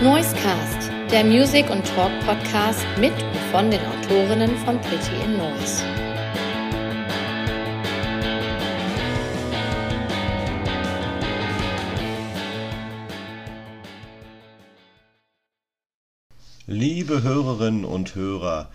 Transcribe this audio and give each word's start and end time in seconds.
Noisecast, 0.00 0.92
der 1.10 1.24
Music- 1.24 1.68
und 1.70 1.84
Talk-Podcast 1.84 2.86
mit 3.00 3.12
und 3.12 3.36
von 3.50 3.68
den 3.68 3.80
Autorinnen 3.84 4.56
von 4.58 4.80
Pretty 4.80 5.24
in 5.24 5.36
Noise. 5.36 5.82
Liebe 16.68 17.24
Hörerinnen 17.24 17.84
und 17.84 18.14
Hörer 18.14 18.70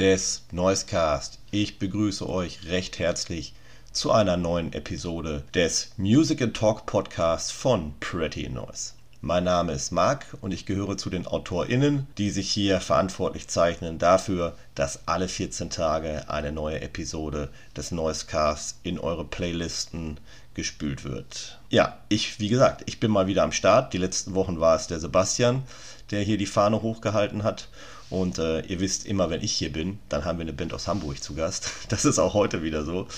des 0.00 0.44
Noisecast, 0.50 1.38
ich 1.52 1.78
begrüße 1.78 2.28
euch 2.28 2.66
recht 2.66 2.98
herzlich 2.98 3.54
zu 3.92 4.10
einer 4.10 4.36
neuen 4.36 4.72
Episode 4.72 5.44
des 5.54 5.92
Music 5.98 6.42
and 6.42 6.56
Talk 6.56 6.84
Podcasts 6.84 7.52
von 7.52 7.94
Pretty 8.00 8.48
Noise. 8.48 8.94
Mein 9.26 9.44
Name 9.44 9.72
ist 9.72 9.90
Marc 9.90 10.26
und 10.42 10.52
ich 10.52 10.66
gehöre 10.66 10.98
zu 10.98 11.08
den 11.08 11.26
AutorInnen, 11.26 12.06
die 12.18 12.28
sich 12.28 12.50
hier 12.50 12.78
verantwortlich 12.78 13.48
zeichnen 13.48 13.98
dafür, 13.98 14.54
dass 14.74 15.08
alle 15.08 15.28
14 15.28 15.70
Tage 15.70 16.28
eine 16.28 16.52
neue 16.52 16.82
Episode 16.82 17.48
des 17.74 17.90
Noisecast 17.90 18.80
in 18.82 18.98
eure 18.98 19.24
Playlisten 19.24 20.20
gespült 20.52 21.04
wird. 21.04 21.58
Ja, 21.70 22.00
ich, 22.10 22.38
wie 22.38 22.50
gesagt, 22.50 22.82
ich 22.84 23.00
bin 23.00 23.10
mal 23.10 23.26
wieder 23.26 23.44
am 23.44 23.52
Start. 23.52 23.94
Die 23.94 23.98
letzten 23.98 24.34
Wochen 24.34 24.60
war 24.60 24.76
es 24.76 24.88
der 24.88 25.00
Sebastian, 25.00 25.62
der 26.10 26.20
hier 26.20 26.36
die 26.36 26.44
Fahne 26.44 26.82
hochgehalten 26.82 27.44
hat. 27.44 27.68
Und 28.10 28.38
äh, 28.38 28.60
ihr 28.66 28.80
wisst, 28.80 29.06
immer 29.06 29.30
wenn 29.30 29.42
ich 29.42 29.52
hier 29.52 29.72
bin, 29.72 29.98
dann 30.08 30.24
haben 30.24 30.38
wir 30.38 30.44
eine 30.44 30.52
Band 30.52 30.72
aus 30.72 30.86
Hamburg 30.86 31.22
zu 31.22 31.34
Gast. 31.34 31.70
Das 31.88 32.04
ist 32.04 32.18
auch 32.18 32.34
heute 32.34 32.62
wieder 32.62 32.84
so. 32.84 33.08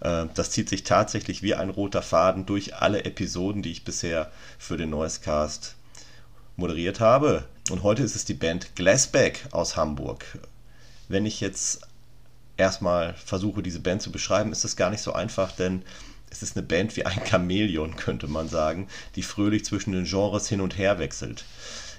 Äh, 0.00 0.26
das 0.34 0.50
zieht 0.50 0.68
sich 0.68 0.84
tatsächlich 0.84 1.42
wie 1.42 1.54
ein 1.54 1.70
roter 1.70 2.02
Faden 2.02 2.46
durch 2.46 2.76
alle 2.76 3.04
Episoden, 3.04 3.62
die 3.62 3.72
ich 3.72 3.84
bisher 3.84 4.30
für 4.58 4.76
den 4.76 4.90
Noisecast 4.90 5.74
moderiert 6.56 7.00
habe. 7.00 7.44
Und 7.70 7.82
heute 7.82 8.02
ist 8.02 8.16
es 8.16 8.24
die 8.24 8.34
Band 8.34 8.76
Glassback 8.76 9.46
aus 9.50 9.76
Hamburg. 9.76 10.24
Wenn 11.08 11.26
ich 11.26 11.40
jetzt 11.40 11.86
erstmal 12.56 13.14
versuche, 13.14 13.62
diese 13.62 13.80
Band 13.80 14.02
zu 14.02 14.12
beschreiben, 14.12 14.52
ist 14.52 14.64
es 14.64 14.76
gar 14.76 14.90
nicht 14.90 15.02
so 15.02 15.12
einfach, 15.12 15.52
denn 15.52 15.82
es 16.30 16.42
ist 16.42 16.56
eine 16.56 16.66
Band 16.66 16.96
wie 16.96 17.06
ein 17.06 17.26
Chamäleon, 17.26 17.96
könnte 17.96 18.26
man 18.26 18.48
sagen, 18.48 18.88
die 19.16 19.22
fröhlich 19.22 19.64
zwischen 19.64 19.92
den 19.92 20.04
Genres 20.04 20.48
hin 20.48 20.60
und 20.60 20.76
her 20.78 20.98
wechselt. 20.98 21.44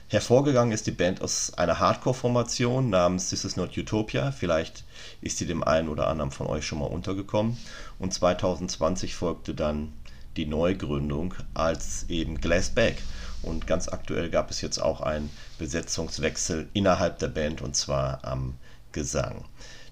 Hervorgegangen 0.07 0.71
ist 0.71 0.85
die 0.85 0.91
Band 0.91 1.23
aus 1.23 1.55
einer 1.55 1.79
Hardcore-Formation 1.79 2.91
namens 2.91 3.29
This 3.29 3.43
Is 3.43 3.55
Not 3.55 3.75
Utopia. 3.75 4.31
Vielleicht 4.31 4.83
ist 5.21 5.39
sie 5.39 5.47
dem 5.47 5.63
einen 5.63 5.89
oder 5.89 6.07
anderen 6.07 6.29
von 6.29 6.45
euch 6.45 6.67
schon 6.67 6.77
mal 6.77 6.85
untergekommen. 6.85 7.57
Und 7.97 8.13
2020 8.13 9.15
folgte 9.15 9.55
dann 9.55 9.93
die 10.37 10.45
Neugründung 10.45 11.33
als 11.55 12.05
eben 12.07 12.39
Glassback. 12.39 13.01
Und 13.41 13.65
ganz 13.65 13.87
aktuell 13.87 14.29
gab 14.29 14.51
es 14.51 14.61
jetzt 14.61 14.77
auch 14.77 15.01
einen 15.01 15.31
Besetzungswechsel 15.57 16.69
innerhalb 16.73 17.17
der 17.17 17.29
Band 17.29 17.63
und 17.63 17.75
zwar 17.75 18.23
am 18.23 18.53
Gesang. 18.91 19.45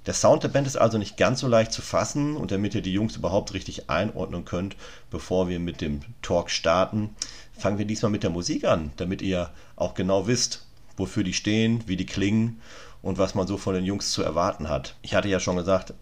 Der 0.05 0.13
Sound 0.13 0.43
der 0.43 0.49
Band 0.49 0.67
ist 0.67 0.75
also 0.75 0.97
nicht 0.97 1.15
ganz 1.15 1.39
so 1.39 1.47
leicht 1.47 1.71
zu 1.71 1.81
fassen 1.81 2.35
und 2.35 2.51
damit 2.51 2.75
ihr 2.75 2.81
die 2.81 2.91
Jungs 2.91 3.15
überhaupt 3.15 3.53
richtig 3.53 3.89
einordnen 3.89 4.43
könnt, 4.43 4.75
bevor 5.09 5.47
wir 5.47 5.59
mit 5.59 5.79
dem 5.79 6.01
Talk 6.21 6.49
starten, 6.51 7.15
fangen 7.57 7.77
wir 7.77 7.85
diesmal 7.85 8.11
mit 8.11 8.23
der 8.23 8.29
Musik 8.29 8.65
an, 8.65 8.91
damit 8.97 9.21
ihr 9.21 9.49
auch 9.75 9.93
genau 9.93 10.27
wisst, 10.27 10.65
wofür 10.97 11.23
die 11.23 11.33
stehen, 11.33 11.83
wie 11.87 11.97
die 11.97 12.05
klingen 12.05 12.61
und 13.01 13.17
was 13.17 13.35
man 13.35 13.47
so 13.47 13.57
von 13.57 13.75
den 13.75 13.85
Jungs 13.85 14.11
zu 14.11 14.23
erwarten 14.23 14.69
hat. 14.69 14.95
Ich 15.01 15.15
hatte 15.15 15.27
ja 15.27 15.39
schon 15.39 15.57
gesagt, 15.57 15.93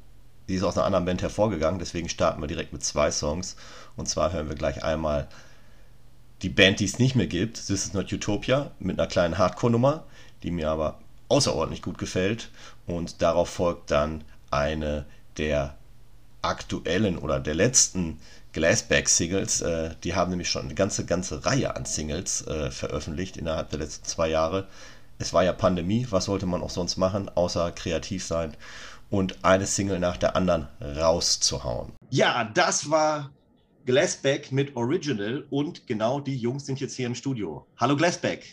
die 0.47 0.55
ist 0.55 0.63
aus 0.63 0.77
einer 0.77 0.85
anderen 0.85 1.05
Band 1.05 1.21
hervorgegangen, 1.21 1.79
deswegen 1.79 2.09
starten 2.09 2.41
wir 2.41 2.47
direkt 2.47 2.73
mit 2.73 2.83
zwei 2.83 3.11
Songs. 3.11 3.55
Und 3.95 4.09
zwar 4.09 4.33
hören 4.33 4.49
wir 4.49 4.55
gleich 4.55 4.83
einmal 4.83 5.27
die 6.41 6.49
Band, 6.49 6.79
die 6.79 6.85
es 6.85 6.99
nicht 6.99 7.15
mehr 7.15 7.27
gibt, 7.27 7.55
This 7.55 7.85
is 7.85 7.93
Not 7.93 8.11
Utopia, 8.11 8.71
mit 8.79 8.99
einer 8.99 9.07
kleinen 9.07 9.37
Hardcore-Nummer, 9.37 10.03
die 10.43 10.51
mir 10.51 10.69
aber 10.69 10.99
außerordentlich 11.29 11.81
gut 11.81 11.97
gefällt. 11.97 12.49
Und 12.87 13.21
darauf 13.21 13.49
folgt 13.49 13.91
dann 13.91 14.23
eine 14.49 15.05
der 15.37 15.77
aktuellen 16.41 17.17
oder 17.17 17.39
der 17.39 17.55
letzten 17.55 18.19
Glassback-Singles. 18.53 19.61
Äh, 19.61 19.95
die 20.03 20.15
haben 20.15 20.29
nämlich 20.29 20.49
schon 20.49 20.65
eine 20.65 20.75
ganze, 20.75 21.05
ganze 21.05 21.45
Reihe 21.45 21.75
an 21.75 21.85
Singles 21.85 22.45
äh, 22.47 22.71
veröffentlicht 22.71 23.37
innerhalb 23.37 23.69
der 23.69 23.79
letzten 23.79 24.05
zwei 24.05 24.29
Jahre. 24.29 24.67
Es 25.19 25.33
war 25.33 25.43
ja 25.43 25.53
Pandemie, 25.53 26.07
was 26.09 26.25
sollte 26.25 26.45
man 26.45 26.61
auch 26.63 26.69
sonst 26.69 26.97
machen, 26.97 27.29
außer 27.29 27.71
kreativ 27.71 28.25
sein 28.25 28.55
und 29.11 29.43
eine 29.43 29.67
Single 29.67 29.99
nach 29.99 30.17
der 30.17 30.35
anderen 30.35 30.67
rauszuhauen. 30.81 31.91
Ja, 32.09 32.43
das 32.43 32.89
war 32.89 33.29
Glassback 33.85 34.51
mit 34.51 34.75
Original 34.75 35.45
und 35.49 35.85
genau 35.85 36.19
die 36.19 36.37
Jungs 36.37 36.65
sind 36.65 36.79
jetzt 36.79 36.95
hier 36.95 37.07
im 37.07 37.15
Studio. 37.15 37.67
Hallo 37.77 37.95
Glassback. 37.95 38.45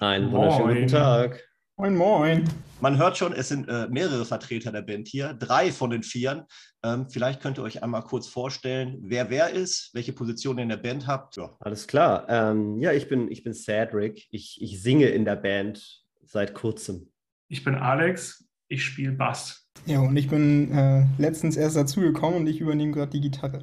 Einen 0.00 0.32
wunderschönen 0.32 0.74
guten 0.74 0.88
Tag. 0.88 1.48
Moin, 1.76 1.94
moin. 1.94 2.48
Man 2.80 2.96
hört 2.96 3.16
schon, 3.16 3.32
es 3.32 3.48
sind 3.48 3.68
äh, 3.68 3.86
mehrere 3.88 4.24
Vertreter 4.24 4.72
der 4.72 4.82
Band 4.82 5.08
hier, 5.08 5.34
drei 5.34 5.70
von 5.70 5.90
den 5.90 6.02
Vieren. 6.02 6.44
Ähm, 6.84 7.08
vielleicht 7.08 7.40
könnt 7.40 7.58
ihr 7.58 7.64
euch 7.64 7.82
einmal 7.82 8.02
kurz 8.02 8.28
vorstellen, 8.28 8.98
wer 9.02 9.30
wer 9.30 9.50
ist, 9.50 9.90
welche 9.94 10.12
Position 10.12 10.58
ihr 10.58 10.62
in 10.62 10.68
der 10.68 10.76
Band 10.76 11.06
habt. 11.06 11.36
Ja. 11.36 11.56
Alles 11.60 11.86
klar. 11.86 12.26
Ähm, 12.28 12.78
ja, 12.78 12.92
ich 12.92 13.08
bin, 13.08 13.30
ich 13.30 13.42
bin 13.42 13.52
Cedric. 13.52 14.26
Ich, 14.30 14.62
ich 14.62 14.80
singe 14.80 15.06
in 15.06 15.24
der 15.24 15.36
Band 15.36 16.04
seit 16.24 16.54
kurzem. 16.54 17.10
Ich 17.48 17.64
bin 17.64 17.74
Alex. 17.74 18.44
Ich 18.68 18.84
spiele 18.84 19.12
Bass. 19.12 19.66
Ja, 19.86 20.00
und 20.00 20.16
ich 20.16 20.28
bin 20.28 20.70
äh, 20.72 21.06
letztens 21.16 21.56
erst 21.56 21.76
dazugekommen 21.76 22.40
und 22.40 22.46
ich 22.46 22.60
übernehme 22.60 22.92
gerade 22.92 23.10
die 23.10 23.22
Gitarre. 23.22 23.62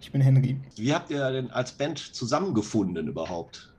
Ich 0.00 0.12
bin 0.12 0.20
Henry. 0.20 0.60
Wie 0.76 0.94
habt 0.94 1.10
ihr 1.10 1.30
denn 1.32 1.50
als 1.50 1.72
Band 1.72 1.98
zusammengefunden 1.98 3.08
überhaupt? 3.08 3.74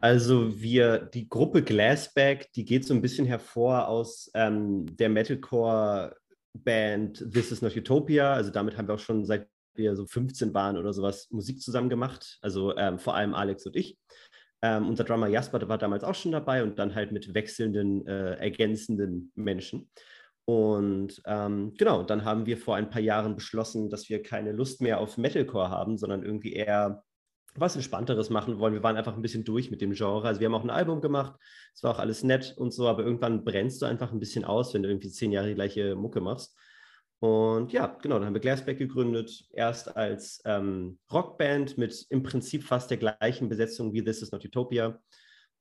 Also 0.00 0.60
wir, 0.60 0.98
die 0.98 1.28
Gruppe 1.28 1.62
Glassback, 1.62 2.52
die 2.52 2.64
geht 2.64 2.86
so 2.86 2.94
ein 2.94 3.02
bisschen 3.02 3.26
hervor 3.26 3.88
aus 3.88 4.30
ähm, 4.34 4.86
der 4.96 5.10
Metalcore-Band 6.54 7.32
This 7.32 7.52
Is 7.52 7.62
Not 7.62 7.76
Utopia. 7.76 8.32
Also 8.32 8.50
damit 8.50 8.76
haben 8.76 8.88
wir 8.88 8.94
auch 8.94 9.00
schon 9.00 9.24
seit 9.24 9.48
wir 9.74 9.94
so 9.94 10.04
15 10.04 10.52
waren 10.52 10.76
oder 10.76 10.92
sowas 10.92 11.28
Musik 11.30 11.62
zusammen 11.62 11.88
gemacht. 11.88 12.38
Also 12.42 12.76
ähm, 12.76 12.98
vor 12.98 13.14
allem 13.14 13.34
Alex 13.34 13.66
und 13.66 13.76
ich. 13.76 13.96
Ähm, 14.62 14.88
unser 14.88 15.04
Drummer 15.04 15.28
Jasper 15.28 15.68
war 15.68 15.78
damals 15.78 16.04
auch 16.04 16.14
schon 16.14 16.32
dabei 16.32 16.62
und 16.62 16.78
dann 16.78 16.94
halt 16.94 17.12
mit 17.12 17.32
wechselnden, 17.32 18.06
äh, 18.06 18.34
ergänzenden 18.34 19.32
Menschen. 19.36 19.90
Und 20.44 21.22
ähm, 21.24 21.72
genau, 21.78 22.02
dann 22.02 22.24
haben 22.24 22.46
wir 22.46 22.58
vor 22.58 22.76
ein 22.76 22.90
paar 22.90 23.00
Jahren 23.00 23.36
beschlossen, 23.36 23.88
dass 23.88 24.08
wir 24.08 24.22
keine 24.22 24.52
Lust 24.52 24.82
mehr 24.82 24.98
auf 25.00 25.16
Metalcore 25.16 25.70
haben, 25.70 25.96
sondern 25.96 26.24
irgendwie 26.24 26.52
eher 26.52 27.04
was 27.56 27.76
Entspannteres 27.76 28.30
machen 28.30 28.58
wollen. 28.58 28.74
Wir 28.74 28.82
waren 28.82 28.96
einfach 28.96 29.16
ein 29.16 29.22
bisschen 29.22 29.44
durch 29.44 29.70
mit 29.70 29.80
dem 29.80 29.92
Genre. 29.92 30.26
Also 30.26 30.40
wir 30.40 30.46
haben 30.46 30.54
auch 30.54 30.64
ein 30.64 30.70
Album 30.70 31.00
gemacht, 31.00 31.34
es 31.74 31.82
war 31.82 31.94
auch 31.94 31.98
alles 31.98 32.22
nett 32.22 32.54
und 32.56 32.72
so, 32.72 32.88
aber 32.88 33.04
irgendwann 33.04 33.44
brennst 33.44 33.82
du 33.82 33.86
einfach 33.86 34.12
ein 34.12 34.20
bisschen 34.20 34.44
aus, 34.44 34.74
wenn 34.74 34.82
du 34.82 34.88
irgendwie 34.88 35.10
zehn 35.10 35.32
Jahre 35.32 35.48
die 35.48 35.54
gleiche 35.54 35.94
Mucke 35.96 36.20
machst. 36.20 36.56
Und 37.20 37.72
ja, 37.72 37.86
genau, 38.00 38.16
dann 38.16 38.26
haben 38.26 38.34
wir 38.34 38.40
Glassback 38.40 38.78
gegründet, 38.78 39.44
erst 39.52 39.94
als 39.94 40.40
ähm, 40.46 40.98
Rockband 41.12 41.76
mit 41.76 42.06
im 42.08 42.22
Prinzip 42.22 42.64
fast 42.64 42.90
der 42.90 42.96
gleichen 42.96 43.50
Besetzung 43.50 43.92
wie 43.92 44.02
This 44.02 44.22
Is 44.22 44.32
Not 44.32 44.44
Utopia. 44.44 44.98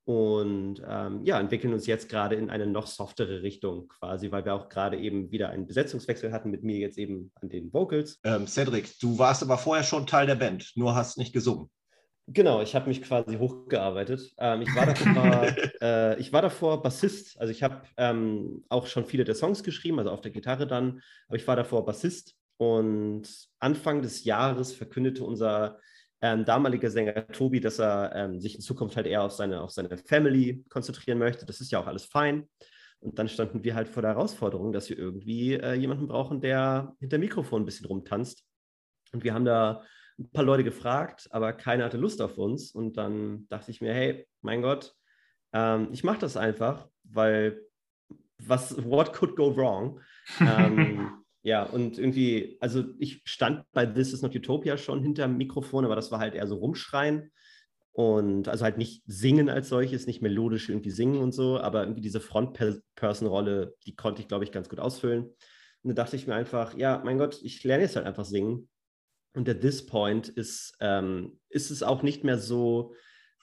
Und 0.06 0.82
ähm, 0.88 1.24
ja, 1.24 1.40
entwickeln 1.40 1.74
uns 1.74 1.86
jetzt 1.86 2.10
gerade 2.10 2.36
in 2.36 2.50
eine 2.50 2.66
noch 2.66 2.88
softere 2.88 3.44
Richtung 3.44 3.90
quasi, 3.90 4.32
weil 4.32 4.46
wir 4.46 4.56
auch 4.56 4.70
gerade 4.70 4.98
eben 4.98 5.30
wieder 5.32 5.50
einen 5.50 5.68
Besetzungswechsel 5.68 6.32
hatten 6.32 6.50
mit 6.50 6.64
mir 6.64 6.78
jetzt 6.78 6.98
eben 6.98 7.32
an 7.36 7.50
den 7.50 7.72
Vocals. 7.74 8.20
Ähm, 8.24 8.48
Cedric, 8.48 8.98
du 9.00 9.20
warst 9.20 9.44
aber 9.44 9.58
vorher 9.58 9.84
schon 9.84 10.08
Teil 10.08 10.26
der 10.26 10.36
Band, 10.36 10.72
nur 10.76 10.96
hast 10.96 11.18
nicht 11.20 11.34
gesungen. 11.34 11.70
Genau, 12.32 12.62
ich 12.62 12.76
habe 12.76 12.88
mich 12.88 13.02
quasi 13.02 13.38
hochgearbeitet. 13.38 14.36
Ähm, 14.38 14.62
ich, 14.62 14.76
war 14.76 14.86
davor, 14.86 15.48
äh, 15.82 16.20
ich 16.20 16.32
war 16.32 16.44
davor 16.44 16.82
Bassist, 16.84 17.40
also 17.42 17.52
ich 17.52 17.64
habe 17.64 17.82
ähm, 17.98 18.64
auch 18.70 18.86
schon 18.86 19.06
viele 19.06 19.24
der 19.24 19.34
Songs 19.34 19.64
geschrieben, 19.64 19.98
also 19.98 20.12
auf 20.12 20.22
der 20.22 20.32
Gitarre 20.32 20.68
dann, 20.68 21.02
aber 21.28 21.38
ich 21.38 21.48
war 21.48 21.56
davor 21.56 21.86
Bassist 21.86 22.36
und 22.58 23.24
Anfang 23.60 24.04
des 24.04 24.26
Jahres 24.26 24.74
verkündete 24.74 25.24
unser 25.24 25.80
ähm, 26.22 26.46
damaliger 26.46 26.92
Sänger 26.92 27.26
Tobi, 27.28 27.62
dass 27.62 27.80
er 27.80 28.14
ähm, 28.14 28.40
sich 28.40 28.54
in 28.54 28.62
Zukunft 28.62 28.96
halt 28.96 29.08
eher 29.08 29.24
auf 29.24 29.32
seine, 29.32 29.62
auf 29.62 29.72
seine 29.72 29.98
Family 29.98 30.64
konzentrieren 30.70 31.18
möchte. 31.18 31.48
Das 31.48 31.62
ist 31.62 31.72
ja 31.72 31.80
auch 31.80 31.88
alles 31.88 32.06
fein. 32.06 32.48
Und 33.00 33.18
dann 33.18 33.30
standen 33.30 33.64
wir 33.64 33.74
halt 33.74 33.88
vor 33.88 34.02
der 34.02 34.12
Herausforderung, 34.12 34.72
dass 34.72 34.90
wir 34.90 34.98
irgendwie 35.00 35.54
äh, 35.54 35.74
jemanden 35.74 36.08
brauchen, 36.08 36.42
der 36.42 36.94
hinter 37.00 37.18
Mikrofon 37.18 37.64
ein 37.64 37.66
bisschen 37.66 37.88
rumtanzt. 37.88 38.44
Und 39.14 39.24
wir 39.24 39.34
haben 39.34 39.46
da 39.46 39.82
ein 40.20 40.30
paar 40.32 40.44
Leute 40.44 40.64
gefragt, 40.64 41.28
aber 41.32 41.54
keiner 41.54 41.86
hatte 41.86 41.98
Lust 41.98 42.22
auf 42.22 42.38
uns. 42.38 42.72
Und 42.72 42.98
dann 42.98 43.48
dachte 43.48 43.72
ich 43.72 43.82
mir, 43.82 43.94
hey, 43.94 44.28
mein 44.42 44.62
Gott, 44.62 44.94
ähm, 45.54 45.90
ich 45.92 46.04
mache 46.04 46.20
das 46.20 46.38
einfach, 46.38 46.88
weil 47.04 47.62
was, 48.38 48.84
what 48.84 49.14
could 49.14 49.36
go 49.36 49.56
wrong? 49.56 50.00
ähm, 50.40 51.12
ja, 51.42 51.64
und 51.64 51.98
irgendwie, 51.98 52.58
also 52.60 52.84
ich 52.98 53.22
stand 53.26 53.64
bei 53.72 53.86
This 53.86 54.14
is 54.14 54.22
not 54.22 54.36
Utopia 54.36 54.78
schon 54.78 55.02
hinter 55.02 55.28
dem 55.28 55.38
Mikrofon, 55.38 55.86
aber 55.86 55.96
das 55.96 56.12
war 56.12 56.20
halt 56.20 56.36
eher 56.36 56.48
so 56.48 56.56
rumschreien. 56.56 57.32
Und 57.92 58.48
also 58.48 58.64
halt 58.64 58.78
nicht 58.78 59.04
singen 59.08 59.50
als 59.50 59.68
solches, 59.68 60.06
nicht 60.06 60.22
melodisch 60.22 60.70
irgendwie 60.70 60.92
singen 60.92 61.22
und 61.22 61.34
so, 61.34 61.60
aber 61.60 61.82
irgendwie 61.82 62.02
diese 62.02 62.22
Front-Person-Rolle, 62.22 63.76
die 63.86 63.96
konnte 63.96 64.22
ich, 64.22 64.28
glaube 64.28 64.46
ich, 64.46 64.52
ganz 64.52 64.70
gut 64.70 64.80
ausfüllen. 64.80 65.24
Und 65.82 65.90
da 65.90 66.04
dachte 66.04 66.16
ich 66.16 66.28
mir 66.28 66.36
einfach, 66.36 66.78
ja, 66.78 67.02
mein 67.04 67.18
Gott, 67.18 67.40
ich 67.42 67.64
lerne 67.64 67.84
jetzt 67.84 67.96
halt 67.96 68.06
einfach 68.06 68.26
singen. 68.26 68.70
Und 69.34 69.48
at 69.48 69.62
this 69.62 69.86
point 69.86 70.28
ist, 70.28 70.76
ähm, 70.80 71.40
ist 71.50 71.72
es 71.72 71.84
auch 71.84 72.04
nicht 72.04 72.24
mehr 72.24 72.38
so 72.38 72.94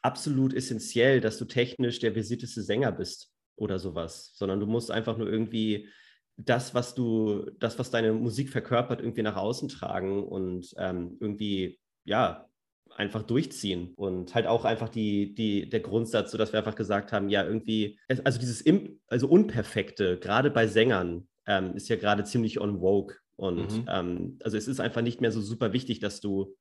absolut 0.03 0.55
essentiell, 0.55 1.21
dass 1.21 1.38
du 1.38 1.44
technisch 1.44 1.99
der 1.99 2.12
versierteste 2.12 2.62
Sänger 2.62 2.93
bist 2.93 3.33
oder 3.56 3.79
sowas, 3.79 4.33
sondern 4.35 4.61
du 4.61 4.67
musst 4.67 4.91
einfach 4.91 5.17
nur 5.17 5.29
irgendwie 5.29 5.88
das, 6.37 6.75
was 6.75 6.94
du, 6.94 7.50
das, 7.59 7.79
was 7.79 7.91
deine 7.91 8.12
Musik 8.12 8.50
verkörpert, 8.50 9.00
irgendwie 9.00 9.23
nach 9.23 9.37
außen 9.37 9.69
tragen 9.69 10.23
und 10.25 10.75
ähm, 10.77 11.17
irgendwie, 11.21 11.81
ja, 12.05 12.47
einfach 12.94 13.23
durchziehen. 13.23 13.94
Und 13.97 14.35
halt 14.35 14.47
auch 14.47 14.65
einfach 14.65 14.88
die, 14.88 15.35
die, 15.35 15.69
der 15.69 15.81
Grundsatz, 15.81 16.31
so 16.31 16.38
dass 16.38 16.53
wir 16.53 16.59
einfach 16.59 16.75
gesagt 16.75 17.12
haben, 17.12 17.29
ja, 17.29 17.44
irgendwie, 17.44 17.99
also 18.09 18.38
dieses, 18.38 18.61
Imp 18.61 18.99
also 19.09 19.29
Unperfekte, 19.29 20.19
gerade 20.19 20.50
bei 20.50 20.67
Sängern, 20.67 21.29
ähm, 21.47 21.75
ist 21.75 21.88
ja 21.88 21.97
gerade 21.97 22.25
ziemlich 22.25 22.61
on 22.61 22.81
vogue 22.81 23.17
und 23.37 23.73
mhm. 23.73 23.87
ähm, 23.88 24.38
also 24.43 24.56
es 24.56 24.69
ist 24.69 24.81
einfach 24.81 25.03
nicht 25.03 25.21
mehr 25.21 25.33
so 25.33 25.41
super 25.41 25.73
wichtig, 25.73 26.00
dass 26.00 26.21
du 26.21 26.56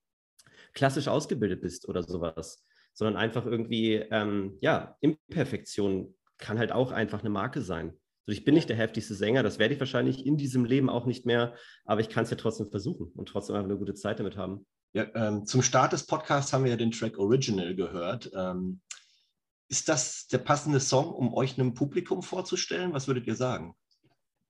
klassisch 0.74 1.08
ausgebildet 1.08 1.62
bist 1.62 1.88
oder 1.88 2.04
sowas, 2.04 2.64
sondern 2.94 3.18
einfach 3.18 3.46
irgendwie, 3.46 3.94
ähm, 3.96 4.58
ja, 4.62 4.98
Imperfektion 5.02 6.14
kann 6.38 6.60
halt 6.60 6.72
auch 6.72 6.92
einfach 6.92 7.22
eine 7.22 7.30
Marke 7.30 7.62
sein. 7.62 7.94
Also 8.28 8.38
ich 8.38 8.44
bin 8.44 8.56
nicht 8.56 8.70
der 8.70 8.76
heftigste 8.76 9.14
Sänger, 9.14 9.44
das 9.44 9.60
werde 9.60 9.74
ich 9.74 9.80
wahrscheinlich 9.80 10.26
in 10.26 10.38
diesem 10.38 10.66
Leben 10.66 10.90
auch 10.90 11.06
nicht 11.06 11.26
mehr, 11.26 11.56
aber 11.86 12.02
ich 12.02 12.10
kann 12.10 12.24
es 12.24 12.32
ja 12.32 12.38
trotzdem 12.38 12.70
versuchen 12.70 13.12
und 13.16 13.30
trotzdem 13.30 13.56
einfach 13.56 13.70
eine 13.70 13.78
gute 13.78 13.94
Zeit 13.94 14.20
damit 14.20 14.36
haben. 14.36 14.66
Ja, 14.94 15.08
ähm, 15.14 15.46
zum 15.46 15.62
Start 15.62 15.94
des 15.94 16.06
Podcasts 16.06 16.52
haben 16.52 16.64
wir 16.64 16.72
ja 16.72 16.78
den 16.78 16.92
Track 16.92 17.18
Original 17.18 17.76
gehört. 17.76 18.32
Ähm, 18.36 18.82
ist 19.68 19.90
das 19.90 20.28
der 20.28 20.38
passende 20.40 20.80
Song, 20.80 21.12
um 21.14 21.34
euch 21.34 21.60
einem 21.60 21.74
Publikum 21.74 22.22
vorzustellen? 22.22 22.94
Was 22.94 23.08
würdet 23.08 23.28
ihr 23.28 23.36
sagen? 23.36 23.76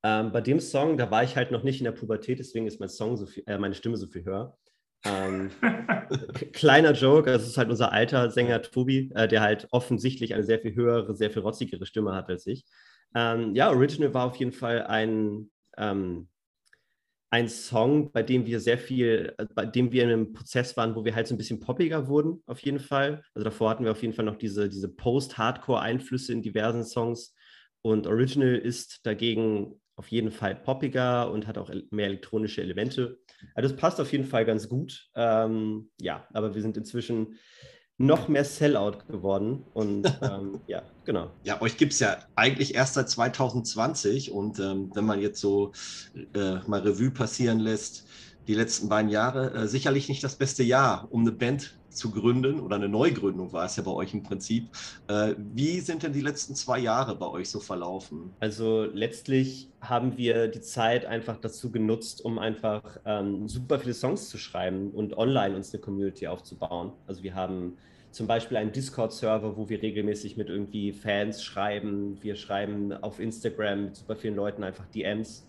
Ähm, 0.05 0.31
bei 0.31 0.39
dem 0.39 0.59
Song, 0.59 0.97
da 0.97 1.09
war 1.09 1.23
ich 1.23 1.35
halt 1.35 1.49
noch 1.49 1.63
nicht 1.63 1.79
in 1.79 1.85
der 1.85 1.91
Pubertät, 1.91 2.37
deswegen 2.37 2.67
ist 2.67 2.79
mein 2.79 2.89
Song 2.89 3.17
so 3.17 3.25
viel, 3.25 3.41
äh, 3.47 3.57
meine 3.57 3.73
Stimme 3.73 3.97
so 3.97 4.05
viel 4.05 4.23
höher. 4.23 4.55
Ähm, 5.03 5.49
kleiner 6.53 6.91
Joke, 6.91 7.31
das 7.31 7.47
ist 7.47 7.57
halt 7.57 7.71
unser 7.71 7.91
alter 7.91 8.29
Sänger 8.29 8.61
Tobi, 8.61 9.11
äh, 9.15 9.27
der 9.27 9.41
halt 9.41 9.67
offensichtlich 9.71 10.35
eine 10.35 10.43
sehr 10.43 10.59
viel 10.59 10.75
höhere, 10.75 11.15
sehr 11.15 11.31
viel 11.31 11.41
rotzigere 11.41 11.87
Stimme 11.87 12.13
hat 12.13 12.29
als 12.29 12.45
ich. 12.45 12.65
Ähm, 13.15 13.55
ja, 13.55 13.71
Original 13.71 14.13
war 14.13 14.27
auf 14.27 14.35
jeden 14.35 14.51
Fall 14.51 14.83
ein, 14.83 15.49
ähm, 15.75 16.27
ein 17.31 17.49
Song, 17.49 18.11
bei 18.11 18.21
dem 18.21 18.45
wir 18.45 18.59
sehr 18.59 18.77
viel, 18.77 19.33
äh, 19.39 19.47
bei 19.55 19.65
dem 19.65 19.91
wir 19.91 20.03
in 20.03 20.09
einem 20.09 20.33
Prozess 20.33 20.77
waren, 20.77 20.95
wo 20.95 21.03
wir 21.03 21.15
halt 21.15 21.25
so 21.25 21.33
ein 21.33 21.39
bisschen 21.39 21.61
poppiger 21.61 22.07
wurden, 22.07 22.43
auf 22.45 22.59
jeden 22.59 22.79
Fall. 22.79 23.23
Also 23.33 23.43
davor 23.43 23.71
hatten 23.71 23.83
wir 23.83 23.91
auf 23.91 24.03
jeden 24.03 24.13
Fall 24.13 24.25
noch 24.25 24.37
diese, 24.37 24.69
diese 24.69 24.87
Post-Hardcore-Einflüsse 24.87 26.31
in 26.31 26.43
diversen 26.43 26.83
Songs. 26.83 27.33
Und 27.81 28.05
Original 28.05 28.55
ist 28.55 29.03
dagegen 29.07 29.81
auf 29.95 30.09
jeden 30.09 30.31
Fall 30.31 30.55
poppiger 30.55 31.31
und 31.31 31.47
hat 31.47 31.57
auch 31.57 31.71
mehr 31.91 32.07
elektronische 32.07 32.61
Elemente. 32.61 33.19
Also 33.53 33.69
das 33.69 33.77
passt 33.77 34.01
auf 34.01 34.11
jeden 34.11 34.25
Fall 34.25 34.45
ganz 34.45 34.67
gut. 34.67 35.09
Ähm, 35.15 35.89
ja, 35.99 36.27
aber 36.33 36.53
wir 36.53 36.61
sind 36.61 36.77
inzwischen 36.77 37.37
noch 37.97 38.27
mehr 38.27 38.43
Sellout 38.43 39.05
geworden. 39.07 39.63
Und 39.73 40.05
ähm, 40.21 40.59
ja, 40.67 40.83
genau. 41.05 41.31
Ja, 41.43 41.61
euch 41.61 41.77
gibt 41.77 41.93
es 41.93 41.99
ja 41.99 42.17
eigentlich 42.35 42.75
erst 42.75 42.95
seit 42.95 43.09
2020. 43.09 44.31
Und 44.31 44.59
ähm, 44.59 44.91
wenn 44.93 45.05
man 45.05 45.21
jetzt 45.21 45.39
so 45.39 45.71
äh, 46.33 46.55
mal 46.67 46.81
Revue 46.81 47.11
passieren 47.11 47.59
lässt, 47.59 48.05
die 48.47 48.53
letzten 48.53 48.89
beiden 48.89 49.09
Jahre 49.09 49.53
äh, 49.53 49.67
sicherlich 49.67 50.09
nicht 50.09 50.23
das 50.23 50.35
beste 50.35 50.63
Jahr, 50.63 51.07
um 51.09 51.21
eine 51.21 51.31
Band 51.31 51.79
zu 51.95 52.11
gründen 52.11 52.59
oder 52.59 52.75
eine 52.75 52.89
Neugründung 52.89 53.51
war 53.53 53.65
es 53.65 53.75
ja 53.75 53.83
bei 53.83 53.91
euch 53.91 54.13
im 54.13 54.23
Prinzip. 54.23 54.69
Äh, 55.07 55.35
wie 55.53 55.79
sind 55.79 56.03
denn 56.03 56.13
die 56.13 56.21
letzten 56.21 56.55
zwei 56.55 56.79
Jahre 56.79 57.15
bei 57.15 57.27
euch 57.27 57.49
so 57.49 57.59
verlaufen? 57.59 58.33
Also 58.39 58.83
letztlich 58.83 59.69
haben 59.81 60.17
wir 60.17 60.47
die 60.47 60.61
Zeit 60.61 61.05
einfach 61.05 61.37
dazu 61.37 61.71
genutzt, 61.71 62.23
um 62.23 62.39
einfach 62.39 62.83
ähm, 63.05 63.47
super 63.47 63.79
viele 63.79 63.93
Songs 63.93 64.29
zu 64.29 64.37
schreiben 64.37 64.91
und 64.91 65.17
online 65.17 65.55
uns 65.55 65.73
eine 65.73 65.81
Community 65.81 66.27
aufzubauen. 66.27 66.91
Also 67.07 67.23
wir 67.23 67.35
haben 67.35 67.77
zum 68.11 68.27
Beispiel 68.27 68.55
einen 68.55 68.71
Discord-Server, 68.71 69.57
wo 69.57 69.67
wir 69.67 69.81
regelmäßig 69.81 70.37
mit 70.37 70.49
irgendwie 70.49 70.93
Fans 70.93 71.43
schreiben. 71.43 72.17
Wir 72.21 72.35
schreiben 72.35 72.93
auf 72.93 73.19
Instagram 73.19 73.85
mit 73.85 73.95
super 73.97 74.15
vielen 74.15 74.35
Leuten 74.35 74.63
einfach 74.63 74.85
DMs 74.85 75.45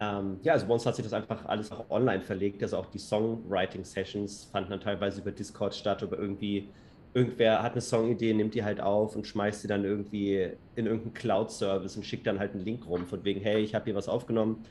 ähm, 0.00 0.38
ja, 0.42 0.54
also 0.54 0.66
bei 0.66 0.74
uns 0.74 0.84
hat 0.86 0.96
sich 0.96 1.04
das 1.04 1.12
einfach 1.12 1.44
alles 1.46 1.70
auch 1.72 1.88
online 1.90 2.22
verlegt. 2.22 2.62
Also 2.62 2.76
auch 2.76 2.86
die 2.86 2.98
Songwriting-Sessions 2.98 4.48
fanden 4.52 4.70
dann 4.70 4.80
teilweise 4.80 5.20
über 5.20 5.30
Discord 5.30 5.74
statt, 5.74 6.02
aber 6.02 6.18
irgendwie 6.18 6.68
irgendwer 7.14 7.62
hat 7.62 7.72
eine 7.72 7.80
Songidee, 7.80 8.34
nimmt 8.34 8.54
die 8.54 8.64
halt 8.64 8.80
auf 8.80 9.14
und 9.14 9.26
schmeißt 9.26 9.62
sie 9.62 9.68
dann 9.68 9.84
irgendwie 9.84 10.50
in 10.74 10.86
irgendeinen 10.86 11.14
Cloud-Service 11.14 11.96
und 11.96 12.04
schickt 12.04 12.26
dann 12.26 12.40
halt 12.40 12.52
einen 12.52 12.64
Link 12.64 12.86
rum 12.86 13.06
von 13.06 13.24
wegen, 13.24 13.40
hey, 13.40 13.62
ich 13.62 13.74
habe 13.74 13.84
hier 13.84 13.94
was 13.94 14.08
aufgenommen, 14.08 14.64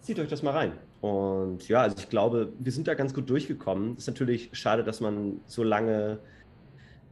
zieht 0.00 0.18
euch 0.18 0.28
das 0.28 0.42
mal 0.42 0.52
rein. 0.52 0.72
Und 1.02 1.68
ja, 1.68 1.82
also 1.82 1.96
ich 1.98 2.08
glaube, 2.08 2.52
wir 2.58 2.72
sind 2.72 2.88
da 2.88 2.94
ganz 2.94 3.12
gut 3.12 3.28
durchgekommen. 3.28 3.96
Ist 3.98 4.06
natürlich 4.06 4.48
schade, 4.52 4.82
dass 4.82 5.00
man 5.00 5.40
so 5.46 5.62
lange 5.62 6.20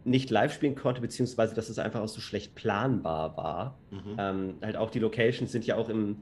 nicht 0.05 0.31
live 0.31 0.55
spielen 0.55 0.75
konnte, 0.75 1.03
beziehungsweise 1.03 1.55
dass 1.55 1.69
es 1.69 1.79
einfach 1.79 2.01
auch 2.01 2.09
so 2.09 2.23
schlecht 2.23 2.55
planbar 2.55 3.37
war. 3.37 3.79
Mhm. 3.91 4.17
Ähm, 4.19 4.55
halt 4.63 4.77
auch 4.77 4.91
die 4.91 5.01
Locations 5.01 5.53
sind 5.53 5.67
ja 5.67 5.77
auch 5.77 5.91
im, 5.91 6.19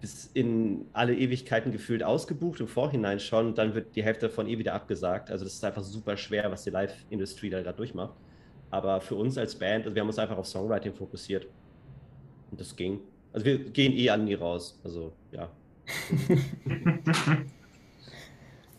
bis 0.00 0.30
in 0.34 0.86
alle 0.92 1.16
Ewigkeiten 1.16 1.72
gefühlt 1.72 2.02
ausgebucht, 2.02 2.60
im 2.60 2.68
Vorhinein 2.68 3.18
schon, 3.20 3.54
dann 3.54 3.74
wird 3.74 3.96
die 3.96 4.02
Hälfte 4.02 4.28
davon 4.28 4.46
eh 4.46 4.58
wieder 4.58 4.74
abgesagt. 4.74 5.30
Also 5.30 5.44
das 5.44 5.54
ist 5.54 5.64
einfach 5.64 5.82
super 5.82 6.16
schwer, 6.16 6.50
was 6.50 6.64
die 6.64 6.70
Live-Industrie 6.70 7.50
da 7.50 7.60
gerade 7.62 7.76
durchmacht. 7.76 8.14
Aber 8.70 9.00
für 9.00 9.16
uns 9.16 9.38
als 9.38 9.54
Band, 9.54 9.84
also 9.84 9.94
wir 9.94 10.00
haben 10.00 10.08
uns 10.08 10.18
einfach 10.18 10.36
auf 10.36 10.46
Songwriting 10.46 10.94
fokussiert. 10.94 11.46
Und 12.50 12.60
das 12.60 12.76
ging. 12.76 13.00
Also 13.32 13.46
wir 13.46 13.58
gehen 13.58 13.92
eh 13.92 14.10
an 14.10 14.24
nie 14.24 14.34
raus. 14.34 14.78
Also 14.84 15.12
ja. 15.32 15.50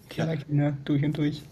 Kellerkinder, 0.10 0.78
durch 0.86 1.04
und 1.04 1.18
durch 1.18 1.44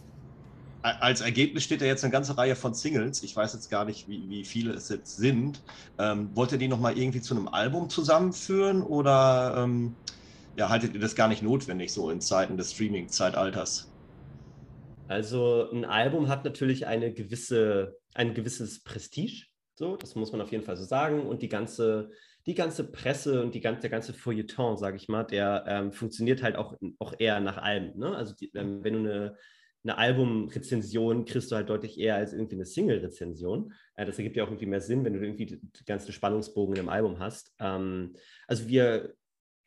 als 1.00 1.22
Ergebnis 1.22 1.63
steht 1.63 1.81
ja 1.81 1.88
jetzt 1.88 2.04
eine 2.04 2.12
ganze 2.12 2.38
Reihe 2.38 2.56
von 2.56 2.74
Singles. 2.74 3.24
Ich 3.24 3.36
weiß 3.36 3.54
jetzt 3.54 3.69
gar 3.69 3.86
nicht, 3.86 4.07
wie, 4.07 4.30
wie 4.30 4.44
viele 4.45 4.74
es 4.74 4.89
jetzt 4.89 5.18
sind. 5.18 5.62
Ähm, 5.98 6.30
wollt 6.34 6.51
ihr 6.51 6.57
die 6.57 6.68
nochmal 6.68 6.98
irgendwie 6.98 7.22
zu 7.22 7.36
einem 7.36 7.48
Album 7.48 7.89
zusammenführen 7.89 8.81
oder 8.81 9.56
ähm, 9.57 9.95
ja, 10.56 10.69
haltet 10.69 10.94
ihr 10.94 11.00
das 11.00 11.16
gar 11.16 11.28
nicht 11.28 11.44
notwendig 11.44 11.92
so 11.94 12.10
in 12.10 12.22
Zeiten 12.22 12.57
des 12.57 12.74
Streaming-Zeitalters? 12.74 13.92
Also 15.07 15.69
ein 15.72 15.86
Album 15.86 16.28
hat 16.28 16.44
natürlich 16.44 16.86
eine 16.86 17.13
gewisse, 17.13 17.98
ein 18.13 18.34
gewisses 18.34 18.84
Prestige, 18.84 19.45
so, 19.75 19.95
das 19.95 20.16
muss 20.16 20.31
man 20.31 20.42
auf 20.42 20.51
jeden 20.51 20.63
Fall 20.63 20.75
so 20.75 20.84
sagen. 20.84 21.28
Und 21.28 21.44
die 21.44 21.50
ganze, 21.50 22.10
die 22.45 22.56
ganze 22.56 22.92
Presse 22.92 23.44
und 23.44 23.54
die 23.54 23.62
ganze, 23.62 23.81
der 23.81 23.89
ganze 23.92 24.13
Feuilleton, 24.13 24.75
sage 24.75 24.98
ich 24.98 25.07
mal, 25.07 25.24
der 25.24 25.63
ähm, 25.68 25.92
funktioniert 25.92 26.42
halt 26.42 26.56
auch, 26.56 26.75
auch 26.98 27.13
eher 27.19 27.39
nach 27.39 27.57
Alben. 27.57 27.98
Ne? 28.00 28.16
Also 28.16 28.34
die, 28.34 28.51
ähm, 28.56 28.84
wenn 28.84 28.94
du 28.94 29.00
eine 29.00 29.38
eine 29.88 29.98
Albumrezension 29.98 31.25
kriegst 31.25 31.51
du 31.51 31.56
halt 31.56 31.69
deutlich 31.69 32.00
eher 32.00 32.16
als 32.16 32.34
irgendwie 32.34 32.56
eine 32.56 32.66
Single-Rezension. 32.66 33.74
Äh, 33.95 34.06
das 34.06 34.18
ergibt 34.18 34.36
ja 34.36 34.44
auch 34.44 34.50
irgendwie 34.50 34.65
mehr 34.65 34.82
Sinn, 34.82 35.06
wenn 35.06 35.13
du 35.13 35.20
irgendwie 35.20 35.46
den 35.46 35.72
ganzen 35.86 36.12
Spannungsbogen 36.12 36.75
in 36.75 36.79
einem 36.82 36.89
Album 36.89 37.20
hast. 37.20 37.53
Ähm, 37.60 38.13
also 38.48 38.67
wir 38.67 39.13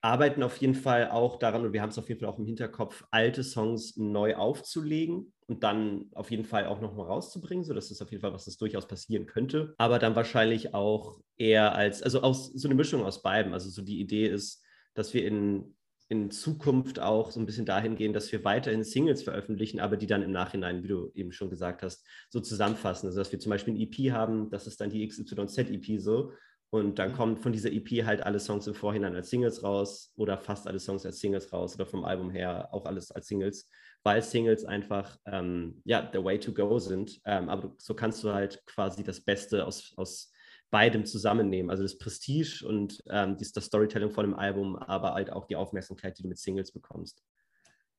arbeiten 0.03 0.43
auf 0.43 0.57
jeden 0.59 0.75
Fall 0.75 1.11
auch 1.11 1.39
daran 1.39 1.65
und 1.65 1.73
wir 1.73 1.83
haben 1.83 1.91
es 1.91 1.99
auf 1.99 2.09
jeden 2.09 2.21
Fall 2.21 2.29
auch 2.29 2.39
im 2.39 2.47
Hinterkopf, 2.47 3.05
alte 3.11 3.45
Songs 3.45 3.97
neu 3.97 4.35
aufzulegen 4.35 5.33
und 5.47 5.63
dann 5.63 6.11
auf 6.15 6.31
jeden 6.31 6.45
Fall 6.45 6.67
auch 6.67 6.81
nochmal 6.81 7.07
rauszubringen. 7.07 7.65
So, 7.65 7.75
das 7.75 7.91
ist 7.91 8.01
auf 8.01 8.11
jeden 8.11 8.21
Fall 8.23 8.33
was, 8.33 8.45
das 8.45 8.57
durchaus 8.57 8.87
passieren 8.87 9.27
könnte. 9.27 9.75
Aber 9.79 9.99
dann 9.99 10.17
wahrscheinlich 10.17 10.75
auch 10.75 11.21
eher 11.37 11.75
als, 11.75 12.03
also 12.03 12.23
aus, 12.23 12.47
so 12.53 12.69
eine 12.69 12.75
Mischung 12.75 13.05
aus 13.05 13.23
beiden. 13.23 13.53
Also 13.53 13.69
so 13.69 13.83
die 13.83 14.01
Idee 14.01 14.27
ist, 14.27 14.63
dass 14.95 15.13
wir 15.13 15.27
in 15.27 15.75
in 16.11 16.33
Zukunft 16.33 16.99
auch 16.99 17.31
so 17.31 17.39
ein 17.39 17.47
bisschen 17.47 17.65
dahin 17.65 17.95
gehen, 17.95 18.13
dass 18.13 18.33
wir 18.33 18.43
weiterhin 18.43 18.83
Singles 18.83 19.23
veröffentlichen, 19.23 19.79
aber 19.79 19.97
die 19.97 20.09
dann 20.09 20.25
im 20.25 20.33
Nachhinein, 20.33 20.83
wie 20.83 20.89
du 20.89 21.13
eben 21.15 21.31
schon 21.31 21.51
gesagt 21.51 21.85
hast, 21.85 22.05
so 22.29 22.41
zusammenfassen. 22.41 23.07
Also 23.07 23.21
dass 23.21 23.31
wir 23.31 23.39
zum 23.39 23.51
Beispiel 23.51 23.75
ein 23.75 23.81
EP 23.81 24.13
haben, 24.13 24.51
das 24.51 24.67
ist 24.67 24.81
dann 24.81 24.91
die 24.91 25.07
XYZ-EP 25.07 26.01
so. 26.01 26.33
Und 26.71 26.99
dann 26.99 27.13
mhm. 27.13 27.17
kommen 27.17 27.37
von 27.37 27.53
dieser 27.53 27.71
EP 27.71 28.05
halt 28.05 28.25
alle 28.25 28.41
Songs 28.41 28.67
im 28.67 28.75
Vorhinein 28.75 29.15
als 29.15 29.31
Singles 29.31 29.63
raus 29.63 30.13
oder 30.17 30.37
fast 30.37 30.67
alle 30.67 30.81
Songs 30.81 31.07
als 31.07 31.21
Singles 31.21 31.53
raus 31.53 31.77
oder 31.77 31.87
vom 31.87 32.05
Album 32.05 32.31
her 32.31 32.69
auch 32.73 32.87
alles 32.87 33.13
als 33.13 33.29
Singles, 33.29 33.69
weil 34.03 34.21
Singles 34.21 34.65
einfach 34.65 35.17
ähm, 35.27 35.81
ja 35.85 36.11
the 36.13 36.23
way 36.23 36.41
to 36.41 36.53
go 36.53 36.81
sind. 36.81 37.21
Ähm, 37.25 37.49
aber 37.49 37.73
so 37.79 37.95
kannst 37.95 38.25
du 38.25 38.33
halt 38.33 38.67
quasi 38.67 39.05
das 39.05 39.21
Beste 39.21 39.65
aus, 39.65 39.93
aus 39.97 40.33
beidem 40.71 41.05
zusammennehmen. 41.05 41.71
Also 41.71 41.83
das 41.83 41.99
Prestige 41.99 42.65
und 42.67 43.03
ähm, 43.11 43.37
das 43.39 43.65
Storytelling 43.65 44.11
von 44.11 44.25
dem 44.25 44.35
Album, 44.35 44.77
aber 44.77 45.15
halt 45.15 45.33
auch 45.33 45.47
die 45.47 45.57
Aufmerksamkeit, 45.57 46.19
die 46.19 46.23
du 46.23 46.29
mit 46.29 46.39
Singles 46.39 46.73
bekommst. 46.73 47.23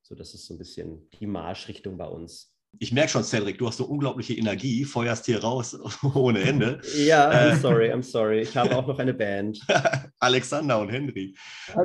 So, 0.02 0.16
das 0.16 0.34
ist 0.34 0.46
so 0.46 0.54
ein 0.54 0.58
bisschen 0.58 1.10
die 1.20 1.28
Marschrichtung 1.28 1.98
bei 1.98 2.08
uns. 2.08 2.54
Ich 2.80 2.94
merke 2.94 3.10
schon, 3.10 3.24
Cedric, 3.24 3.58
du 3.58 3.68
hast 3.68 3.78
so 3.78 3.86
unglaubliche 3.86 4.34
Energie, 4.34 4.86
feuerst 4.86 5.26
hier 5.26 5.44
raus 5.44 5.78
ohne 6.16 6.42
Ende. 6.42 6.82
ja, 6.96 7.30
I'm 7.30 7.52
äh, 7.52 7.56
sorry, 7.58 7.92
I'm 7.92 8.02
sorry. 8.02 8.42
Ich 8.42 8.56
habe 8.56 8.76
auch 8.76 8.88
noch 8.88 8.98
eine 8.98 9.14
Band. 9.14 9.60
Alexander 10.20 10.80
und 10.80 10.90
Henry. 10.90 11.36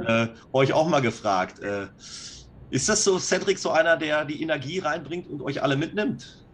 Äh, 0.07 0.29
euch 0.53 0.73
auch 0.73 0.89
mal 0.89 1.01
gefragt. 1.01 1.59
Äh, 1.59 1.89
ist 2.71 2.89
das 2.89 3.03
so, 3.03 3.19
Cedric, 3.19 3.59
so 3.59 3.71
einer, 3.71 3.97
der 3.97 4.25
die 4.25 4.41
Energie 4.43 4.79
reinbringt 4.79 5.29
und 5.29 5.43
euch 5.43 5.63
alle 5.63 5.77
mitnimmt? 5.77 6.47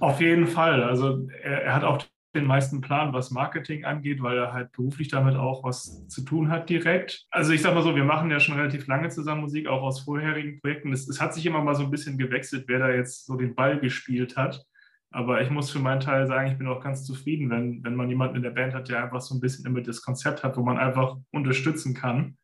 Auf 0.00 0.20
jeden 0.20 0.46
Fall. 0.46 0.82
Also 0.82 1.28
er, 1.42 1.62
er 1.62 1.74
hat 1.74 1.84
auch 1.84 2.02
den 2.34 2.46
meisten 2.46 2.80
Plan, 2.80 3.12
was 3.12 3.30
Marketing 3.30 3.84
angeht, 3.84 4.22
weil 4.22 4.38
er 4.38 4.52
halt 4.52 4.72
beruflich 4.72 5.08
damit 5.08 5.36
auch 5.36 5.64
was 5.64 6.06
zu 6.08 6.22
tun 6.22 6.48
hat 6.48 6.70
direkt. 6.70 7.26
Also 7.30 7.52
ich 7.52 7.60
sag 7.60 7.74
mal 7.74 7.82
so, 7.82 7.94
wir 7.94 8.04
machen 8.04 8.30
ja 8.30 8.40
schon 8.40 8.56
relativ 8.56 8.86
lange 8.86 9.10
zusammen 9.10 9.42
Musik, 9.42 9.66
auch 9.66 9.82
aus 9.82 10.00
vorherigen 10.00 10.60
Projekten. 10.60 10.92
Es, 10.92 11.08
es 11.08 11.20
hat 11.20 11.34
sich 11.34 11.44
immer 11.44 11.62
mal 11.62 11.74
so 11.74 11.84
ein 11.84 11.90
bisschen 11.90 12.16
gewechselt, 12.16 12.64
wer 12.68 12.78
da 12.78 12.90
jetzt 12.90 13.26
so 13.26 13.36
den 13.36 13.54
Ball 13.54 13.78
gespielt 13.78 14.36
hat. 14.36 14.64
Aber 15.10 15.42
ich 15.42 15.50
muss 15.50 15.70
für 15.70 15.78
meinen 15.78 16.00
Teil 16.00 16.26
sagen, 16.26 16.50
ich 16.50 16.56
bin 16.56 16.66
auch 16.66 16.82
ganz 16.82 17.04
zufrieden, 17.04 17.50
wenn, 17.50 17.84
wenn 17.84 17.94
man 17.94 18.08
jemanden 18.08 18.36
in 18.36 18.42
der 18.42 18.50
Band 18.50 18.72
hat, 18.72 18.88
der 18.88 19.04
einfach 19.04 19.20
so 19.20 19.34
ein 19.34 19.40
bisschen 19.40 19.66
immer 19.66 19.82
das 19.82 20.00
Konzept 20.00 20.42
hat, 20.42 20.56
wo 20.56 20.62
man 20.62 20.78
einfach 20.78 21.16
unterstützen 21.32 21.92
kann. 21.94 22.38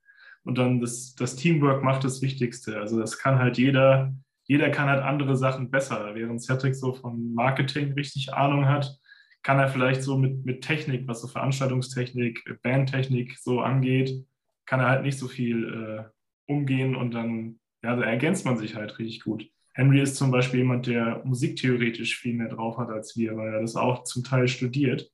Und 0.45 0.59
dann 0.59 0.81
das, 0.81 1.15
das 1.15 1.37
Teamwork 1.37 1.83
macht 1.83 2.05
das 2.05 2.21
Wichtigste. 2.21 2.79
Also 2.79 3.01
das 3.01 3.19
kann 3.19 3.39
halt 3.39 3.57
jeder, 3.57 4.13
jeder 4.45 4.71
kann 4.71 4.89
halt 4.89 5.03
andere 5.03 5.37
Sachen 5.37 5.71
besser. 5.71 6.15
Während 6.15 6.43
Cedric 6.43 6.75
so 6.75 6.93
von 6.93 7.33
Marketing 7.33 7.95
richtig 7.95 8.35
Ahnung 8.35 8.67
hat, 8.67 8.99
kann 9.43 9.59
er 9.59 9.69
vielleicht 9.69 10.03
so 10.03 10.19
mit, 10.19 10.45
mit 10.45 10.63
Technik, 10.63 11.07
was 11.07 11.23
so 11.23 11.29
Veranstaltungstechnik, 11.29 12.61
Bandtechnik 12.63 13.39
so 13.39 13.61
angeht, 13.61 14.27
kann 14.67 14.81
er 14.81 14.89
halt 14.89 15.03
nicht 15.03 15.19
so 15.19 15.29
viel 15.29 15.65
äh, 15.65 16.53
umgehen 16.53 16.97
und 16.97 17.13
dann, 17.13 17.59
ja, 17.83 17.97
da 17.97 18.03
ergänzt 18.03 18.45
man 18.45 18.59
sich 18.59 18.75
halt 18.75 18.99
richtig 18.99 19.23
gut. 19.23 19.49
Henry 19.75 20.01
ist 20.01 20.17
zum 20.17 20.31
Beispiel 20.31 20.61
jemand, 20.61 20.87
der 20.87 21.23
musiktheoretisch 21.25 22.19
viel 22.19 22.35
mehr 22.35 22.49
drauf 22.49 22.79
hat 22.79 22.91
als 22.91 23.17
wir, 23.17 23.37
weil 23.37 23.55
er 23.55 23.61
das 23.61 23.77
auch 23.77 24.03
zum 24.05 24.25
Teil 24.25 24.49
studiert. 24.49 25.11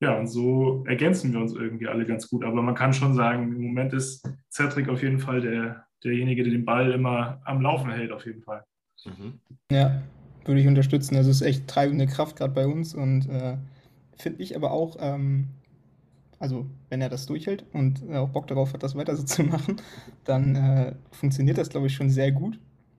Ja, 0.00 0.18
und 0.18 0.26
so 0.26 0.84
ergänzen 0.86 1.32
wir 1.32 1.40
uns 1.40 1.54
irgendwie 1.54 1.86
alle 1.86 2.04
ganz 2.04 2.28
gut. 2.28 2.44
Aber 2.44 2.62
man 2.62 2.74
kann 2.74 2.92
schon 2.92 3.14
sagen, 3.14 3.54
im 3.54 3.62
Moment 3.62 3.92
ist 3.92 4.26
Cedric 4.50 4.88
auf 4.88 5.02
jeden 5.02 5.18
Fall 5.18 5.40
der, 5.40 5.86
derjenige, 6.04 6.42
der 6.42 6.52
den 6.52 6.64
Ball 6.64 6.92
immer 6.92 7.40
am 7.44 7.62
Laufen 7.62 7.90
hält, 7.90 8.12
auf 8.12 8.26
jeden 8.26 8.42
Fall. 8.42 8.64
Mhm. 9.04 9.40
Ja, 9.70 10.02
würde 10.50 10.60
ich 10.60 10.66
unterstützen. 10.66 11.16
Also 11.16 11.30
es 11.30 11.40
ist 11.40 11.46
echt 11.46 11.68
treibende 11.68 12.06
Kraft 12.06 12.36
gerade 12.36 12.52
bei 12.52 12.66
uns 12.66 12.94
und 12.94 13.28
äh, 13.28 13.56
finde 14.16 14.42
ich 14.42 14.56
aber 14.56 14.72
auch, 14.72 14.96
ähm, 15.00 15.46
also 16.40 16.66
wenn 16.88 17.00
er 17.00 17.08
das 17.08 17.26
durchhält 17.26 17.64
und 17.72 18.02
auch 18.12 18.30
Bock 18.30 18.48
darauf 18.48 18.72
hat, 18.72 18.82
das 18.82 18.96
weiter 18.96 19.14
so 19.14 19.22
zu 19.22 19.44
machen, 19.44 19.76
dann 20.24 20.56
äh, 20.56 20.94
funktioniert 21.12 21.56
das, 21.56 21.70
glaube 21.70 21.86
ich, 21.86 21.94
schon 21.94 22.10
sehr 22.10 22.32
gut. 22.32 22.58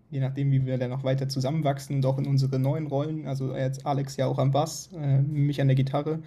Je 0.09 0.19
nachdem, 0.19 0.51
wie 0.51 0.65
wir 0.65 0.77
dann 0.77 0.89
noch 0.89 1.03
weiter 1.03 1.27
zusammenwachsen 1.27 1.97
und 1.97 2.05
auch 2.05 2.17
in 2.17 2.27
unsere 2.27 2.57
neuen 2.57 2.87
Rollen, 2.87 3.27
also 3.27 3.55
jetzt 3.55 3.85
Alex 3.85 4.17
ja 4.17 4.27
auch 4.27 4.39
am 4.39 4.51
Bass, 4.51 4.89
äh, 4.93 5.21
mich 5.21 5.59
an 5.59 5.67
der 5.67 5.75
Gitarre, 5.75 6.19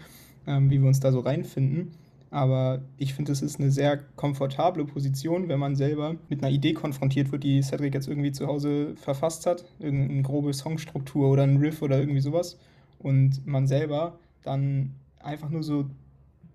ähm, 0.46 0.70
wie 0.70 0.80
wir 0.80 0.88
uns 0.88 1.00
da 1.00 1.10
so 1.10 1.20
reinfinden. 1.20 1.92
Aber 2.34 2.82
ich 2.98 3.14
finde, 3.14 3.30
es 3.30 3.42
ist 3.42 3.60
eine 3.60 3.70
sehr 3.70 3.96
komfortable 4.16 4.84
Position, 4.84 5.48
wenn 5.48 5.60
man 5.60 5.76
selber 5.76 6.16
mit 6.28 6.42
einer 6.42 6.52
Idee 6.52 6.72
konfrontiert 6.72 7.30
wird, 7.30 7.44
die 7.44 7.62
Cedric 7.62 7.94
jetzt 7.94 8.08
irgendwie 8.08 8.32
zu 8.32 8.48
Hause 8.48 8.96
verfasst 8.96 9.46
hat. 9.46 9.64
Irgendeine 9.78 10.22
grobe 10.22 10.52
Songstruktur 10.52 11.30
oder 11.30 11.44
ein 11.44 11.58
Riff 11.58 11.80
oder 11.80 11.96
irgendwie 11.96 12.20
sowas. 12.20 12.58
Und 12.98 13.46
man 13.46 13.68
selber 13.68 14.18
dann 14.42 14.96
einfach 15.20 15.48
nur 15.48 15.62
so 15.62 15.84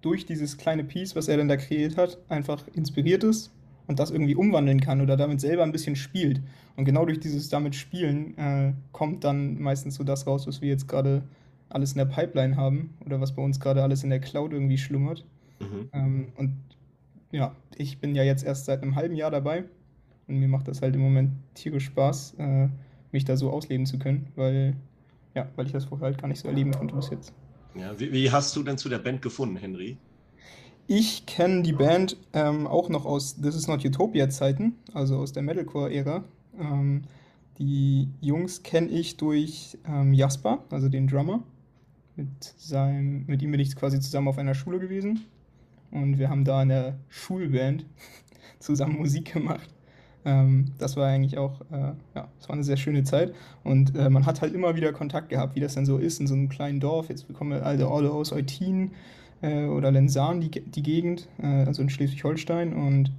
durch 0.02 0.26
dieses 0.26 0.58
kleine 0.58 0.84
Piece, 0.84 1.16
was 1.16 1.30
er 1.30 1.38
dann 1.38 1.48
da 1.48 1.56
kreiert 1.56 1.96
hat, 1.96 2.18
einfach 2.28 2.62
inspiriert 2.74 3.24
ist 3.24 3.50
und 3.88 4.00
das 4.00 4.12
irgendwie 4.12 4.36
umwandeln 4.36 4.82
kann 4.82 5.00
oder 5.00 5.16
damit 5.16 5.40
selber 5.40 5.64
ein 5.64 5.72
bisschen 5.72 5.96
spielt. 5.96 6.42
Und 6.76 6.84
genau 6.84 7.06
durch 7.06 7.22
dieses 7.22 7.48
damit 7.48 7.74
Spielen 7.74 8.38
äh, 8.38 8.74
kommt 8.92 9.24
dann 9.24 9.62
meistens 9.62 9.96
so 9.96 10.04
das 10.04 10.28
raus, 10.28 10.46
was 10.46 10.62
wir 10.62 10.68
jetzt 10.68 10.90
gerade 10.90 11.24
alles 11.70 11.94
in 11.94 12.00
der 12.00 12.06
Pipeline 12.06 12.58
haben 12.58 12.98
oder 13.06 13.22
was 13.22 13.34
bei 13.34 13.42
uns 13.42 13.62
gerade 13.62 13.82
alles 13.82 14.04
in 14.04 14.10
der 14.10 14.20
Cloud 14.20 14.52
irgendwie 14.52 14.78
schlummert. 14.78 15.24
Mhm. 15.60 15.90
Ähm, 15.94 16.28
und 16.38 16.56
ja, 17.32 17.56
ich 17.76 18.00
bin 18.00 18.16
ja 18.16 18.24
jetzt 18.24 18.44
erst 18.44 18.66
seit 18.66 18.82
einem 18.82 18.96
halben 18.96 19.16
Jahr 19.16 19.32
dabei 19.32 19.66
und 20.28 20.40
mir 20.40 20.48
macht 20.48 20.68
das 20.68 20.82
halt 20.82 20.96
im 20.96 21.02
Moment 21.02 21.32
tierisch 21.54 21.86
Spaß, 21.86 22.36
äh, 22.38 22.70
mich 23.12 23.26
da 23.26 23.38
so 23.38 23.52
ausleben 23.52 23.86
zu 23.86 24.00
können, 24.00 24.28
weil, 24.36 24.76
ja, 25.36 25.48
weil 25.56 25.66
ich 25.66 25.72
das 25.72 25.86
vorher 25.86 26.08
halt 26.08 26.20
gar 26.20 26.28
nicht 26.28 26.40
so 26.40 26.48
erleben 26.48 26.72
konnte 26.72 26.96
bis 26.96 27.10
jetzt. 27.10 27.34
Ja, 27.76 28.00
wie, 28.00 28.12
wie 28.12 28.32
hast 28.32 28.56
du 28.56 28.64
denn 28.64 28.78
zu 28.78 28.90
der 28.90 29.00
Band 29.00 29.22
gefunden, 29.22 29.56
Henry? 29.56 29.98
Ich 30.88 31.28
kenne 31.28 31.62
die 31.62 31.74
Band 31.74 32.18
ähm, 32.34 32.66
auch 32.66 32.90
noch 32.90 33.06
aus 33.06 33.40
This 33.40 33.56
Is 33.56 33.68
Not 33.68 33.86
Utopia 33.86 34.28
Zeiten, 34.30 34.74
also 34.94 35.18
aus 35.18 35.32
der 35.32 35.44
Metalcore-Ära. 35.44 36.24
Ähm, 36.60 37.04
die 37.60 38.10
Jungs 38.22 38.64
kenne 38.64 38.88
ich 38.88 39.18
durch 39.18 39.78
ähm, 39.88 40.14
Jasper, 40.14 40.64
also 40.72 40.90
den 40.90 41.08
Drummer. 41.08 41.44
Mit, 42.16 42.44
seinem, 42.58 43.26
mit 43.28 43.44
ihm 43.44 43.52
bin 43.52 43.60
ich 43.60 43.76
quasi 43.76 44.00
zusammen 44.00 44.30
auf 44.30 44.40
einer 44.40 44.56
Schule 44.56 44.80
gewesen 44.80 45.26
und 45.92 46.20
wir 46.20 46.30
haben 46.30 46.46
da 46.46 46.62
in 46.62 46.70
der 46.70 46.98
Schulband 47.10 47.86
zusammen 48.60 48.98
Musik 48.98 49.34
gemacht. 49.34 49.70
Ähm, 50.26 50.72
das 50.78 50.98
war 50.98 51.08
eigentlich 51.08 51.38
auch, 51.38 51.62
äh, 51.72 51.94
ja, 52.16 52.28
das 52.38 52.50
war 52.50 52.54
eine 52.54 52.64
sehr 52.64 52.78
schöne 52.78 53.04
Zeit 53.04 53.34
und 53.64 53.96
äh, 53.96 54.10
man 54.10 54.26
hat 54.26 54.42
halt 54.42 54.54
immer 54.54 54.76
wieder 54.76 54.92
Kontakt 54.92 55.30
gehabt, 55.30 55.56
wie 55.56 55.62
das 55.62 55.76
dann 55.76 55.86
so 55.86 55.98
ist 55.98 56.20
in 56.20 56.28
so 56.28 56.34
einem 56.34 56.50
kleinen 56.50 56.80
Dorf. 56.80 57.10
Jetzt 57.10 57.28
bekommen 57.28 57.52
wir 57.52 57.66
alle, 57.66 57.88
alle 57.88 58.12
aus 58.12 58.34
Eutin 58.34 58.92
äh, 59.42 59.66
oder 59.66 59.92
Lensahn, 59.92 60.42
die, 60.42 60.50
die 60.50 60.84
Gegend, 60.84 61.28
äh, 61.42 61.46
also 61.46 61.82
in 61.82 61.90
Schleswig-Holstein 61.90 62.74
und 62.74 63.12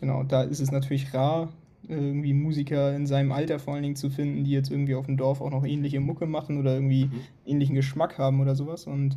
genau, 0.00 0.22
da 0.22 0.42
ist 0.42 0.60
es 0.60 0.70
natürlich 0.70 1.14
rar, 1.14 1.48
irgendwie 1.88 2.32
Musiker 2.32 2.94
in 2.94 3.06
seinem 3.06 3.32
Alter 3.32 3.58
vor 3.58 3.74
allen 3.74 3.82
Dingen 3.82 3.96
zu 3.96 4.10
finden, 4.10 4.44
die 4.44 4.52
jetzt 4.52 4.70
irgendwie 4.70 4.94
auf 4.94 5.06
dem 5.06 5.16
Dorf 5.16 5.40
auch 5.40 5.50
noch 5.50 5.64
ähnliche 5.64 6.00
Mucke 6.00 6.26
machen 6.26 6.58
oder 6.58 6.74
irgendwie 6.74 7.06
mhm. 7.06 7.20
ähnlichen 7.46 7.74
Geschmack 7.74 8.18
haben 8.18 8.40
oder 8.40 8.54
sowas 8.54 8.86
und 8.86 9.16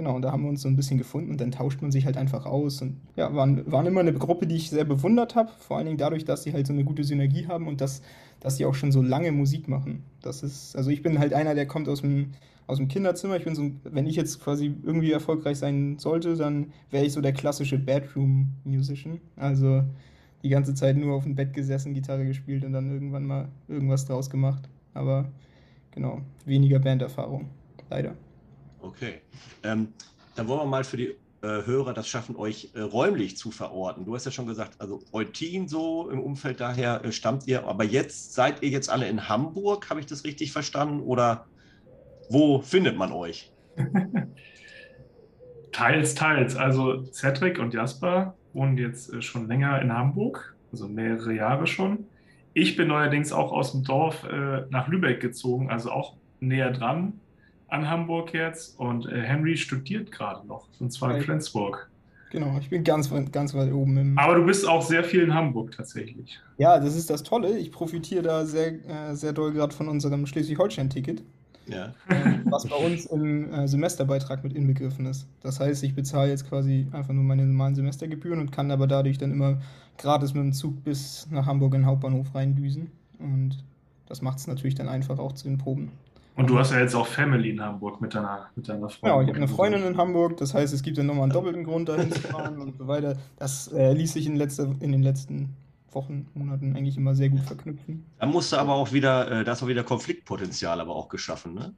Genau, 0.00 0.16
und 0.16 0.22
da 0.22 0.32
haben 0.32 0.44
wir 0.44 0.48
uns 0.48 0.62
so 0.62 0.68
ein 0.68 0.76
bisschen 0.76 0.96
gefunden 0.96 1.30
und 1.30 1.42
dann 1.42 1.50
tauscht 1.50 1.82
man 1.82 1.92
sich 1.92 2.06
halt 2.06 2.16
einfach 2.16 2.46
aus. 2.46 2.80
Und 2.80 2.96
ja, 3.16 3.34
waren, 3.34 3.70
waren 3.70 3.84
immer 3.84 4.00
eine 4.00 4.14
Gruppe, 4.14 4.46
die 4.46 4.56
ich 4.56 4.70
sehr 4.70 4.86
bewundert 4.86 5.34
habe. 5.34 5.50
Vor 5.58 5.76
allen 5.76 5.84
Dingen 5.84 5.98
dadurch, 5.98 6.24
dass 6.24 6.42
sie 6.42 6.54
halt 6.54 6.66
so 6.66 6.72
eine 6.72 6.84
gute 6.84 7.04
Synergie 7.04 7.48
haben 7.48 7.68
und 7.68 7.82
dass, 7.82 8.00
dass 8.40 8.56
sie 8.56 8.64
auch 8.64 8.74
schon 8.74 8.92
so 8.92 9.02
lange 9.02 9.30
Musik 9.30 9.68
machen. 9.68 10.02
Das 10.22 10.42
ist, 10.42 10.74
also 10.74 10.88
ich 10.88 11.02
bin 11.02 11.18
halt 11.18 11.34
einer, 11.34 11.54
der 11.54 11.66
kommt 11.66 11.86
aus 11.86 12.00
dem, 12.00 12.30
aus 12.66 12.78
dem 12.78 12.88
Kinderzimmer. 12.88 13.36
Ich 13.36 13.44
bin 13.44 13.54
so, 13.54 13.72
wenn 13.84 14.06
ich 14.06 14.16
jetzt 14.16 14.42
quasi 14.42 14.74
irgendwie 14.82 15.12
erfolgreich 15.12 15.58
sein 15.58 15.98
sollte, 15.98 16.34
dann 16.34 16.72
wäre 16.90 17.04
ich 17.04 17.12
so 17.12 17.20
der 17.20 17.34
klassische 17.34 17.78
Bedroom-Musician. 17.78 19.20
Also 19.36 19.82
die 20.42 20.48
ganze 20.48 20.72
Zeit 20.72 20.96
nur 20.96 21.14
auf 21.14 21.24
dem 21.24 21.34
Bett 21.34 21.52
gesessen, 21.52 21.92
Gitarre 21.92 22.24
gespielt 22.24 22.64
und 22.64 22.72
dann 22.72 22.90
irgendwann 22.90 23.26
mal 23.26 23.48
irgendwas 23.68 24.06
draus 24.06 24.30
gemacht. 24.30 24.66
Aber 24.94 25.28
genau, 25.90 26.22
weniger 26.46 26.78
Banderfahrung. 26.78 27.50
Leider. 27.90 28.14
Okay. 28.82 29.20
Ähm, 29.62 29.88
dann 30.36 30.48
wollen 30.48 30.60
wir 30.60 30.66
mal 30.66 30.84
für 30.84 30.96
die 30.96 31.14
äh, 31.42 31.64
Hörer 31.64 31.94
das 31.94 32.08
schaffen, 32.08 32.36
euch 32.36 32.70
äh, 32.74 32.80
räumlich 32.80 33.36
zu 33.36 33.50
verorten. 33.50 34.04
Du 34.04 34.14
hast 34.14 34.26
ja 34.26 34.30
schon 34.30 34.46
gesagt, 34.46 34.78
also 34.78 35.02
Eutin 35.12 35.68
so 35.68 36.10
im 36.10 36.20
Umfeld 36.20 36.60
daher 36.60 37.04
äh, 37.04 37.12
stammt 37.12 37.46
ihr, 37.46 37.66
aber 37.66 37.84
jetzt 37.84 38.34
seid 38.34 38.62
ihr 38.62 38.68
jetzt 38.68 38.90
alle 38.90 39.08
in 39.08 39.28
Hamburg, 39.28 39.88
habe 39.90 40.00
ich 40.00 40.06
das 40.06 40.24
richtig 40.24 40.52
verstanden? 40.52 41.00
Oder 41.00 41.46
wo 42.28 42.60
findet 42.60 42.96
man 42.96 43.12
euch? 43.12 43.52
teils, 45.72 46.14
teils. 46.14 46.56
Also 46.56 47.04
Cedric 47.10 47.58
und 47.58 47.72
Jasper 47.72 48.34
wohnen 48.52 48.76
jetzt 48.76 49.12
äh, 49.12 49.22
schon 49.22 49.48
länger 49.48 49.80
in 49.80 49.92
Hamburg, 49.92 50.54
also 50.72 50.88
mehrere 50.88 51.34
Jahre 51.34 51.66
schon. 51.66 52.06
Ich 52.52 52.76
bin 52.76 52.88
neuerdings 52.88 53.32
auch 53.32 53.52
aus 53.52 53.72
dem 53.72 53.84
Dorf 53.84 54.24
äh, 54.24 54.66
nach 54.70 54.88
Lübeck 54.88 55.20
gezogen, 55.20 55.70
also 55.70 55.90
auch 55.90 56.16
näher 56.40 56.70
dran 56.70 57.20
an 57.70 57.88
Hamburg 57.88 58.34
jetzt 58.34 58.78
und 58.78 59.06
äh, 59.06 59.22
Henry 59.22 59.56
studiert 59.56 60.10
gerade 60.12 60.46
noch, 60.46 60.66
und 60.78 60.92
zwar 60.92 61.16
in 61.16 61.22
Flensburg. 61.22 61.90
Genau, 62.30 62.56
ich 62.60 62.70
bin 62.70 62.84
ganz, 62.84 63.10
ganz 63.32 63.54
weit 63.54 63.72
oben. 63.72 63.96
Im 63.96 64.18
Aber 64.18 64.36
du 64.36 64.46
bist 64.46 64.66
auch 64.66 64.82
sehr 64.82 65.02
viel 65.02 65.22
in 65.22 65.34
Hamburg 65.34 65.72
tatsächlich. 65.72 66.38
Ja, 66.58 66.78
das 66.78 66.94
ist 66.94 67.10
das 67.10 67.24
Tolle. 67.24 67.58
Ich 67.58 67.72
profitiere 67.72 68.22
da 68.22 68.46
sehr, 68.46 68.74
äh, 68.88 69.14
sehr 69.14 69.32
doll 69.32 69.52
gerade 69.52 69.74
von 69.74 69.88
unserem 69.88 70.26
Schleswig-Holstein-Ticket. 70.26 71.24
Ja. 71.66 71.86
Äh, 72.08 72.38
was 72.44 72.66
bei 72.66 72.76
uns 72.76 73.06
im 73.06 73.52
äh, 73.52 73.66
Semesterbeitrag 73.66 74.44
mit 74.44 74.52
inbegriffen 74.52 75.06
ist. 75.06 75.26
Das 75.42 75.58
heißt, 75.58 75.82
ich 75.82 75.94
bezahle 75.94 76.30
jetzt 76.30 76.48
quasi 76.48 76.86
einfach 76.92 77.12
nur 77.12 77.24
meine 77.24 77.44
normalen 77.44 77.74
Semestergebühren 77.74 78.40
und 78.40 78.52
kann 78.52 78.70
aber 78.70 78.86
dadurch 78.86 79.18
dann 79.18 79.32
immer 79.32 79.60
gratis 79.98 80.32
mit 80.32 80.42
dem 80.42 80.52
Zug 80.52 80.84
bis 80.84 81.26
nach 81.30 81.46
Hamburg 81.46 81.74
in 81.74 81.82
den 81.82 81.86
Hauptbahnhof 81.86 82.34
reindüsen. 82.34 82.90
Und 83.18 83.58
das 84.06 84.22
macht 84.22 84.38
es 84.38 84.46
natürlich 84.46 84.74
dann 84.76 84.88
einfach 84.88 85.18
auch 85.18 85.32
zu 85.32 85.48
den 85.48 85.58
Proben. 85.58 85.90
Und 86.40 86.48
du 86.48 86.58
hast 86.58 86.72
ja 86.72 86.80
jetzt 86.80 86.94
auch 86.94 87.06
Family 87.06 87.50
in 87.50 87.60
Hamburg 87.60 88.00
mit 88.00 88.14
deiner, 88.14 88.48
mit 88.56 88.66
deiner 88.66 88.88
Freundin. 88.88 89.18
Ja, 89.18 89.22
ich 89.22 89.28
habe 89.28 89.36
eine 89.36 89.48
Freundin 89.48 89.84
in 89.84 89.98
Hamburg, 89.98 90.38
das 90.38 90.54
heißt, 90.54 90.72
es 90.72 90.82
gibt 90.82 90.96
dann 90.96 91.04
nochmal 91.04 91.24
einen 91.24 91.34
doppelten 91.34 91.64
Grund, 91.64 91.90
dahin 91.90 92.10
zu 92.10 92.18
fahren 92.22 92.62
und 92.62 92.78
so 92.78 92.88
weiter. 92.88 93.18
Das 93.36 93.70
äh, 93.74 93.92
ließ 93.92 94.14
sich 94.14 94.24
in, 94.24 94.36
letzter, 94.36 94.74
in 94.80 94.90
den 94.90 95.02
letzten 95.02 95.54
Wochen, 95.92 96.28
Monaten 96.32 96.74
eigentlich 96.74 96.96
immer 96.96 97.14
sehr 97.14 97.28
gut 97.28 97.42
verknüpfen. 97.42 98.06
Da 98.18 98.24
musst 98.24 98.52
du 98.52 98.56
aber 98.56 98.72
auch 98.72 98.90
wieder, 98.90 99.30
äh, 99.30 99.44
da 99.44 99.52
ist 99.52 99.62
auch 99.62 99.68
wieder 99.68 99.84
Konfliktpotenzial 99.84 100.80
aber 100.80 100.96
auch 100.96 101.10
geschaffen, 101.10 101.52
ne? 101.52 101.74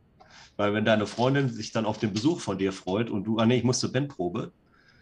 Weil 0.56 0.72
wenn 0.74 0.84
deine 0.84 1.06
Freundin 1.06 1.48
sich 1.48 1.72
dann 1.72 1.84
auf 1.84 1.98
den 1.98 2.12
Besuch 2.12 2.38
von 2.38 2.56
dir 2.56 2.72
freut 2.72 3.10
und 3.10 3.24
du, 3.24 3.38
ah 3.38 3.46
nee, 3.46 3.56
ich 3.56 3.64
muss 3.64 3.80
zur 3.80 3.90
Bandprobe. 3.90 4.52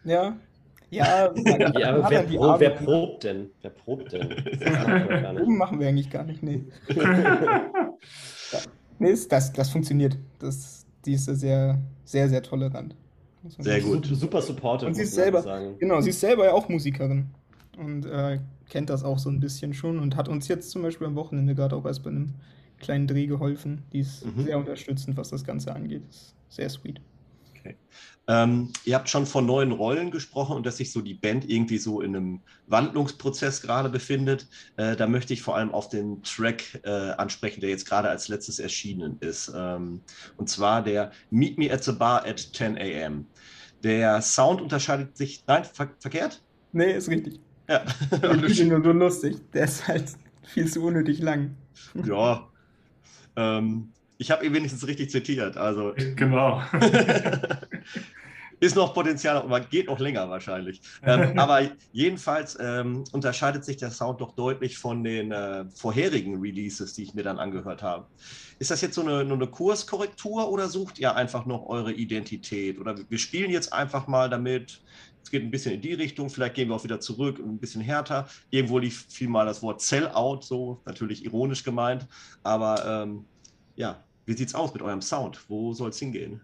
Ja. 0.04 0.38
Ja, 0.88 1.32
ja 1.78 1.96
aber 1.96 2.08
wer, 2.08 2.22
pro, 2.22 2.58
wer, 2.58 2.70
probt 2.70 3.24
denn? 3.24 3.50
Wer 3.60 3.70
probt 3.70 4.12
denn? 4.12 4.28
Proben 5.36 5.58
machen 5.58 5.78
wir 5.78 5.88
eigentlich 5.88 6.08
gar 6.08 6.24
nicht, 6.24 6.42
nee. 6.42 6.64
Nee, 9.00 9.16
das, 9.28 9.52
das 9.52 9.70
funktioniert. 9.70 10.16
Das, 10.38 10.86
die 11.04 11.14
ist 11.14 11.24
sehr, 11.24 11.78
sehr, 12.04 12.28
sehr 12.28 12.42
tolerant. 12.42 12.94
Sehr 13.58 13.80
gut. 13.80 14.06
Super 14.06 14.42
supportive. 14.42 14.88
Und 14.88 14.94
sie 14.94 15.02
ist 15.02 15.14
selber, 15.14 15.42
sagen. 15.42 15.76
genau, 15.78 16.00
sie 16.02 16.10
ist 16.10 16.20
selber 16.20 16.44
ja 16.44 16.52
auch 16.52 16.68
Musikerin. 16.68 17.30
Und 17.78 18.04
äh, 18.04 18.38
kennt 18.68 18.90
das 18.90 19.02
auch 19.02 19.18
so 19.18 19.30
ein 19.30 19.40
bisschen 19.40 19.72
schon 19.72 19.98
und 19.98 20.16
hat 20.16 20.28
uns 20.28 20.48
jetzt 20.48 20.70
zum 20.70 20.82
Beispiel 20.82 21.06
am 21.06 21.14
Wochenende 21.14 21.54
gerade 21.54 21.74
auch 21.74 21.86
erst 21.86 22.02
bei 22.02 22.10
einem 22.10 22.34
kleinen 22.78 23.06
Dreh 23.06 23.26
geholfen. 23.26 23.82
Die 23.92 24.00
ist 24.00 24.26
mhm. 24.26 24.44
sehr 24.44 24.58
unterstützend, 24.58 25.16
was 25.16 25.30
das 25.30 25.44
Ganze 25.44 25.74
angeht. 25.74 26.02
Ist 26.10 26.34
sehr 26.50 26.68
sweet. 26.68 27.00
Okay. 27.70 27.78
Ähm, 28.30 28.72
ihr 28.84 28.94
habt 28.94 29.08
schon 29.08 29.26
von 29.26 29.44
neuen 29.44 29.72
Rollen 29.72 30.12
gesprochen 30.12 30.54
und 30.54 30.64
dass 30.64 30.76
sich 30.76 30.92
so 30.92 31.00
die 31.00 31.14
Band 31.14 31.50
irgendwie 31.50 31.78
so 31.78 32.00
in 32.00 32.14
einem 32.14 32.40
Wandlungsprozess 32.68 33.60
gerade 33.60 33.88
befindet. 33.88 34.46
Äh, 34.76 34.94
da 34.94 35.08
möchte 35.08 35.32
ich 35.32 35.42
vor 35.42 35.56
allem 35.56 35.72
auf 35.72 35.88
den 35.88 36.22
Track 36.22 36.80
äh, 36.84 37.10
ansprechen, 37.12 37.60
der 37.60 37.70
jetzt 37.70 37.86
gerade 37.86 38.08
als 38.08 38.28
letztes 38.28 38.60
erschienen 38.60 39.16
ist. 39.18 39.52
Ähm, 39.54 40.02
und 40.36 40.48
zwar 40.48 40.84
der 40.84 41.10
Meet 41.30 41.58
Me 41.58 41.72
at 41.72 41.82
the 41.82 41.90
Bar 41.90 42.24
at 42.24 42.38
10 42.38 42.76
a.m. 42.76 43.26
Der 43.82 44.22
Sound 44.22 44.60
unterscheidet 44.60 45.16
sich. 45.16 45.42
Nein, 45.48 45.64
ver 45.64 45.90
verkehrt? 45.98 46.40
Nee, 46.72 46.92
ist 46.92 47.08
richtig. 47.08 47.40
Ja. 47.68 47.84
ich 48.46 48.58
finde 48.58 48.78
nur 48.78 48.94
lustig. 48.94 49.38
Der 49.52 49.64
ist 49.64 49.88
halt 49.88 50.04
viel 50.44 50.70
zu 50.70 50.84
unnötig 50.84 51.20
lang. 51.20 51.56
Ja. 52.06 52.48
Ähm, 53.34 53.92
ich 54.20 54.30
habe 54.30 54.44
ihn 54.44 54.52
wenigstens 54.52 54.86
richtig 54.86 55.10
zitiert. 55.10 55.56
Also. 55.56 55.94
Genau. 56.16 56.62
ist 58.60 58.76
noch 58.76 58.92
Potenzial, 58.92 59.38
aber 59.38 59.60
geht 59.60 59.86
noch 59.86 59.98
länger 59.98 60.28
wahrscheinlich. 60.28 60.82
Ähm, 61.02 61.32
aber 61.38 61.70
jedenfalls 61.92 62.58
ähm, 62.60 63.04
unterscheidet 63.12 63.64
sich 63.64 63.78
der 63.78 63.90
Sound 63.90 64.20
doch 64.20 64.32
deutlich 64.32 64.76
von 64.76 65.02
den 65.02 65.32
äh, 65.32 65.64
vorherigen 65.70 66.38
Releases, 66.38 66.92
die 66.92 67.04
ich 67.04 67.14
mir 67.14 67.22
dann 67.22 67.38
angehört 67.38 67.82
habe. 67.82 68.06
Ist 68.58 68.70
das 68.70 68.82
jetzt 68.82 68.94
so 68.94 69.00
eine, 69.00 69.24
nur 69.24 69.38
eine 69.38 69.46
Kurskorrektur 69.46 70.50
oder 70.50 70.68
sucht 70.68 70.98
ihr 70.98 71.16
einfach 71.16 71.46
noch 71.46 71.66
eure 71.66 71.92
Identität? 71.92 72.78
Oder 72.78 72.96
wir 73.08 73.18
spielen 73.18 73.50
jetzt 73.50 73.72
einfach 73.72 74.06
mal 74.06 74.28
damit, 74.28 74.82
es 75.22 75.30
geht 75.30 75.42
ein 75.42 75.50
bisschen 75.50 75.72
in 75.72 75.80
die 75.80 75.94
Richtung, 75.94 76.28
vielleicht 76.28 76.54
gehen 76.54 76.68
wir 76.68 76.74
auch 76.74 76.84
wieder 76.84 77.00
zurück, 77.00 77.38
ein 77.38 77.58
bisschen 77.58 77.80
härter. 77.80 78.28
Irgendwo 78.50 78.78
lief 78.78 79.06
viel 79.08 79.28
mal 79.28 79.46
das 79.46 79.62
Wort 79.62 79.80
Sellout, 79.80 80.40
so 80.42 80.82
natürlich 80.84 81.24
ironisch 81.24 81.64
gemeint. 81.64 82.06
Aber 82.42 83.04
ähm, 83.04 83.24
ja, 83.76 84.04
wie 84.30 84.36
sieht 84.36 84.48
es 84.48 84.54
aus 84.54 84.72
mit 84.72 84.80
eurem 84.80 85.02
Sound? 85.02 85.50
Wo 85.50 85.72
soll 85.72 85.90
es 85.90 85.98
hingehen? 85.98 86.40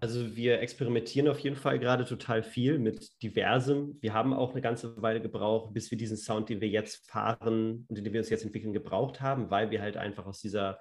Also 0.00 0.34
wir 0.36 0.60
experimentieren 0.60 1.28
auf 1.28 1.38
jeden 1.40 1.56
Fall 1.56 1.78
gerade 1.78 2.06
total 2.06 2.42
viel 2.42 2.78
mit 2.78 3.22
diversem. 3.22 3.98
Wir 4.00 4.14
haben 4.14 4.32
auch 4.32 4.52
eine 4.52 4.62
ganze 4.62 5.00
Weile 5.02 5.20
gebraucht, 5.20 5.74
bis 5.74 5.90
wir 5.90 5.98
diesen 5.98 6.16
Sound, 6.16 6.48
den 6.48 6.62
wir 6.62 6.68
jetzt 6.68 7.10
fahren 7.10 7.84
und 7.88 7.94
den 7.98 8.10
wir 8.12 8.20
uns 8.20 8.30
jetzt 8.30 8.44
entwickeln, 8.44 8.72
gebraucht 8.72 9.20
haben, 9.20 9.50
weil 9.50 9.70
wir 9.70 9.82
halt 9.82 9.98
einfach 9.98 10.24
aus 10.24 10.40
dieser 10.40 10.78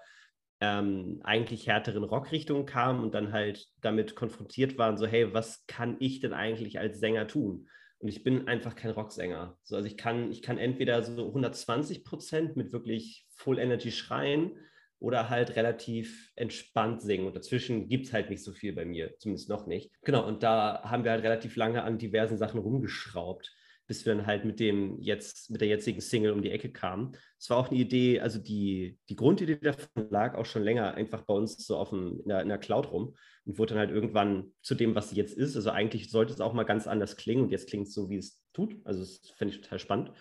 ähm, 0.62 1.20
eigentlich 1.24 1.68
härteren 1.68 2.06
Rockrichtung 2.06 2.66
kamen 2.66 3.04
und 3.04 3.14
dann 3.14 3.34
halt 3.34 3.68
damit 3.82 4.16
konfrontiert 4.16 4.78
waren, 4.78 4.98
so 4.98 5.08
hey, 5.08 5.34
was 5.34 5.66
kann 5.68 5.98
ich 6.00 6.22
denn 6.22 6.34
eigentlich 6.34 6.80
als 6.80 7.00
Sänger 7.00 7.28
tun? 7.28 7.68
Und 8.00 8.08
ich 8.08 8.24
bin 8.24 8.48
einfach 8.48 8.76
kein 8.76 8.92
Rocksänger. 8.92 9.58
So, 9.64 9.76
also 9.76 9.88
ich 9.88 9.98
kann, 9.98 10.32
ich 10.32 10.42
kann 10.42 10.58
entweder 10.58 11.04
so 11.04 11.28
120 11.28 12.06
Prozent 12.06 12.56
mit 12.56 12.72
wirklich 12.72 13.26
Full 13.32 13.60
Energy 13.60 13.92
schreien 13.92 14.52
oder 15.00 15.30
halt 15.30 15.56
relativ 15.56 16.32
entspannt 16.36 17.02
singen. 17.02 17.28
Und 17.28 17.36
dazwischen 17.36 17.88
gibt 17.88 18.08
es 18.08 18.14
halt 18.14 18.30
nicht 18.30 18.44
so 18.44 18.52
viel 18.52 18.74
bei 18.74 18.86
mir, 18.86 19.16
zumindest 19.20 19.50
noch 19.50 19.68
nicht. 19.68 19.92
Genau, 20.04 20.28
und 20.28 20.44
da 20.44 20.82
haben 20.84 21.04
wir 21.04 21.12
halt 21.12 21.24
relativ 21.24 21.56
lange 21.56 21.84
an 21.84 21.98
diversen 21.98 22.38
Sachen 22.38 22.60
rumgeschraubt, 22.60 23.54
bis 23.86 24.06
wir 24.06 24.16
dann 24.16 24.26
halt 24.26 24.44
mit 24.44 24.60
dem 24.60 25.00
jetzt, 25.00 25.52
mit 25.52 25.62
der 25.62 25.68
jetzigen 25.68 26.02
Single 26.02 26.32
um 26.32 26.42
die 26.42 26.52
Ecke 26.52 26.72
kamen. 26.72 27.16
Es 27.40 27.50
war 27.50 27.58
auch 27.58 27.70
eine 27.70 27.80
Idee, 27.80 28.20
also 28.20 28.40
die, 28.40 28.98
die 29.08 29.16
Grundidee 29.16 29.58
davon 29.58 30.10
lag 30.10 30.36
auch 30.36 30.46
schon 30.46 30.64
länger 30.64 30.96
einfach 30.96 31.22
bei 31.22 31.34
uns 31.34 31.58
so 31.58 31.78
auf 31.78 31.90
dem, 31.90 32.20
in, 32.22 32.30
der, 32.30 32.42
in 32.42 32.50
der 32.50 32.58
Cloud 32.58 32.92
rum 32.92 33.16
und 33.46 33.60
wurde 33.60 33.76
dann 33.76 33.80
halt 33.80 33.92
irgendwann 33.92 34.52
zu 34.62 34.74
dem, 34.74 34.96
was 34.96 35.12
sie 35.12 35.16
jetzt 35.16 35.38
ist. 35.38 35.56
Also 35.56 35.70
eigentlich 35.70 36.10
sollte 36.10 36.34
es 36.34 36.42
auch 36.42 36.54
mal 36.54 36.64
ganz 36.64 36.88
anders 36.88 37.18
klingen 37.18 37.44
und 37.44 37.52
jetzt 37.52 37.70
klingt 37.70 37.88
es 37.88 37.94
so, 37.94 38.10
wie 38.10 38.18
es 38.18 38.42
tut. 38.52 38.76
Also 38.84 39.02
das 39.02 39.22
fände 39.38 39.54
ich 39.54 39.62
total 39.62 39.80
spannend. 39.80 40.12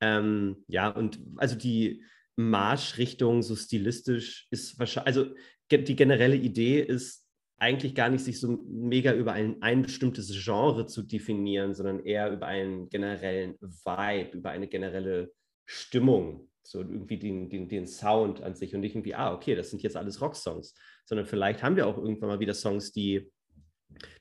Ähm, 0.00 0.64
ja, 0.68 0.88
und 0.88 1.18
also 1.36 1.56
die, 1.56 2.04
Marschrichtung 2.38 3.42
so 3.42 3.56
stilistisch 3.56 4.46
ist 4.50 4.78
wahrscheinlich, 4.78 5.06
also 5.08 5.34
die 5.72 5.96
generelle 5.96 6.36
Idee 6.36 6.80
ist 6.80 7.26
eigentlich 7.58 7.96
gar 7.96 8.08
nicht, 8.08 8.24
sich 8.24 8.38
so 8.38 8.60
mega 8.68 9.12
über 9.12 9.32
ein, 9.32 9.60
ein 9.60 9.82
bestimmtes 9.82 10.30
Genre 10.44 10.86
zu 10.86 11.02
definieren, 11.02 11.74
sondern 11.74 12.04
eher 12.04 12.30
über 12.30 12.46
einen 12.46 12.88
generellen 12.88 13.56
Vibe, 13.60 14.36
über 14.36 14.50
eine 14.50 14.68
generelle 14.68 15.32
Stimmung, 15.66 16.48
so 16.62 16.78
irgendwie 16.78 17.18
den, 17.18 17.50
den, 17.50 17.68
den 17.68 17.88
Sound 17.88 18.40
an 18.40 18.54
sich 18.54 18.72
und 18.72 18.82
nicht 18.82 18.94
irgendwie, 18.94 19.16
ah, 19.16 19.34
okay, 19.34 19.56
das 19.56 19.70
sind 19.70 19.82
jetzt 19.82 19.96
alles 19.96 20.20
Rocksongs, 20.20 20.76
sondern 21.04 21.26
vielleicht 21.26 21.64
haben 21.64 21.74
wir 21.74 21.88
auch 21.88 21.98
irgendwann 21.98 22.28
mal 22.28 22.40
wieder 22.40 22.54
Songs, 22.54 22.92
die, 22.92 23.28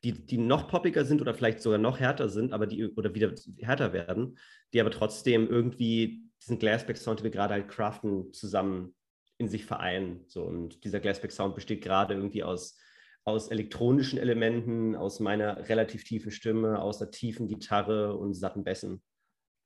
die, 0.04 0.14
die 0.14 0.40
noch 0.40 0.68
poppiger 0.68 1.06
sind 1.06 1.22
oder 1.22 1.36
vielleicht 1.36 1.62
sogar 1.62 1.78
noch 1.78 2.00
härter 2.00 2.30
sind, 2.30 2.52
aber 2.52 2.66
die 2.66 2.88
oder 2.88 3.14
wieder 3.14 3.36
härter 3.60 3.94
werden, 3.94 4.40
die 4.74 4.82
aber 4.82 4.90
trotzdem 4.90 5.48
irgendwie 5.48 6.27
diesen 6.42 6.60
Glassback-Sound, 6.60 7.20
den 7.20 7.24
wir 7.26 7.32
gerade 7.32 7.54
halt 7.54 7.68
craften, 7.68 8.34
zusammen 8.34 8.96
in 9.38 9.50
sich 9.50 9.66
vereinen. 9.66 10.24
So, 10.28 10.44
und 10.44 10.84
dieser 10.84 11.00
Glassback-Sound 11.00 11.56
besteht 11.56 11.84
gerade 11.84 12.16
irgendwie 12.16 12.44
aus, 12.44 12.78
aus 13.24 13.50
elektronischen 13.50 14.20
Elementen, 14.20 14.96
aus 14.96 15.20
meiner 15.20 15.70
relativ 15.70 16.04
tiefen 16.04 16.32
Stimme, 16.32 16.80
aus 16.80 17.00
der 17.00 17.12
tiefen 17.12 17.48
Gitarre 17.48 18.16
und 18.16 18.34
satten 18.34 18.64
Bässen. 18.64 19.02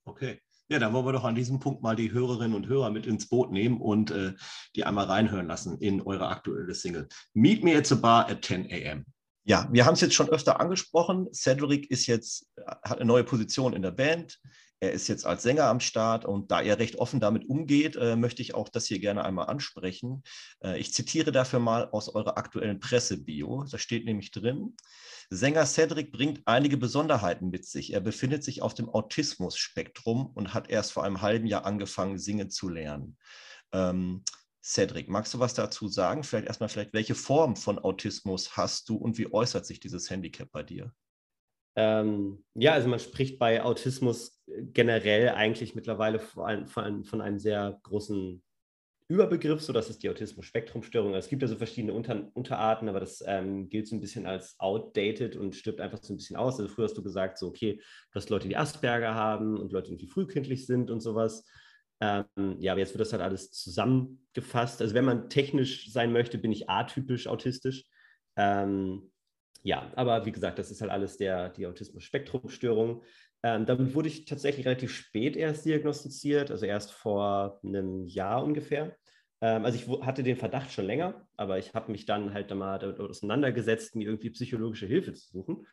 Okay. 0.06 0.40
Ja, 0.70 0.80
dann 0.80 0.94
wollen 0.94 1.06
wir 1.06 1.12
doch 1.12 1.26
an 1.26 1.36
diesem 1.36 1.60
Punkt 1.60 1.84
mal 1.84 1.98
die 1.98 2.14
Hörerinnen 2.14 2.56
und 2.56 2.68
Hörer 2.68 2.92
mit 2.92 3.06
ins 3.06 3.28
Boot 3.28 3.52
nehmen 3.52 3.82
und 3.82 4.10
äh, 4.12 4.34
die 4.74 4.86
einmal 4.86 5.06
reinhören 5.06 5.48
lassen 5.48 5.78
in 5.80 6.02
eure 6.02 6.30
aktuelle 6.30 6.74
Single. 6.74 7.10
Meet 7.34 7.64
me 7.66 7.76
at 7.76 7.86
the 7.86 7.96
bar 7.96 8.30
at 8.30 8.46
10 8.46 8.68
a.m. 8.72 9.06
Ja, 9.44 9.68
wir 9.72 9.86
haben 9.86 9.96
es 9.96 10.02
jetzt 10.02 10.14
schon 10.14 10.30
öfter 10.30 10.62
angesprochen. 10.62 11.28
Cedric 11.34 11.92
ist 11.92 12.08
jetzt, 12.08 12.50
hat 12.86 13.00
eine 13.00 13.06
neue 13.06 13.26
Position 13.26 13.74
in 13.74 13.82
der 13.82 13.92
Band. 13.92 14.40
Er 14.84 14.91
ist 14.91 15.08
jetzt 15.08 15.28
als 15.28 15.44
Sänger 15.44 15.65
am 15.65 15.80
Start 15.80 16.26
und 16.26 16.50
da 16.50 16.60
er 16.60 16.80
recht 16.80 16.96
offen 16.96 17.20
damit 17.20 17.48
umgeht, 17.48 17.96
äh, 17.98 18.15
möchte 18.15 18.41
ich 18.41 18.56
auch 18.56 18.67
das 18.67 18.88
hier 18.88 18.98
gerne 18.98 19.24
einmal 19.24 19.46
ansprechen. 19.46 20.24
Äh, 20.63 20.80
ich 20.80 20.91
zitiere 20.91 21.32
dafür 21.32 21.60
mal 21.60 21.88
aus 21.91 22.10
eurer 22.10 22.36
aktuellen 22.36 22.80
Pressebio. 22.80 23.63
Da 23.70 23.78
steht 23.78 24.06
nämlich 24.06 24.32
drin, 24.32 24.76
Sänger 25.30 25.67
Cedric 25.67 26.12
bringt 26.12 26.41
einige 26.46 26.78
Besonderheiten 26.78 27.52
mit 27.52 27.65
sich. 27.65 27.94
Er 27.94 28.02
befindet 28.02 28.44
sich 28.44 28.63
auf 28.63 28.74
dem 28.74 28.89
Autismus-Spektrum 28.89 30.26
und 30.26 30.56
hat 30.56 30.67
erst 30.67 30.94
vor 30.94 31.04
einem 31.04 31.22
halben 31.22 31.46
Jahr 31.46 31.63
angefangen, 31.65 32.17
singen 32.17 32.50
zu 32.50 32.67
lernen. 32.67 33.17
Ähm, 33.72 34.24
Cedric, 34.63 35.10
magst 35.10 35.32
du 35.36 35.39
was 35.39 35.54
dazu 35.54 35.89
sagen? 35.89 36.24
Vielleicht 36.24 36.48
erstmal, 36.48 36.70
vielleicht, 36.70 36.94
welche 36.94 37.13
Form 37.13 37.56
von 37.56 37.78
Autismus 37.78 38.58
hast 38.58 38.89
du 38.89 38.96
und 38.96 39.20
wie 39.20 39.32
äußert 39.32 39.67
sich 39.67 39.80
dieses 39.80 40.10
Handicap 40.10 40.52
bei 40.52 40.63
dir? 40.63 40.91
Ähm, 41.76 42.44
ja, 42.54 42.74
also 42.74 42.88
man 42.88 43.00
spricht 43.00 43.40
bei 43.40 43.64
Autismus 43.64 44.42
generell 44.46 45.30
eigentlich 45.30 45.76
mittlerweile 45.76 46.20
von 46.20 46.44
einem, 46.46 47.04
von 47.06 47.22
einem 47.22 47.40
sehr 47.40 47.80
großen 47.84 48.44
Überbegriff, 49.12 49.62
so 49.62 49.74
das 49.74 49.90
ist 49.90 50.04
die 50.04 50.10
Autismus-Spektrum-Störung. 50.10 51.14
Es 51.16 51.28
gibt 51.28 51.42
ja 51.42 51.48
so 51.50 51.58
verschiedene 51.58 51.94
Unter 51.94 52.32
Unterarten, 52.34 52.88
aber 52.88 53.02
das 53.02 53.22
ähm, 53.28 53.70
gilt 53.70 53.88
so 53.88 53.96
ein 53.96 54.00
bisschen 54.00 54.26
als 54.26 54.58
outdated 54.58 55.36
und 55.36 55.54
stirbt 55.54 55.82
einfach 55.82 56.02
so 56.02 56.14
ein 56.14 56.18
bisschen 56.18 56.38
aus. 56.38 56.60
Also 56.60 56.74
früher 56.74 56.86
hast 56.86 56.98
du 56.98 57.04
gesagt, 57.04 57.38
so 57.38 57.48
okay, 57.48 57.76
du 57.76 58.16
hast 58.16 58.30
Leute, 58.30 58.48
die 58.48 58.56
Asperger 58.56 59.14
haben 59.14 59.60
und 59.60 59.74
Leute, 59.74 59.98
die 59.98 60.08
frühkindlich 60.08 60.66
sind 60.66 60.90
und 60.90 61.02
sowas. 61.02 61.46
Ähm, 62.00 62.26
ja, 62.60 62.72
aber 62.72 62.80
jetzt 62.80 62.94
wird 62.94 63.02
das 63.02 63.12
halt 63.12 63.22
alles 63.22 63.52
zusammengefasst. 63.52 64.82
Also 64.82 64.96
wenn 64.96 65.06
man 65.06 65.30
technisch 65.30 65.92
sein 65.92 66.14
möchte, 66.14 66.38
bin 66.38 66.54
ich 66.54 66.70
atypisch 66.70 67.28
autistisch. 67.28 67.84
Ähm, 68.38 69.11
ja, 69.63 69.91
aber 69.95 70.26
wie 70.26 70.32
gesagt, 70.32 70.60
das 70.60 70.71
ist 70.71 70.82
halt 70.82 70.91
alles 70.91 71.17
der, 71.17 71.50
die 71.50 71.67
Autismus-Spektrum-Störung. 71.67 73.04
Ähm, 73.43 73.65
damit 73.65 73.95
wurde 73.95 74.08
ich 74.08 74.26
tatsächlich 74.26 74.65
relativ 74.65 74.91
spät 74.91 75.36
erst 75.36 75.65
diagnostiziert, 75.65 76.52
also 76.52 76.65
erst 76.65 76.91
vor 76.91 77.60
einem 77.63 78.06
Jahr 78.06 78.43
ungefähr. 78.43 78.95
Ähm, 79.41 79.65
also 79.65 79.78
ich 79.78 80.06
hatte 80.06 80.24
den 80.24 80.38
Verdacht 80.38 80.71
schon 80.71 80.86
länger, 80.86 81.28
aber 81.38 81.58
ich 81.58 81.74
habe 81.74 81.91
mich 81.91 82.06
dann 82.06 82.34
halt 82.34 82.54
mal 82.54 82.78
damit 82.80 83.00
auseinandergesetzt, 83.00 83.95
mir 83.95 84.08
irgendwie 84.08 84.30
psychologische 84.30 84.86
Hilfe 84.86 85.13
zu 85.13 85.32
suchen, 85.32 85.67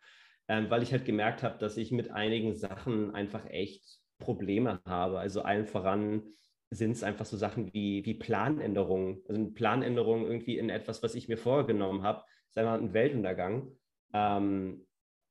ähm, 0.48 0.70
weil 0.70 0.83
ich 0.83 0.92
halt 0.92 1.05
gemerkt 1.05 1.42
habe, 1.42 1.59
dass 1.59 1.77
ich 1.77 1.92
mit 1.92 2.11
einigen 2.11 2.55
Sachen 2.55 3.14
einfach 3.14 3.46
echt 3.46 4.01
Probleme 4.18 4.81
habe. 4.85 5.18
Also 5.18 5.42
allen 5.42 5.66
voran 5.66 6.22
sind 6.70 6.92
es 6.92 7.03
einfach 7.03 7.24
so 7.24 7.37
Sachen 7.37 7.72
wie, 7.72 8.05
wie 8.05 8.14
Planänderungen. 8.14 9.22
Also 9.29 9.40
eine 9.40 9.51
Planänderung 9.51 10.27
irgendwie 10.27 10.59
in 10.59 10.70
etwas, 10.70 11.03
was 11.03 11.14
ich 11.14 11.29
mir 11.29 11.38
vorgenommen 11.38 12.03
habe, 12.03 12.24
ist 12.59 12.66
einfach 12.66 12.81
ein 12.81 12.92
Weltuntergang. 12.92 13.73
Ähm, 14.12 14.87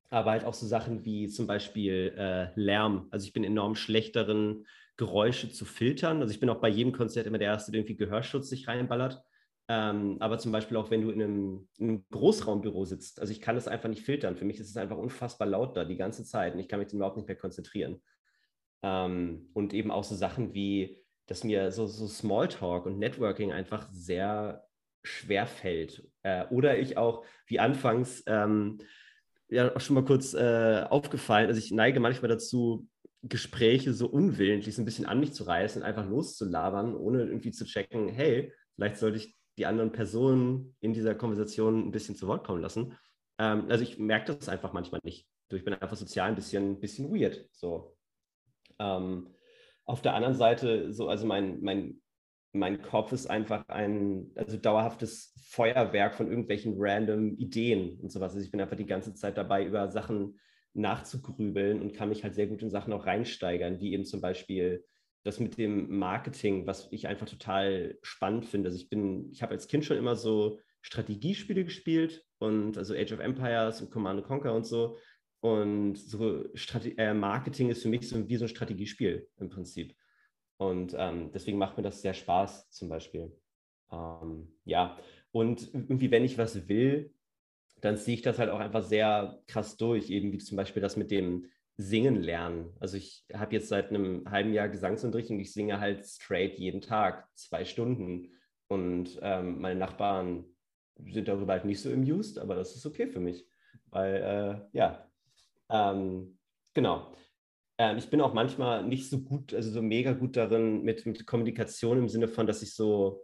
aber 0.09 0.31
halt 0.31 0.45
auch 0.45 0.53
so 0.53 0.65
Sachen 0.65 1.03
wie 1.03 1.27
zum 1.27 1.47
Beispiel 1.47 2.13
äh, 2.17 2.49
Lärm. 2.55 3.07
Also 3.11 3.25
ich 3.25 3.33
bin 3.33 3.43
enorm 3.43 3.75
schlechteren 3.75 4.65
Geräusche 4.95 5.49
zu 5.49 5.65
filtern. 5.65 6.21
Also 6.21 6.33
ich 6.33 6.39
bin 6.39 6.49
auch 6.49 6.61
bei 6.61 6.69
jedem 6.69 6.93
Konzert 6.93 7.27
immer 7.27 7.37
der 7.37 7.49
Erste, 7.49 7.71
der 7.71 7.81
irgendwie 7.81 7.97
Gehörschutz 7.97 8.49
sich 8.49 8.67
reinballert. 8.67 9.21
Ähm, 9.69 10.17
aber 10.21 10.37
zum 10.37 10.53
Beispiel 10.53 10.77
auch, 10.77 10.89
wenn 10.91 11.01
du 11.01 11.11
in 11.11 11.21
einem, 11.21 11.67
in 11.77 11.89
einem, 11.89 12.05
Großraumbüro 12.09 12.85
sitzt. 12.85 13.19
Also 13.19 13.31
ich 13.31 13.41
kann 13.41 13.55
das 13.55 13.67
einfach 13.67 13.89
nicht 13.89 14.03
filtern. 14.03 14.37
Für 14.37 14.45
mich 14.45 14.59
ist 14.59 14.69
es 14.69 14.77
einfach 14.77 14.97
unfassbar 14.97 15.47
laut 15.47 15.75
da 15.75 15.83
die 15.83 15.97
ganze 15.97 16.23
Zeit 16.23 16.53
und 16.53 16.59
ich 16.59 16.69
kann 16.69 16.79
mich 16.79 16.93
überhaupt 16.93 17.17
nicht 17.17 17.27
mehr 17.27 17.35
konzentrieren. 17.35 18.01
Ähm, 18.81 19.49
und 19.53 19.73
eben 19.73 19.91
auch 19.91 20.05
so 20.05 20.15
Sachen 20.15 20.53
wie, 20.53 21.03
dass 21.25 21.43
mir 21.43 21.71
so, 21.71 21.85
so 21.85 22.07
Smalltalk 22.07 22.85
und 22.85 22.97
Networking 22.97 23.51
einfach 23.51 23.89
sehr 23.91 24.66
schwer 25.07 25.47
fällt. 25.47 26.07
Äh, 26.23 26.45
oder 26.47 26.77
ich 26.77 26.97
auch, 26.97 27.25
wie 27.47 27.59
anfangs 27.59 28.23
ähm, 28.27 28.79
ja 29.49 29.75
auch 29.75 29.81
schon 29.81 29.95
mal 29.95 30.05
kurz 30.05 30.33
äh, 30.33 30.85
aufgefallen, 30.89 31.47
also 31.47 31.59
ich 31.59 31.71
neige 31.71 31.99
manchmal 31.99 32.29
dazu, 32.29 32.87
Gespräche 33.23 33.93
so 33.93 34.07
unwillentlich 34.07 34.75
so 34.75 34.81
ein 34.81 34.85
bisschen 34.85 35.05
an 35.05 35.19
mich 35.19 35.33
zu 35.33 35.43
reißen 35.43 35.83
einfach 35.83 36.07
loszulabern, 36.07 36.95
ohne 36.95 37.23
irgendwie 37.23 37.51
zu 37.51 37.65
checken, 37.65 38.09
hey, 38.09 38.53
vielleicht 38.75 38.97
sollte 38.97 39.17
ich 39.17 39.35
die 39.57 39.65
anderen 39.65 39.91
Personen 39.91 40.75
in 40.81 40.93
dieser 40.93 41.15
Konversation 41.15 41.87
ein 41.87 41.91
bisschen 41.91 42.15
zu 42.15 42.27
Wort 42.27 42.45
kommen 42.45 42.61
lassen. 42.61 42.95
Ähm, 43.39 43.65
also 43.69 43.83
ich 43.83 43.97
merke 43.97 44.33
das 44.33 44.49
einfach 44.49 44.73
manchmal 44.73 45.01
nicht. 45.03 45.27
Ich 45.51 45.63
bin 45.63 45.73
einfach 45.73 45.97
sozial 45.97 46.29
ein 46.29 46.35
bisschen, 46.35 46.79
bisschen 46.79 47.11
weird. 47.11 47.47
So. 47.51 47.97
Ähm, 48.79 49.33
auf 49.85 50.01
der 50.01 50.13
anderen 50.13 50.35
Seite, 50.35 50.93
so, 50.93 51.07
also 51.07 51.25
mein, 51.25 51.61
mein, 51.61 52.01
mein 52.57 52.81
Kopf 52.81 53.11
ist 53.11 53.27
einfach 53.27 53.67
ein 53.67 54.31
also 54.35 54.57
dauerhaftes 54.57 55.33
Feuerwerk 55.49 56.15
von 56.15 56.27
irgendwelchen 56.27 56.75
random 56.77 57.35
Ideen 57.37 57.99
und 57.99 58.11
sowas. 58.11 58.33
Also 58.33 58.43
ich 58.43 58.51
bin 58.51 58.61
einfach 58.61 58.75
die 58.75 58.85
ganze 58.85 59.13
Zeit 59.13 59.37
dabei, 59.37 59.65
über 59.65 59.89
Sachen 59.89 60.39
nachzugrübeln 60.73 61.81
und 61.81 61.93
kann 61.93 62.09
mich 62.09 62.23
halt 62.23 62.35
sehr 62.35 62.47
gut 62.47 62.61
in 62.61 62.69
Sachen 62.69 62.93
auch 62.93 63.05
reinsteigern, 63.05 63.79
wie 63.79 63.93
eben 63.93 64.05
zum 64.05 64.21
Beispiel 64.21 64.85
das 65.23 65.39
mit 65.39 65.57
dem 65.57 65.97
Marketing, 65.97 66.67
was 66.67 66.87
ich 66.91 67.07
einfach 67.07 67.27
total 67.27 67.97
spannend 68.01 68.45
finde. 68.45 68.69
Also 68.69 68.77
ich 68.77 68.89
bin, 68.89 69.29
ich 69.31 69.41
habe 69.41 69.53
als 69.53 69.67
Kind 69.67 69.83
schon 69.83 69.97
immer 69.97 70.15
so 70.15 70.59
Strategiespiele 70.81 71.65
gespielt 71.65 72.23
und 72.37 72.77
also 72.77 72.93
Age 72.93 73.11
of 73.11 73.19
Empires 73.19 73.81
und 73.81 73.91
Command 73.91 74.23
Conquer 74.23 74.53
und 74.53 74.65
so. 74.65 74.97
Und 75.39 75.97
so 75.97 76.45
Strate 76.55 76.97
äh, 76.97 77.13
Marketing 77.13 77.69
ist 77.69 77.81
für 77.81 77.89
mich 77.89 78.07
so 78.07 78.27
wie 78.27 78.37
so 78.37 78.45
ein 78.45 78.49
Strategiespiel 78.49 79.27
im 79.37 79.49
Prinzip. 79.49 79.95
Und 80.57 80.95
ähm, 80.97 81.31
deswegen 81.33 81.57
macht 81.57 81.77
mir 81.77 81.83
das 81.83 82.01
sehr 82.01 82.13
Spaß 82.13 82.69
zum 82.71 82.89
Beispiel. 82.89 83.31
Ähm, 83.91 84.53
ja, 84.65 84.97
und 85.31 85.73
irgendwie, 85.73 86.11
wenn 86.11 86.23
ich 86.23 86.37
was 86.37 86.67
will, 86.67 87.13
dann 87.81 87.97
ziehe 87.97 88.15
ich 88.15 88.23
das 88.23 88.39
halt 88.39 88.49
auch 88.49 88.59
einfach 88.59 88.83
sehr 88.83 89.39
krass 89.47 89.77
durch, 89.77 90.09
eben 90.09 90.31
wie 90.31 90.39
zum 90.39 90.57
Beispiel 90.57 90.81
das 90.81 90.97
mit 90.97 91.11
dem 91.11 91.47
Singen 91.77 92.15
lernen. 92.23 92.75
Also 92.79 92.97
ich 92.97 93.23
habe 93.33 93.53
jetzt 93.53 93.69
seit 93.69 93.89
einem 93.89 94.29
halben 94.29 94.51
Jahr 94.51 94.67
Gesangsunterricht 94.67 95.29
und 95.29 95.39
ich 95.39 95.53
singe 95.53 95.79
halt 95.79 96.05
straight 96.05 96.57
jeden 96.57 96.81
Tag 96.81 97.27
zwei 97.35 97.65
Stunden. 97.65 98.31
Und 98.67 99.19
ähm, 99.21 99.61
meine 99.61 99.79
Nachbarn 99.79 100.45
sind 101.11 101.27
darüber 101.27 101.53
halt 101.53 101.65
nicht 101.65 101.79
so 101.79 101.91
amused, 101.91 102.39
aber 102.39 102.55
das 102.55 102.75
ist 102.75 102.85
okay 102.87 103.07
für 103.07 103.19
mich. 103.19 103.45
Weil, 103.91 104.15
äh, 104.73 104.77
ja, 104.77 105.07
ähm, 105.69 106.39
genau. 106.73 107.13
Ähm, 107.77 107.97
ich 107.97 108.09
bin 108.09 108.21
auch 108.21 108.33
manchmal 108.33 108.83
nicht 108.83 109.09
so 109.09 109.19
gut, 109.21 109.53
also 109.53 109.69
so 109.69 109.81
mega 109.81 110.13
gut 110.13 110.35
darin 110.35 110.83
mit, 110.83 111.05
mit 111.05 111.25
Kommunikation 111.25 111.97
im 111.97 112.09
Sinne 112.09 112.27
von, 112.27 112.47
dass 112.47 112.61
ich 112.61 112.73
so 112.73 113.21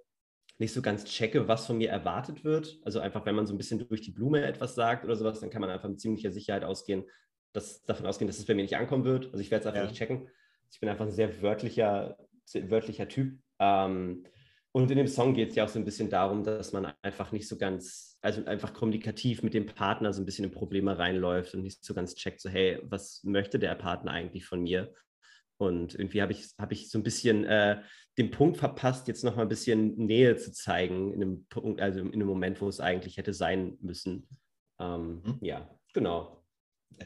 nicht 0.59 0.73
so 0.73 0.81
ganz 0.81 1.05
checke, 1.05 1.47
was 1.47 1.65
von 1.65 1.77
mir 1.77 1.89
erwartet 1.89 2.43
wird. 2.43 2.79
Also 2.83 2.99
einfach, 2.99 3.25
wenn 3.25 3.35
man 3.35 3.47
so 3.47 3.53
ein 3.53 3.57
bisschen 3.57 3.79
durch 3.87 4.01
die 4.01 4.11
Blume 4.11 4.45
etwas 4.45 4.75
sagt 4.75 5.03
oder 5.03 5.15
sowas, 5.15 5.39
dann 5.39 5.49
kann 5.49 5.61
man 5.61 5.71
einfach 5.71 5.89
mit 5.89 5.99
ziemlicher 5.99 6.31
Sicherheit 6.31 6.63
ausgehen, 6.63 7.05
dass, 7.53 7.83
davon 7.83 8.05
ausgehen, 8.05 8.27
dass 8.27 8.37
es 8.37 8.45
bei 8.45 8.53
mir 8.53 8.61
nicht 8.61 8.77
ankommen 8.77 9.03
wird. 9.03 9.25
Also 9.25 9.39
ich 9.39 9.49
werde 9.49 9.61
es 9.61 9.67
einfach 9.67 9.81
ja. 9.81 9.87
nicht 9.87 9.97
checken. 9.97 10.29
Ich 10.71 10.79
bin 10.79 10.89
einfach 10.89 11.05
ein 11.05 11.11
sehr 11.11 11.41
wörtlicher, 11.41 12.17
sehr 12.45 12.69
wörtlicher 12.69 13.07
Typ. 13.07 13.39
Ähm, 13.59 14.25
und 14.75 14.89
in 14.89 14.97
dem 14.97 15.07
Song 15.07 15.35
geht 15.35 15.51
es 15.51 15.55
ja 15.55 15.65
auch 15.65 15.69
so 15.69 15.77
ein 15.77 15.85
bisschen 15.85 16.09
darum, 16.09 16.43
dass 16.43 16.73
man 16.73 16.91
einfach 17.03 17.31
nicht 17.31 17.47
so 17.47 17.57
ganz, 17.57 18.17
also 18.21 18.43
einfach 18.45 18.73
kommunikativ 18.73 19.43
mit 19.43 19.53
dem 19.53 19.67
Partner 19.67 20.11
so 20.11 20.21
ein 20.21 20.25
bisschen 20.25 20.45
in 20.45 20.51
Probleme 20.51 20.97
reinläuft 20.97 21.53
und 21.53 21.61
nicht 21.61 21.85
so 21.85 21.93
ganz 21.93 22.15
checkt, 22.15 22.41
so 22.41 22.49
hey, 22.49 22.79
was 22.81 23.23
möchte 23.23 23.59
der 23.59 23.75
Partner 23.75 24.11
eigentlich 24.11 24.45
von 24.45 24.63
mir? 24.63 24.91
Und 25.57 25.93
irgendwie 25.93 26.23
habe 26.23 26.31
ich, 26.31 26.47
hab 26.57 26.71
ich 26.71 26.89
so 26.89 26.97
ein 26.97 27.03
bisschen 27.03 27.45
äh, 27.45 27.83
den 28.17 28.31
Punkt 28.31 28.57
verpasst, 28.57 29.07
jetzt 29.07 29.23
noch 29.23 29.35
mal 29.35 29.43
ein 29.43 29.49
bisschen 29.49 29.95
Nähe 29.95 30.37
zu 30.37 30.51
zeigen, 30.51 31.13
in 31.13 31.21
einem, 31.21 31.45
Punkt, 31.45 31.79
also 31.79 31.99
in 31.99 32.11
einem 32.11 32.27
Moment, 32.27 32.59
wo 32.59 32.67
es 32.67 32.79
eigentlich 32.79 33.17
hätte 33.17 33.33
sein 33.33 33.77
müssen. 33.79 34.27
Ähm, 34.79 35.21
mhm. 35.23 35.37
Ja, 35.41 35.69
genau. 35.93 36.43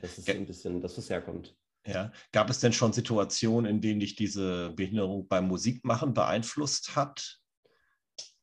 Das 0.01 0.17
ist 0.17 0.25
so 0.25 0.31
ein 0.31 0.45
bisschen 0.45 0.79
das, 0.79 0.97
was 0.97 1.09
herkommt. 1.09 1.53
Ja. 1.85 2.13
Gab 2.31 2.49
es 2.49 2.61
denn 2.61 2.73
schon 2.73 2.93
Situationen, 2.93 3.69
in 3.69 3.81
denen 3.81 3.99
dich 3.99 4.15
diese 4.15 4.71
Behinderung 4.71 5.27
beim 5.27 5.49
Musikmachen 5.49 6.13
beeinflusst 6.13 6.95
hat? 6.95 7.41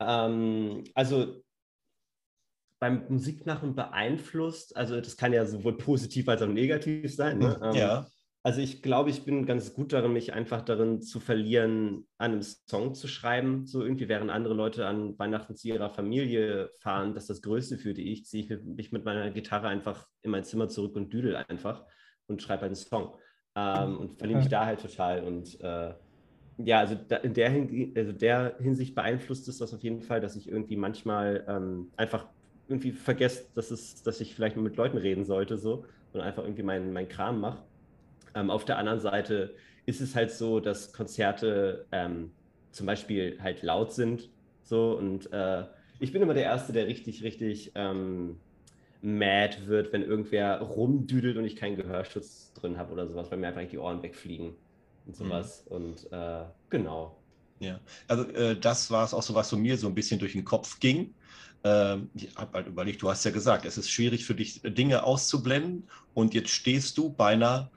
Ähm, 0.01 0.85
also 0.95 1.43
beim 2.81 3.07
Musikmachen 3.09 3.75
beeinflusst, 3.75 4.77
also 4.77 5.01
das 5.01 5.17
kann 5.17 5.33
ja 5.33 5.47
sowohl 5.47 5.77
positiv 5.79 6.29
als 6.29 6.43
auch 6.43 6.49
negativ 6.49 7.15
sein. 7.15 7.39
Ne? 7.39 7.59
Hm, 7.61 7.75
ja. 7.75 7.99
Ähm, 7.99 8.07
also 8.47 8.61
ich 8.61 8.83
glaube, 8.83 9.09
ich 9.09 9.25
bin 9.25 9.47
ganz 9.47 9.73
gut 9.73 9.95
darin, 9.95 10.13
mich 10.13 10.35
einfach 10.35 10.61
darin 10.61 11.01
zu 11.01 11.19
verlieren, 11.19 12.07
an 12.19 12.33
einem 12.33 12.43
Song 12.43 12.95
zu 12.95 13.09
schreiben. 13.09 13.65
So 13.65 13.83
irgendwie, 13.83 14.11
während 14.11 14.31
andere 14.31 14.53
Leute 14.53 14.87
an 14.87 15.19
Weihnachten 15.19 15.57
zu 15.57 15.67
ihrer 15.69 15.89
Familie 15.89 16.71
fahren, 16.79 17.15
das 17.15 17.25
ist 17.25 17.31
das 17.31 17.43
Größte 17.43 17.79
für 17.79 17.95
die 17.95 18.13
ich, 18.13 18.27
ziehe 18.27 18.45
ich 18.45 18.63
mich 18.63 18.93
mit 18.93 19.07
meiner 19.07 19.31
Gitarre 19.31 19.69
einfach 19.69 20.07
in 20.21 20.31
mein 20.31 20.45
Zimmer 20.45 20.69
zurück 20.69 20.95
und 20.95 21.11
düdel 21.11 21.37
einfach 21.37 21.87
und 22.27 22.43
schreibe 22.43 22.67
einen 22.67 22.75
Song. 22.75 23.17
Ähm, 23.57 23.97
und 23.97 24.19
verliere 24.19 24.41
mich 24.41 24.49
da 24.49 24.67
halt 24.67 24.83
total. 24.83 25.25
Und 25.25 25.59
äh, 25.63 25.95
ja, 26.59 26.79
also 26.79 26.95
da, 26.95 27.17
in 27.17 27.35
der, 27.35 27.51
also 27.97 28.13
der, 28.13 28.57
Hinsicht 28.61 28.95
beeinflusst 28.95 29.49
es 29.49 29.59
das 29.59 29.75
auf 29.75 29.83
jeden 29.83 30.03
Fall, 30.03 30.21
dass 30.21 30.37
ich 30.37 30.49
irgendwie 30.49 30.77
manchmal 30.77 31.45
ähm, 31.49 31.89
einfach 31.97 32.27
irgendwie 32.69 32.93
vergesse, 32.93 33.47
dass, 33.55 33.71
es, 33.71 34.03
dass 34.03 34.21
ich 34.21 34.35
vielleicht 34.35 34.57
mal 34.57 34.63
mit 34.63 34.77
Leuten 34.77 34.97
reden 34.97 35.25
sollte 35.25 35.59
so 35.59 35.85
und 36.13 36.21
einfach 36.21 36.45
irgendwie 36.45 36.63
meinen 36.63 36.93
mein 36.93 37.09
Kram 37.09 37.41
mache. 37.41 37.63
Ähm, 38.35 38.51
auf 38.51 38.65
der 38.65 38.79
anderen 38.79 39.01
Seite 39.01 39.55
ist 39.87 40.01
es 40.01 40.15
halt 40.15 40.31
so, 40.31 40.61
dass 40.61 40.93
Konzerte 40.93 41.87
ähm, 41.93 42.31
zum 42.71 42.87
Beispiel 42.87 43.39
halt 43.43 43.63
laut 43.63 43.93
sind 43.93 44.31
so 44.63 44.97
und 44.97 45.33
äh, 45.33 45.65
ich 46.01 46.13
bin 46.13 46.23
immer 46.23 46.35
der 46.35 46.45
Erste, 46.45 46.73
der 46.73 46.87
richtig, 46.87 47.23
richtig 47.23 47.73
ähm, 47.75 48.39
mad 49.03 49.67
wird, 49.67 49.93
wenn 49.93 50.03
irgendwer 50.03 50.61
rumdüdelt 50.61 51.37
und 51.37 51.45
ich 51.45 51.57
keinen 51.57 51.77
Gehörschutz 51.77 52.53
drin 52.55 52.79
habe 52.79 52.93
oder 52.93 53.07
sowas, 53.07 53.31
weil 53.31 53.39
mir 53.39 53.49
einfach 53.49 53.63
die 53.69 53.79
Ohren 53.79 54.03
wegfliegen 54.03 54.55
und 55.07 55.17
sowas. 55.17 55.65
Mhm. 55.69 55.77
Und 55.77 56.13
äh, 56.13 56.45
genau. 56.71 57.17
Ja, 57.61 57.81
also 58.09 58.25
äh, 58.31 58.59
das 58.59 58.91
war 58.91 59.05
es 59.05 59.15
auch 59.15 59.23
so, 59.23 59.35
was 59.35 59.49
so 59.49 59.57
mir 59.57 59.77
so 59.79 59.87
ein 59.87 59.95
bisschen 59.95 60.19
durch 60.19 60.33
den 60.33 60.45
Kopf 60.45 60.81
ging. 60.81 61.15
Ähm, 61.63 62.11
ich 62.15 62.35
habe 62.37 62.53
halt 62.53 62.67
überlegt, 62.67 63.03
du 63.03 63.09
hast 63.09 63.25
ja 63.25 63.31
gesagt, 63.31 63.65
es 63.65 63.79
ist 63.79 63.91
schwierig 63.91 64.25
für 64.25 64.35
dich, 64.35 64.61
Dinge 64.63 65.05
auszublenden 65.05 65.89
und 66.13 66.35
jetzt 66.35 66.51
stehst 66.51 66.99
du 66.99 67.11
bei 67.11 67.29
einer 67.29 67.71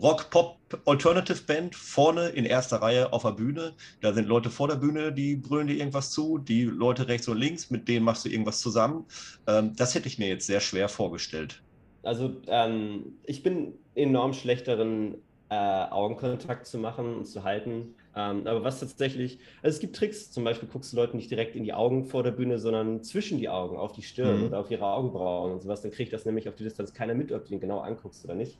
Rock-Pop-Alternative-Band 0.00 1.74
vorne 1.74 2.28
in 2.30 2.44
erster 2.44 2.82
Reihe 2.82 3.12
auf 3.12 3.22
der 3.22 3.30
Bühne. 3.30 3.74
Da 4.00 4.12
sind 4.12 4.26
Leute 4.26 4.50
vor 4.50 4.66
der 4.68 4.76
Bühne, 4.76 5.12
die 5.12 5.36
brüllen 5.36 5.68
dir 5.68 5.76
irgendwas 5.76 6.10
zu, 6.10 6.38
die 6.38 6.64
Leute 6.64 7.06
rechts 7.06 7.28
und 7.28 7.38
links, 7.38 7.70
mit 7.70 7.86
denen 7.86 8.04
machst 8.04 8.24
du 8.24 8.28
irgendwas 8.28 8.60
zusammen. 8.60 9.06
Ähm, 9.46 9.74
das 9.76 9.94
hätte 9.94 10.08
ich 10.08 10.18
mir 10.18 10.28
jetzt 10.28 10.46
sehr 10.46 10.60
schwer 10.60 10.88
vorgestellt. 10.88 11.62
Also 12.02 12.36
ähm, 12.48 13.18
ich 13.24 13.42
bin 13.42 13.74
enorm 13.94 14.34
schlecht 14.34 14.68
darin, 14.68 15.16
äh, 15.50 15.54
Augenkontakt 15.54 16.66
zu 16.66 16.78
machen 16.78 17.16
und 17.16 17.26
zu 17.26 17.44
halten. 17.44 17.94
Ähm, 18.16 18.46
aber 18.46 18.64
was 18.64 18.80
tatsächlich, 18.80 19.38
also 19.62 19.74
es 19.74 19.80
gibt 19.80 19.96
Tricks, 19.96 20.30
zum 20.30 20.44
Beispiel 20.44 20.68
guckst 20.68 20.92
du 20.92 20.96
Leuten 20.96 21.16
nicht 21.16 21.30
direkt 21.30 21.56
in 21.56 21.64
die 21.64 21.72
Augen 21.72 22.04
vor 22.04 22.22
der 22.22 22.30
Bühne, 22.30 22.58
sondern 22.58 23.02
zwischen 23.02 23.38
die 23.38 23.48
Augen, 23.48 23.76
auf 23.76 23.92
die 23.92 24.02
Stirn 24.02 24.40
mhm. 24.40 24.46
oder 24.46 24.60
auf 24.60 24.70
ihre 24.70 24.86
Augenbrauen 24.86 25.52
und 25.52 25.62
sowas. 25.62 25.82
Dann 25.82 25.90
kriegt 25.90 26.12
das 26.12 26.24
nämlich 26.24 26.48
auf 26.48 26.54
die 26.54 26.64
Distanz 26.64 26.94
keiner 26.94 27.14
mit, 27.14 27.32
ob 27.32 27.44
du 27.44 27.50
den 27.50 27.60
genau 27.60 27.80
anguckst 27.80 28.24
oder 28.24 28.34
nicht. 28.34 28.56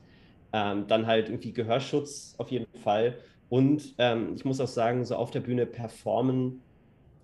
Ähm, 0.53 0.87
dann 0.89 1.07
halt 1.07 1.29
irgendwie 1.29 1.53
Gehörschutz 1.53 2.35
auf 2.39 2.51
jeden 2.51 2.67
Fall. 2.81 3.17
Und 3.49 3.95
ähm, 3.99 4.35
ich 4.35 4.45
muss 4.45 4.61
auch 4.61 4.69
sagen, 4.69 5.05
so 5.05 5.17
auf 5.17 5.31
der 5.31 5.41
Bühne 5.41 5.67
performen 5.67 6.61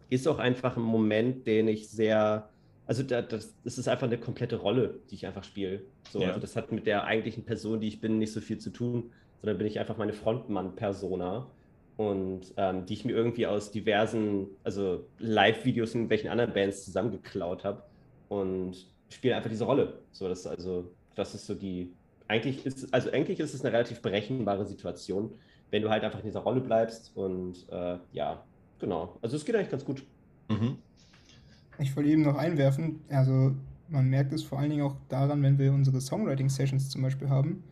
ist 0.08 0.26
auch 0.26 0.38
einfach 0.38 0.76
ein 0.76 0.82
Moment, 0.82 1.46
den 1.46 1.68
ich 1.68 1.88
sehr, 1.88 2.48
also 2.86 3.02
das, 3.02 3.54
das 3.62 3.78
ist 3.78 3.88
einfach 3.88 4.06
eine 4.06 4.18
komplette 4.18 4.56
Rolle, 4.56 5.00
die 5.10 5.16
ich 5.16 5.26
einfach 5.26 5.44
spiele. 5.44 5.82
So, 6.10 6.20
ja. 6.20 6.28
Also 6.28 6.40
das 6.40 6.56
hat 6.56 6.72
mit 6.72 6.86
der 6.86 7.04
eigentlichen 7.04 7.44
Person, 7.44 7.80
die 7.80 7.88
ich 7.88 8.00
bin, 8.00 8.18
nicht 8.18 8.32
so 8.32 8.40
viel 8.40 8.58
zu 8.58 8.70
tun 8.70 9.10
sondern 9.40 9.58
bin 9.58 9.66
ich 9.66 9.78
einfach 9.78 9.96
meine 9.96 10.12
Frontmann-Persona 10.12 11.46
und 11.96 12.54
ähm, 12.56 12.86
die 12.86 12.94
ich 12.94 13.04
mir 13.04 13.12
irgendwie 13.12 13.46
aus 13.46 13.70
diversen, 13.70 14.46
also 14.64 15.06
Live-Videos 15.18 15.94
in 15.94 16.08
welchen 16.08 16.28
anderen 16.28 16.52
Bands 16.52 16.84
zusammengeklaut 16.84 17.64
habe 17.64 17.82
und 18.28 18.86
spiele 19.10 19.36
einfach 19.36 19.50
diese 19.50 19.64
Rolle. 19.64 20.00
So, 20.12 20.28
das, 20.28 20.46
also, 20.46 20.90
das 21.14 21.34
ist 21.34 21.46
so 21.46 21.54
die, 21.54 21.92
eigentlich 22.28 22.64
ist, 22.64 22.92
also 22.94 23.10
eigentlich 23.10 23.40
ist 23.40 23.54
es 23.54 23.64
eine 23.64 23.72
relativ 23.72 24.00
berechenbare 24.00 24.64
Situation, 24.64 25.32
wenn 25.70 25.82
du 25.82 25.90
halt 25.90 26.04
einfach 26.04 26.20
in 26.20 26.26
dieser 26.26 26.40
Rolle 26.40 26.60
bleibst 26.60 27.14
und 27.16 27.66
äh, 27.70 27.98
ja, 28.12 28.44
genau. 28.78 29.18
Also 29.20 29.36
es 29.36 29.44
geht 29.44 29.54
eigentlich 29.54 29.70
ganz 29.70 29.84
gut. 29.84 30.02
Mhm. 30.48 30.78
Ich 31.78 31.94
wollte 31.96 32.10
eben 32.10 32.22
noch 32.22 32.36
einwerfen, 32.36 33.00
also 33.08 33.54
man 33.88 34.08
merkt 34.08 34.32
es 34.32 34.42
vor 34.42 34.58
allen 34.58 34.70
Dingen 34.70 34.82
auch 34.82 34.96
daran, 35.08 35.42
wenn 35.42 35.58
wir 35.58 35.72
unsere 35.72 36.00
Songwriting-Sessions 36.00 36.88
zum 36.90 37.02
Beispiel 37.02 37.28
haben, 37.28 37.62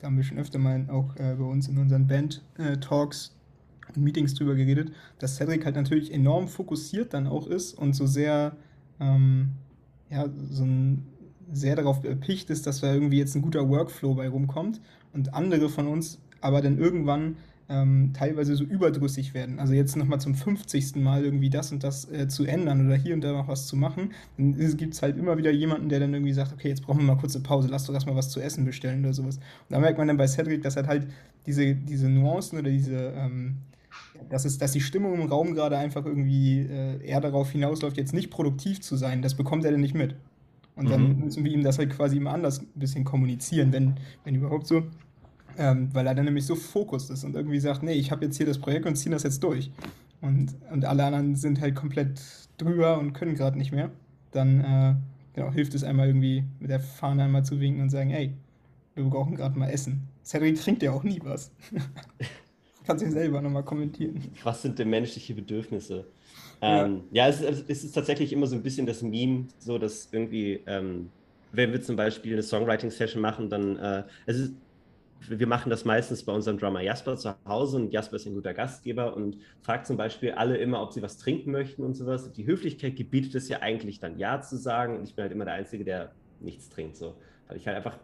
da 0.00 0.06
haben 0.06 0.16
wir 0.16 0.24
schon 0.24 0.38
öfter 0.38 0.58
mal 0.58 0.86
auch 0.88 1.14
äh, 1.16 1.34
bei 1.34 1.44
uns 1.44 1.68
in 1.68 1.78
unseren 1.78 2.06
Band-Talks 2.06 3.36
äh, 3.88 3.96
und 3.96 4.02
Meetings 4.02 4.34
drüber 4.34 4.54
geredet, 4.54 4.92
dass 5.18 5.36
Cedric 5.36 5.64
halt 5.64 5.76
natürlich 5.76 6.12
enorm 6.12 6.48
fokussiert 6.48 7.12
dann 7.12 7.26
auch 7.26 7.46
ist 7.46 7.74
und 7.74 7.94
so 7.94 8.06
sehr, 8.06 8.56
ähm, 8.98 9.50
ja, 10.08 10.28
so 10.50 10.64
ein, 10.64 11.06
sehr 11.52 11.74
darauf 11.74 12.04
erpicht 12.04 12.48
ist, 12.50 12.66
dass 12.66 12.80
da 12.80 12.94
irgendwie 12.94 13.18
jetzt 13.18 13.34
ein 13.34 13.42
guter 13.42 13.68
Workflow 13.68 14.14
bei 14.14 14.28
rumkommt 14.28 14.80
und 15.12 15.34
andere 15.34 15.68
von 15.68 15.88
uns 15.88 16.20
aber 16.40 16.62
dann 16.62 16.78
irgendwann 16.78 17.36
ähm, 17.70 18.12
teilweise 18.12 18.56
so 18.56 18.64
überdrüssig 18.64 19.32
werden. 19.32 19.60
Also 19.60 19.72
jetzt 19.72 19.96
nochmal 19.96 20.20
zum 20.20 20.34
50. 20.34 20.96
Mal 20.96 21.24
irgendwie 21.24 21.50
das 21.50 21.70
und 21.70 21.84
das 21.84 22.10
äh, 22.10 22.26
zu 22.26 22.44
ändern 22.44 22.86
oder 22.86 22.96
hier 22.96 23.14
und 23.14 23.22
da 23.22 23.32
noch 23.32 23.48
was 23.48 23.66
zu 23.66 23.76
machen. 23.76 24.12
Dann 24.36 24.56
gibt 24.76 24.94
es 24.94 25.02
halt 25.02 25.16
immer 25.16 25.38
wieder 25.38 25.52
jemanden, 25.52 25.88
der 25.88 26.00
dann 26.00 26.12
irgendwie 26.12 26.32
sagt, 26.32 26.52
okay, 26.52 26.68
jetzt 26.68 26.82
brauchen 26.82 26.98
wir 26.98 27.06
mal 27.06 27.16
kurze 27.16 27.40
Pause, 27.40 27.68
lass 27.70 27.84
doch 27.86 27.94
erstmal 27.94 28.16
was 28.16 28.28
zu 28.28 28.40
essen 28.40 28.64
bestellen 28.64 29.04
oder 29.04 29.14
sowas. 29.14 29.36
Und 29.36 29.44
da 29.70 29.78
merkt 29.78 29.98
man 29.98 30.08
dann 30.08 30.16
bei 30.16 30.26
Cedric, 30.26 30.62
dass 30.62 30.76
halt 30.76 30.88
halt 30.88 31.06
diese, 31.46 31.74
diese 31.74 32.08
Nuancen 32.08 32.58
oder 32.58 32.70
diese, 32.70 33.14
ähm, 33.16 33.58
dass, 34.28 34.44
es, 34.44 34.58
dass 34.58 34.72
die 34.72 34.80
Stimmung 34.80 35.14
im 35.14 35.28
Raum 35.28 35.54
gerade 35.54 35.78
einfach 35.78 36.04
irgendwie 36.04 36.60
äh, 36.60 37.06
eher 37.06 37.20
darauf 37.20 37.50
hinausläuft, 37.52 37.96
jetzt 37.96 38.12
nicht 38.12 38.30
produktiv 38.30 38.80
zu 38.80 38.96
sein, 38.96 39.22
das 39.22 39.34
bekommt 39.34 39.64
er 39.64 39.70
dann 39.70 39.80
nicht 39.80 39.94
mit. 39.94 40.16
Und 40.76 40.90
dann 40.90 41.16
mhm. 41.16 41.24
müssen 41.24 41.44
wir 41.44 41.52
ihm 41.52 41.62
das 41.62 41.78
halt 41.78 41.90
quasi 41.90 42.16
immer 42.16 42.32
anders 42.32 42.60
ein 42.60 42.68
bisschen 42.74 43.04
kommunizieren, 43.04 43.72
wenn, 43.72 43.94
wenn 44.24 44.34
überhaupt 44.34 44.66
so. 44.66 44.84
Ähm, 45.60 45.90
weil 45.92 46.06
er 46.06 46.14
dann 46.14 46.24
nämlich 46.24 46.46
so 46.46 46.54
fokussiert 46.54 47.18
ist 47.18 47.24
und 47.24 47.36
irgendwie 47.36 47.60
sagt, 47.60 47.82
nee, 47.82 47.92
ich 47.92 48.10
habe 48.10 48.24
jetzt 48.24 48.38
hier 48.38 48.46
das 48.46 48.58
Projekt 48.58 48.86
und 48.86 48.96
ziehe 48.96 49.12
das 49.12 49.24
jetzt 49.24 49.44
durch. 49.44 49.70
Und, 50.22 50.54
und 50.72 50.86
alle 50.86 51.04
anderen 51.04 51.36
sind 51.36 51.60
halt 51.60 51.74
komplett 51.74 52.18
drüber 52.56 52.98
und 52.98 53.12
können 53.12 53.34
gerade 53.34 53.58
nicht 53.58 53.70
mehr. 53.70 53.90
Dann 54.30 54.60
äh, 54.60 54.94
genau, 55.34 55.52
hilft 55.52 55.74
es 55.74 55.84
einmal 55.84 56.06
irgendwie 56.06 56.44
mit 56.60 56.70
der 56.70 56.80
Fahne 56.80 57.24
einmal 57.24 57.44
zu 57.44 57.60
winken 57.60 57.82
und 57.82 57.90
sagen, 57.90 58.10
ey, 58.10 58.32
wir 58.94 59.04
brauchen 59.04 59.36
gerade 59.36 59.58
mal 59.58 59.68
Essen. 59.68 60.08
Cedric 60.24 60.58
trinkt 60.60 60.82
ja 60.82 60.92
auch 60.92 61.02
nie 61.02 61.20
was. 61.22 61.52
Kannst 62.86 63.04
du 63.04 63.10
selber 63.10 63.42
nochmal 63.42 63.62
kommentieren. 63.62 64.20
Was 64.42 64.62
sind 64.62 64.78
denn 64.78 64.88
menschliche 64.88 65.34
Bedürfnisse? 65.34 66.06
Ja, 66.62 66.86
ähm, 66.86 67.02
ja 67.12 67.28
es, 67.28 67.42
es, 67.42 67.84
ist 67.84 67.92
tatsächlich 67.92 68.32
immer 68.32 68.46
so 68.46 68.56
ein 68.56 68.62
bisschen 68.62 68.86
das 68.86 69.02
Meme, 69.02 69.46
so 69.58 69.76
dass 69.78 70.08
irgendwie, 70.10 70.60
ähm, 70.66 71.10
wenn 71.52 71.72
wir 71.72 71.82
zum 71.82 71.96
Beispiel 71.96 72.32
eine 72.32 72.42
Songwriting-Session 72.42 73.20
machen, 73.20 73.48
dann, 73.50 73.76
äh, 73.76 74.02
es 74.26 74.38
ist, 74.38 74.52
wir 75.28 75.46
machen 75.46 75.70
das 75.70 75.84
meistens 75.84 76.22
bei 76.24 76.32
unserem 76.32 76.58
Drummer 76.58 76.80
Jasper 76.80 77.16
zu 77.16 77.34
Hause 77.46 77.76
und 77.76 77.92
Jasper 77.92 78.16
ist 78.16 78.26
ein 78.26 78.34
guter 78.34 78.54
Gastgeber 78.54 79.16
und 79.16 79.36
fragt 79.62 79.86
zum 79.86 79.96
Beispiel 79.96 80.32
alle 80.32 80.56
immer, 80.56 80.82
ob 80.82 80.92
sie 80.92 81.02
was 81.02 81.18
trinken 81.18 81.50
möchten 81.50 81.82
und 81.82 81.94
sowas. 81.94 82.32
Die 82.32 82.46
Höflichkeit 82.46 82.96
gebietet 82.96 83.34
es 83.34 83.48
ja 83.48 83.60
eigentlich 83.60 84.00
dann 84.00 84.18
Ja 84.18 84.40
zu 84.40 84.56
sagen 84.56 84.96
und 84.96 85.04
ich 85.04 85.14
bin 85.14 85.24
halt 85.24 85.32
immer 85.32 85.44
der 85.44 85.54
Einzige, 85.54 85.84
der 85.84 86.12
nichts 86.40 86.68
trinkt, 86.68 86.96
so, 86.96 87.16
weil 87.48 87.56
ich 87.58 87.66
halt 87.66 87.76
einfach 87.76 87.98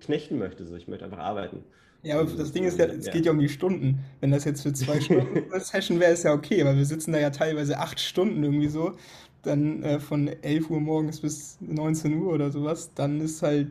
knechten 0.00 0.38
möchte, 0.38 0.64
so, 0.66 0.74
ich 0.74 0.88
möchte 0.88 1.04
einfach 1.04 1.18
arbeiten. 1.18 1.64
Ja, 2.02 2.18
aber 2.18 2.28
das 2.30 2.50
Ding 2.50 2.64
ist 2.64 2.78
ja, 2.78 2.86
es 2.86 3.06
ja. 3.06 3.12
geht 3.12 3.26
ja 3.26 3.32
um 3.32 3.38
die 3.38 3.48
Stunden. 3.48 4.00
Wenn 4.20 4.32
das 4.32 4.44
jetzt 4.44 4.62
für 4.62 4.72
zwei 4.72 5.00
Stunden 5.00 5.52
eine 5.52 5.60
Session 5.60 6.00
wäre, 6.00 6.12
ist 6.12 6.24
ja 6.24 6.32
okay, 6.32 6.60
aber 6.60 6.76
wir 6.76 6.84
sitzen 6.84 7.12
da 7.12 7.20
ja 7.20 7.30
teilweise 7.30 7.78
acht 7.78 8.00
Stunden 8.00 8.42
irgendwie 8.42 8.68
so, 8.68 8.96
dann 9.42 9.82
äh, 9.82 10.00
von 10.00 10.28
11 10.28 10.70
Uhr 10.70 10.80
morgens 10.80 11.20
bis 11.20 11.58
19 11.60 12.14
Uhr 12.20 12.32
oder 12.32 12.50
sowas, 12.50 12.92
dann 12.94 13.20
ist 13.20 13.42
halt 13.42 13.68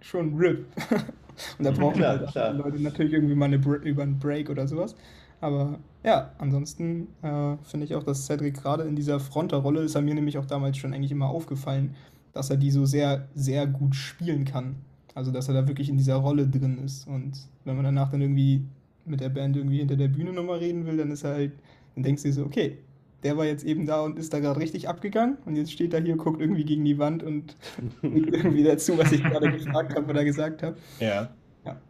schon 0.00 0.36
RIP. 0.36 0.66
Und 1.58 1.64
da 1.64 1.70
brauchen 1.70 1.96
klar, 1.96 2.18
halt 2.18 2.30
klar. 2.30 2.52
Leute 2.52 2.82
natürlich 2.82 3.12
irgendwie 3.12 3.34
mal 3.34 3.46
eine 3.46 3.56
über 3.56 4.02
einen 4.02 4.18
Break 4.18 4.50
oder 4.50 4.66
sowas. 4.66 4.94
Aber 5.40 5.78
ja, 6.02 6.30
ansonsten 6.38 7.08
äh, 7.22 7.56
finde 7.64 7.84
ich 7.84 7.94
auch, 7.94 8.02
dass 8.02 8.26
Cedric 8.26 8.54
gerade 8.54 8.84
in 8.84 8.96
dieser 8.96 9.20
Fronterrolle 9.20 9.82
ist 9.82 9.94
er 9.94 10.02
mir 10.02 10.14
nämlich 10.14 10.38
auch 10.38 10.46
damals 10.46 10.78
schon 10.78 10.94
eigentlich 10.94 11.12
immer 11.12 11.28
aufgefallen, 11.28 11.94
dass 12.32 12.50
er 12.50 12.56
die 12.56 12.70
so 12.70 12.86
sehr, 12.86 13.28
sehr 13.34 13.66
gut 13.66 13.94
spielen 13.94 14.44
kann. 14.44 14.76
Also, 15.14 15.30
dass 15.30 15.48
er 15.48 15.54
da 15.54 15.68
wirklich 15.68 15.88
in 15.88 15.96
dieser 15.96 16.16
Rolle 16.16 16.46
drin 16.46 16.78
ist. 16.84 17.06
Und 17.06 17.32
wenn 17.64 17.76
man 17.76 17.84
danach 17.84 18.10
dann 18.10 18.20
irgendwie 18.20 18.64
mit 19.04 19.20
der 19.20 19.28
Band 19.28 19.56
irgendwie 19.56 19.78
hinter 19.78 19.96
der 19.96 20.08
Bühne 20.08 20.32
nochmal 20.32 20.58
reden 20.58 20.86
will, 20.86 20.96
dann 20.96 21.10
ist 21.10 21.24
er 21.24 21.34
halt, 21.34 21.52
dann 21.94 22.02
denkst 22.02 22.22
du 22.22 22.28
dir 22.28 22.34
so, 22.34 22.44
okay, 22.44 22.78
der 23.24 23.38
war 23.38 23.46
jetzt 23.46 23.64
eben 23.64 23.86
da 23.86 24.02
und 24.02 24.18
ist 24.18 24.32
da 24.34 24.38
gerade 24.38 24.60
richtig 24.60 24.88
abgegangen 24.88 25.38
und 25.46 25.56
jetzt 25.56 25.72
steht 25.72 25.94
er 25.94 26.02
hier, 26.02 26.16
guckt 26.16 26.40
irgendwie 26.40 26.64
gegen 26.64 26.84
die 26.84 26.98
Wand 26.98 27.22
und 27.22 27.56
irgendwie 28.02 28.62
dazu, 28.62 28.98
was 28.98 29.10
ich 29.12 29.22
gerade 29.22 29.50
gefragt 29.50 29.96
habe 29.96 30.10
oder 30.10 30.24
gesagt 30.24 30.62
habe. 30.62 30.76
Ja. 31.00 31.30
ja. 31.64 31.80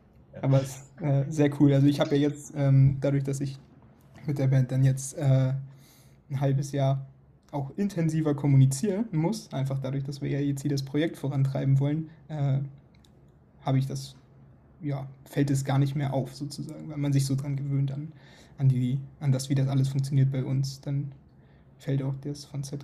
Aber 0.41 0.63
es 0.63 0.77
ist 0.77 1.03
äh, 1.03 1.25
sehr 1.29 1.51
cool. 1.61 1.75
Also 1.75 1.89
ich 1.89 1.99
habe 1.99 2.15
ja 2.15 2.23
jetzt, 2.23 2.55
ähm, 2.57 2.99
dadurch, 3.01 3.25
dass 3.25 3.41
ich 3.41 3.59
mit 4.27 4.39
der 4.39 4.47
Band 4.47 4.71
dann 4.71 4.85
jetzt 4.85 5.19
äh, 5.19 5.53
ein 6.31 6.41
halbes 6.41 6.71
Jahr 6.71 7.05
auch 7.51 7.73
intensiver 7.77 8.35
kommunizieren 8.35 9.07
muss, 9.11 9.53
einfach 9.53 9.81
dadurch, 9.81 10.05
dass 10.05 10.23
wir 10.23 10.31
ja 10.31 10.39
jetzt 10.39 10.63
hier 10.63 10.71
das 10.71 10.85
Projekt 10.85 11.17
vorantreiben 11.17 11.81
wollen, 11.81 12.11
äh, 12.29 12.59
habe 13.63 13.79
ich 13.79 13.87
das, 13.87 14.15
ja, 14.81 15.09
fällt 15.25 15.51
es 15.51 15.65
gar 15.65 15.79
nicht 15.79 15.97
mehr 15.97 16.15
auf 16.15 16.35
sozusagen, 16.35 16.89
weil 16.91 16.97
man 16.97 17.13
sich 17.13 17.27
so 17.27 17.35
dran 17.35 17.57
gewöhnt 17.57 17.91
an, 17.91 18.13
an, 18.59 18.69
die, 18.69 19.01
an 19.19 19.33
das, 19.33 19.49
wie 19.49 19.55
das 19.57 19.67
alles 19.67 19.89
funktioniert 19.89 20.31
bei 20.31 20.45
uns, 20.45 20.81
dann 20.81 21.13
fällt 21.85 22.03
auch 22.03 22.15
das 22.23 22.47
von 22.47 22.63
Z, 22.63 22.81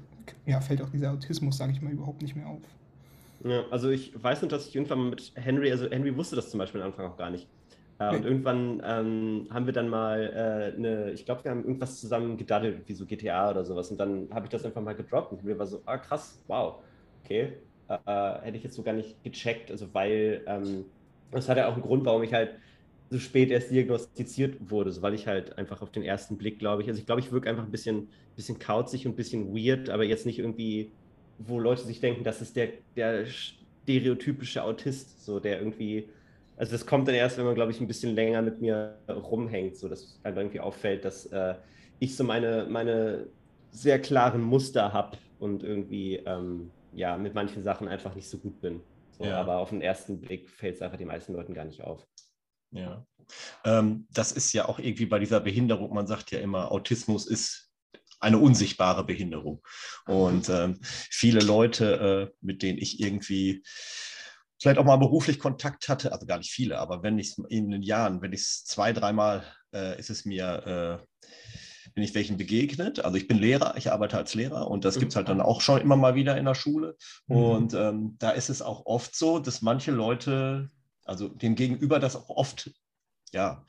ja, 0.47 0.61
fällt 0.61 0.83
auch 0.83 0.91
dieser 0.91 1.13
Autismus, 1.13 1.57
sage 1.57 1.73
ich 1.73 1.81
mal, 1.81 1.93
überhaupt 1.93 2.23
nicht 2.23 2.37
mehr 2.37 2.47
auf. 2.47 2.63
Ja, 3.43 3.65
also 3.71 3.89
ich 3.89 4.13
weiß 4.23 4.43
nur, 4.43 4.51
dass 4.51 4.69
ich 4.69 4.77
irgendwann 4.77 5.11
mit 5.11 5.33
Henry, 5.35 5.71
also 5.71 5.91
Henry 5.91 6.15
wusste 6.15 6.37
das 6.37 6.51
zum 6.51 6.59
Beispiel 6.59 6.83
am 6.83 6.89
Anfang 6.89 7.07
auch 7.07 7.17
gar 7.17 7.31
nicht. 7.31 7.49
Äh, 7.99 8.15
und 8.15 8.25
irgendwann 8.27 8.83
ähm, 8.85 9.49
haben 9.51 9.65
wir 9.65 9.73
dann 9.73 9.89
mal 9.89 10.21
äh, 10.23 10.77
eine, 10.77 11.13
ich 11.13 11.25
glaube, 11.25 11.45
wir 11.45 11.51
haben 11.51 11.65
irgendwas 11.65 11.99
zusammen 12.01 12.37
gedaddelt, 12.37 12.87
wie 12.87 12.93
so 12.93 13.07
GTA 13.07 13.51
oder 13.51 13.65
sowas. 13.65 13.91
Und 13.91 13.99
dann 13.99 14.29
habe 14.33 14.47
ich 14.47 14.51
das 14.51 14.65
einfach 14.65 14.83
mal 14.83 14.95
gedroppt 14.95 15.33
und 15.33 15.45
mir 15.45 15.59
war 15.59 15.67
so, 15.67 15.81
ah 15.87 15.97
krass, 15.97 16.43
wow, 16.47 16.83
okay, 17.25 17.55
äh, 17.89 18.41
hätte 18.43 18.59
ich 18.59 18.65
jetzt 18.65 18.77
so 18.77 18.83
gar 18.83 18.93
nicht 18.93 19.23
gecheckt, 19.25 19.71
also 19.71 19.93
weil 19.95 20.43
ähm, 20.47 20.85
das 21.31 21.49
hat 21.49 21.57
ja 21.57 21.69
auch 21.69 21.75
einen 21.75 21.83
Grund, 21.83 22.05
warum 22.05 22.23
ich 22.23 22.35
halt 22.35 22.51
so 23.11 23.19
spät 23.19 23.51
erst 23.51 23.71
diagnostiziert 23.73 24.71
wurde, 24.71 24.93
so 24.93 25.03
weil 25.03 25.15
ich 25.15 25.27
halt 25.27 25.59
einfach 25.59 25.83
auf 25.83 25.91
den 25.91 26.05
ersten 26.05 26.39
Blick, 26.39 26.61
glaube 26.61 26.83
ich, 26.83 26.89
also 26.89 27.01
ich 27.01 27.07
glaube, 27.07 27.21
ich 27.21 27.33
wirke 27.33 27.51
einfach 27.51 27.65
ein 27.65 27.71
bisschen, 27.71 28.09
bisschen 28.37 28.61
kauzig 28.61 29.05
und 29.05 29.13
ein 29.13 29.17
bisschen 29.17 29.55
weird, 29.55 29.91
aber 29.91 30.05
jetzt 30.05 30.27
nicht 30.27 30.39
irgendwie, 30.39 30.93
wo 31.39 31.59
Leute 31.59 31.83
sich 31.83 32.01
denken, 32.01 32.23
das 32.23 32.41
ist 32.41 32.55
der, 32.55 32.69
der 32.97 33.27
stereotypische 33.27 34.63
Autist, 34.63 35.25
so 35.25 35.41
der 35.41 35.59
irgendwie, 35.59 36.09
also 36.57 36.71
das 36.71 36.87
kommt 36.87 37.09
dann 37.09 37.17
erst, 37.17 37.37
wenn 37.37 37.45
man, 37.45 37.57
glaube 37.57 37.73
ich, 37.73 37.81
ein 37.81 37.89
bisschen 37.89 38.15
länger 38.15 38.43
mit 38.43 38.61
mir 38.61 38.97
rumhängt, 39.09 39.77
so 39.77 39.89
dass 39.89 40.21
einfach 40.23 40.41
irgendwie 40.41 40.61
auffällt, 40.61 41.05
dass 41.05 41.27
äh, 41.27 41.57
ich 41.99 42.17
so 42.17 42.23
meine, 42.23 42.67
meine 42.71 43.27
sehr 43.73 43.99
klaren 43.99 44.43
Muster 44.43 44.93
habe 44.93 45.19
und 45.41 45.65
irgendwie 45.65 46.17
ähm, 46.27 46.71
ja, 46.93 47.17
mit 47.17 47.35
manchen 47.35 47.63
Sachen 47.65 47.89
einfach 47.89 48.15
nicht 48.15 48.29
so 48.29 48.39
gut 48.39 48.61
bin. 48.61 48.81
So, 49.19 49.25
ja. 49.25 49.41
Aber 49.41 49.59
auf 49.59 49.71
den 49.71 49.83
ersten 49.83 50.21
Blick 50.21 50.49
fällt 50.49 50.77
es 50.77 50.83
einfach 50.83 50.99
den 50.99 51.09
meisten 51.09 51.33
Leuten 51.33 51.55
gar 51.55 51.65
nicht 51.65 51.83
auf. 51.83 52.07
Ja. 52.73 53.07
Ähm, 53.65 54.07
das 54.11 54.33
ist 54.33 54.53
ja 54.53 54.69
auch 54.69 54.79
irgendwie 54.79 55.07
bei 55.07 55.19
dieser 55.19 55.41
Behinderung, 55.41 55.95
man 55.95 56.07
sagt 56.07 56.31
ja 56.31 56.41
immer, 56.41 56.73
Autismus 56.73 57.27
ist 57.27 57.71
eine 58.19 58.39
unsichtbare 58.39 59.05
Behinderung. 59.05 59.63
Und 60.07 60.49
ähm, 60.49 60.79
viele 60.83 61.41
Leute, 61.41 62.31
äh, 62.33 62.37
mit 62.41 62.63
denen 62.63 62.79
ich 62.79 63.01
irgendwie 63.01 63.63
vielleicht 64.61 64.79
auch 64.79 64.85
mal 64.85 64.97
beruflich 64.97 65.39
Kontakt 65.39 65.89
hatte, 65.89 66.13
also 66.13 66.27
gar 66.27 66.39
nicht 66.39 66.51
viele, 66.51 66.79
aber 66.79 67.03
wenn 67.03 67.19
ich 67.19 67.37
in 67.49 67.71
den 67.71 67.83
Jahren, 67.83 68.21
wenn 68.21 68.33
ich 68.33 68.43
es 68.43 68.65
zwei, 68.65 68.93
dreimal, 68.93 69.43
äh, 69.73 69.99
ist 69.99 70.11
es 70.11 70.27
mir 70.27 71.01
äh, 71.01 71.25
bin 71.95 72.05
ich 72.05 72.15
welchen 72.15 72.37
begegnet. 72.37 73.05
Also 73.05 73.17
ich 73.17 73.27
bin 73.27 73.39
Lehrer, 73.39 73.77
ich 73.77 73.91
arbeite 73.91 74.17
als 74.17 74.35
Lehrer 74.35 74.71
und 74.71 74.85
das 74.85 74.99
gibt 74.99 75.13
es 75.13 75.17
halt 75.17 75.29
dann 75.29 75.41
auch 75.41 75.61
schon 75.61 75.81
immer 75.81 75.97
mal 75.97 76.15
wieder 76.15 76.37
in 76.37 76.45
der 76.45 76.55
Schule. 76.55 76.97
Mhm. 77.27 77.37
Und 77.37 77.75
ähm, 77.75 78.17
da 78.19 78.31
ist 78.31 78.49
es 78.49 78.63
auch 78.63 78.87
oft 78.87 79.15
so, 79.15 79.39
dass 79.39 79.63
manche 79.63 79.91
Leute, 79.91 80.69
also 81.11 81.29
dem 81.29 81.57
Gegenüber 81.57 81.99
das 81.99 82.15
auch 82.15 82.31
oft, 82.31 82.71
ja, 83.33 83.67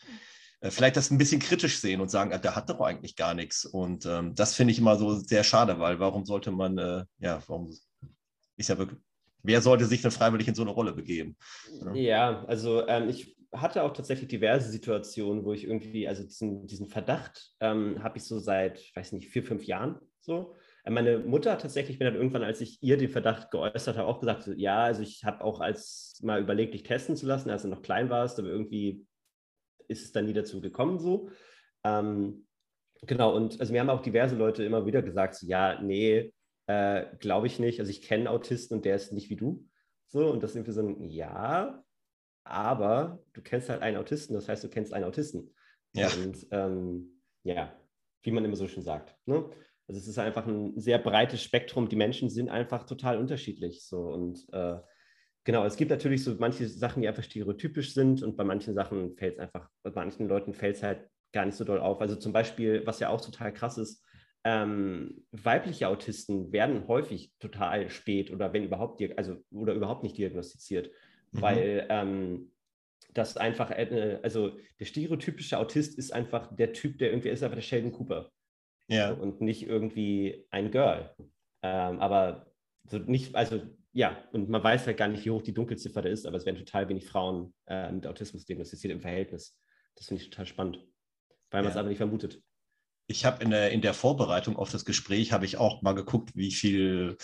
äh, 0.60 0.69
vielleicht 0.69 0.95
das 0.95 1.10
ein 1.10 1.17
bisschen 1.17 1.41
kritisch 1.41 1.80
sehen 1.80 1.99
und 1.99 2.12
sagen, 2.12 2.32
ah, 2.34 2.38
der 2.38 2.56
hat 2.56 2.69
doch 2.69 2.80
eigentlich 2.82 3.15
gar 3.15 3.34
nichts. 3.34 3.65
Und 3.65 4.06
ähm, 4.06 4.36
das 4.36 4.54
finde 4.54 4.71
ich 4.71 4.77
immer 4.77 4.95
so 4.95 5.15
sehr 5.15 5.43
schade, 5.43 5.80
weil 5.80 5.99
warum 5.99 6.23
sollte 6.23 6.51
man, 6.51 6.77
äh, 6.77 7.04
ja, 7.17 7.41
warum 7.47 7.75
ist 8.58 8.69
ja 8.69 8.77
wirklich, 8.77 8.99
wer 9.41 9.60
sollte 9.62 9.86
sich 9.86 10.04
denn 10.04 10.12
freiwillig 10.12 10.47
in 10.47 10.54
so 10.54 10.62
eine 10.62 10.69
Rolle 10.69 10.93
begeben? 10.93 11.36
Ja, 11.95 12.45
also 12.45 12.88
ähm, 12.88 13.10
ich 13.10 13.36
hatte 13.51 13.82
auch 13.82 13.93
tatsächlich 13.93 14.30
diverse 14.30 14.69
Situationen, 14.69 15.43
wo 15.43 15.51
ich 15.51 15.63
irgendwie, 15.63 16.08
also 16.08 16.23
diesen, 16.23 16.67
diesen 16.67 16.89
Verdacht 16.89 17.56
ähm, 17.60 18.04
habe 18.04 18.19
ich 18.19 18.23
so 18.23 18.38
seit, 18.38 18.95
weiß 18.95 19.13
nicht, 19.13 19.30
vier, 19.30 19.43
fünf 19.43 19.63
Jahren 19.63 19.99
so. 20.19 20.56
Meine 20.89 21.20
Mutter 21.20 21.52
hat 21.52 21.62
tatsächlich 21.62 22.00
mir 22.00 22.06
dann 22.06 22.15
irgendwann, 22.15 22.44
als 22.44 22.62
ich 22.62 22.82
ihr 22.82 22.98
den 22.98 23.10
Verdacht 23.10 23.52
geäußert 23.52 23.98
habe, 23.98 24.08
auch 24.08 24.20
gesagt, 24.20 24.48
ja, 24.56 24.84
also 24.84 25.04
ich 25.04 25.24
habe 25.24 25.44
auch 25.44 25.60
als 25.60 26.20
mal 26.24 26.41
überlegt, 26.41 26.74
dich 26.74 26.84
testen 26.84 27.15
zu 27.15 27.28
lassen, 27.28 27.50
als 27.50 27.62
du 27.62 27.67
noch 27.67 27.84
klein 27.84 28.10
warst, 28.10 28.39
aber 28.39 28.50
irgendwie 28.50 29.06
ist 29.88 30.06
es 30.06 30.12
dann 30.12 30.26
nie 30.26 30.34
dazu 30.34 30.60
gekommen 30.60 30.98
so. 30.98 31.30
Ähm, 31.84 32.48
genau, 33.04 33.36
und 33.36 33.60
also 33.60 33.72
mir 33.72 33.82
haben 33.82 33.89
auch 33.89 34.02
diverse 34.02 34.36
Leute 34.36 34.63
immer 34.63 34.86
wieder 34.86 35.02
gesagt, 35.02 35.36
so, 35.36 35.46
ja, 35.46 35.80
nee, 35.82 36.34
äh, 36.67 37.06
glaube 37.20 37.48
ich 37.48 37.60
nicht. 37.60 37.80
Also 37.80 37.91
ich 37.91 38.02
kenne 38.02 38.30
Autisten 38.30 38.78
und 38.78 38.86
der 38.86 38.96
ist 38.96 39.12
nicht 39.12 39.30
wie 39.30 39.36
du. 39.36 39.67
So, 40.08 40.32
und 40.32 40.41
das 40.41 40.52
ist 40.52 40.56
irgendwie 40.58 40.72
so 40.72 40.82
ein, 40.82 41.04
ja, 41.04 41.84
aber 42.44 43.24
du 43.34 43.41
kennst 43.41 43.70
halt 43.70 43.82
einen 43.82 43.98
Autisten, 43.98 44.34
das 44.34 44.50
heißt, 44.50 44.63
du 44.63 44.70
kennst 44.70 44.94
einen 44.94 45.06
Autisten. 45.06 45.54
Ja. 45.94 46.10
Und 46.24 46.48
ähm, 46.52 47.22
ja, 47.44 47.74
wie 48.24 48.32
man 48.32 48.46
immer 48.46 48.56
so 48.56 48.67
schön 48.67 48.84
sagt. 48.84 49.15
Ne? 49.26 49.50
Also 49.91 49.99
es 49.99 50.08
ist 50.08 50.19
einfach 50.19 50.47
ein 50.47 50.80
sehr 50.80 50.99
breites 50.99 51.43
Spektrum. 51.43 51.89
Die 51.89 51.97
Menschen 51.97 52.30
sind 52.30 52.49
einfach 52.49 52.86
total 52.86 53.17
unterschiedlich. 53.17 53.84
So 53.84 53.99
und 53.99 54.47
äh, 54.54 54.77
genau, 55.43 55.65
es 55.65 55.75
gibt 55.75 55.91
natürlich 55.91 56.23
so 56.23 56.36
manche 56.39 56.67
Sachen, 56.69 57.01
die 57.01 57.10
einfach 57.10 57.23
stereotypisch 57.23 57.93
sind 57.93 58.23
und 58.23 58.38
bei 58.38 58.45
manchen 58.45 58.73
Sachen 58.73 59.17
fällt 59.17 59.34
es 59.34 59.39
einfach, 59.39 59.69
bei 59.84 59.91
manchen 59.91 60.30
Leuten 60.30 60.54
fällt 60.54 60.77
es 60.77 60.84
halt 60.84 61.10
gar 61.34 61.45
nicht 61.45 61.58
so 61.58 61.65
doll 61.65 61.80
auf. 61.80 61.99
Also 61.99 62.15
zum 62.15 62.32
Beispiel, 62.32 62.86
was 62.86 63.01
ja 63.01 63.10
auch 63.10 63.19
total 63.19 63.54
krass 63.54 63.77
ist, 63.77 64.06
ähm, 64.45 65.25
weibliche 65.32 65.89
Autisten 65.89 66.51
werden 66.54 66.88
häufig 66.88 67.34
total 67.39 67.89
spät 67.89 68.32
oder 68.32 68.54
wenn 68.54 68.63
überhaupt, 68.63 69.01
also 69.17 69.38
oder 69.51 69.73
überhaupt 69.73 70.04
nicht 70.04 70.17
diagnostiziert 70.17 70.89
mhm. 71.32 71.41
weil 71.41 71.86
ähm, 71.89 72.51
das 73.13 73.36
einfach, 73.36 73.71
äh, 73.71 74.19
also 74.23 74.58
der 74.80 74.86
stereotypische 74.86 75.58
Autist 75.58 75.97
ist 75.97 76.13
einfach 76.13 76.56
der 76.56 76.73
Typ, 76.73 76.97
der 76.97 77.12
irgendwie 77.12 77.30
ist, 77.30 77.43
einfach 77.43 77.58
der 77.58 77.62
Sheldon 77.62 77.91
Cooper. 77.91 78.32
Ja. 78.91 79.12
Und 79.12 79.41
nicht 79.41 79.63
irgendwie 79.63 80.45
ein 80.51 80.69
Girl. 80.69 81.15
Ähm, 81.63 81.99
aber 81.99 82.51
so 82.89 82.97
nicht, 82.97 83.36
also 83.36 83.62
ja, 83.93 84.17
und 84.32 84.49
man 84.49 84.63
weiß 84.63 84.86
halt 84.86 84.97
gar 84.97 85.08
nicht, 85.08 85.25
wie 85.25 85.32
hoch 85.32 85.41
die 85.41 85.54
Dunkelziffer 85.54 86.01
da 86.01 86.10
ist, 86.10 86.25
aber 86.25 86.38
es 86.38 86.45
werden 86.45 86.58
total 86.58 86.89
wenig 86.89 87.06
Frauen 87.06 87.54
äh, 87.67 87.91
mit 87.91 88.06
Autismus 88.06 88.45
diagnostiziert 88.45 88.93
im 88.93 89.01
Verhältnis. 89.01 89.58
Das 89.95 90.08
finde 90.08 90.21
ich 90.21 90.30
total 90.30 90.45
spannend, 90.45 90.77
weil 91.51 91.62
man 91.62 91.69
es 91.69 91.75
ja. 91.75 91.80
aber 91.80 91.89
nicht 91.89 91.97
vermutet. 91.97 92.41
ich 93.08 93.25
habe 93.25 93.43
in 93.43 93.51
der, 93.51 93.71
in 93.71 93.82
der 93.82 93.93
Vorbereitung 93.93 94.56
auf 94.58 94.71
das 94.71 94.86
Gespräch 94.86 95.32
habe 95.32 95.45
ich 95.45 95.58
auch 95.58 95.82
mal 95.82 95.93
geguckt, 95.93 96.32
wie 96.36 96.51
viel 96.51 97.17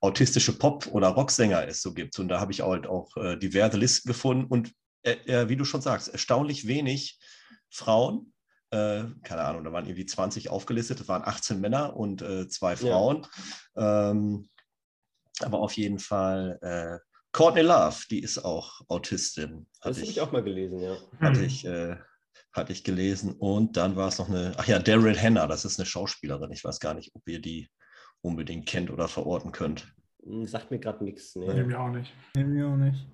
autistische 0.00 0.58
Pop- 0.58 0.88
oder 0.88 1.08
Rocksänger 1.08 1.66
es 1.66 1.82
so 1.82 1.92
gibt. 1.92 2.18
Und 2.18 2.28
da 2.28 2.40
habe 2.40 2.52
ich 2.52 2.62
halt 2.62 2.86
auch 2.86 3.16
äh, 3.16 3.36
diverse 3.36 3.76
Listen 3.76 4.08
gefunden 4.08 4.46
und 4.46 4.72
äh, 5.02 5.12
äh, 5.26 5.48
wie 5.48 5.56
du 5.56 5.64
schon 5.64 5.80
sagst, 5.80 6.08
erstaunlich 6.08 6.66
wenig 6.66 7.18
Frauen. 7.68 8.32
Äh, 8.70 9.04
keine 9.24 9.42
Ahnung, 9.42 9.64
da 9.64 9.72
waren 9.72 9.86
irgendwie 9.86 10.06
20 10.06 10.50
aufgelistet, 10.50 11.00
das 11.00 11.08
waren 11.08 11.22
18 11.24 11.60
Männer 11.60 11.96
und 11.96 12.22
äh, 12.22 12.48
zwei 12.48 12.76
Frauen. 12.76 13.26
Ja. 13.76 14.10
Ähm, 14.10 14.48
aber 15.40 15.60
auf 15.60 15.72
jeden 15.72 15.98
Fall 15.98 16.58
äh, 16.62 16.98
Courtney 17.32 17.62
Love, 17.62 17.96
die 18.10 18.20
ist 18.20 18.38
auch 18.44 18.80
Autistin. 18.88 19.66
Das 19.82 19.98
habe 19.98 20.06
ich 20.06 20.20
auch 20.20 20.32
mal 20.32 20.42
gelesen, 20.42 20.80
ja. 20.80 20.96
Hatte 21.20 21.44
ich, 21.44 21.64
äh, 21.64 21.96
hatte 22.52 22.72
ich 22.72 22.84
gelesen. 22.84 23.32
Und 23.32 23.76
dann 23.76 23.96
war 23.96 24.08
es 24.08 24.18
noch 24.18 24.28
eine, 24.28 24.52
ach 24.56 24.66
ja, 24.66 24.78
Daryl 24.78 25.18
Hannah, 25.18 25.46
das 25.46 25.64
ist 25.64 25.78
eine 25.78 25.86
Schauspielerin. 25.86 26.50
Ich 26.52 26.64
weiß 26.64 26.80
gar 26.80 26.94
nicht, 26.94 27.12
ob 27.14 27.28
ihr 27.28 27.40
die 27.40 27.68
unbedingt 28.20 28.66
kennt 28.66 28.90
oder 28.90 29.08
verorten 29.08 29.52
könnt. 29.52 29.94
Hm, 30.24 30.46
sagt 30.46 30.70
mir 30.70 30.78
gerade 30.78 31.04
nichts. 31.04 31.34
Nee. 31.36 31.52
nee, 31.52 31.62
mir 31.62 31.80
auch 31.80 31.90
nicht. 31.90 32.12
Nee, 32.34 32.44
mir 32.44 32.66
auch 32.66 32.76
nicht. 32.76 33.06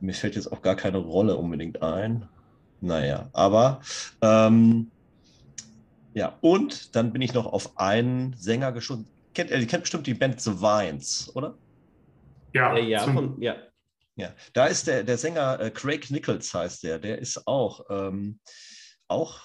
Mir 0.00 0.14
fällt 0.14 0.34
jetzt 0.34 0.50
auch 0.50 0.62
gar 0.62 0.74
keine 0.74 0.98
Rolle 0.98 1.36
unbedingt 1.36 1.82
ein. 1.82 2.28
Naja, 2.82 3.30
aber 3.32 3.80
ähm, 4.22 4.90
ja, 6.14 6.36
und 6.40 6.94
dann 6.96 7.12
bin 7.12 7.22
ich 7.22 7.32
noch 7.32 7.46
auf 7.46 7.78
einen 7.78 8.34
Sänger 8.36 8.72
geschossen. 8.72 9.08
Kennt, 9.34 9.50
ihr 9.50 9.66
kennt 9.68 9.84
bestimmt 9.84 10.06
die 10.06 10.14
Band 10.14 10.40
The 10.40 10.60
Vines, 10.60 11.30
oder? 11.36 11.56
Ja, 12.52 12.76
äh, 12.76 12.82
ja, 12.82 13.04
von, 13.04 13.40
ja. 13.40 13.54
Ja, 14.16 14.34
da 14.52 14.66
ist 14.66 14.88
der, 14.88 15.04
der 15.04 15.16
Sänger 15.16 15.60
äh, 15.60 15.70
Craig 15.70 16.10
Nichols 16.10 16.52
heißt 16.52 16.82
der, 16.82 16.98
der 16.98 17.18
ist 17.18 17.46
auch, 17.46 17.86
ähm, 17.88 18.40
auch 19.06 19.40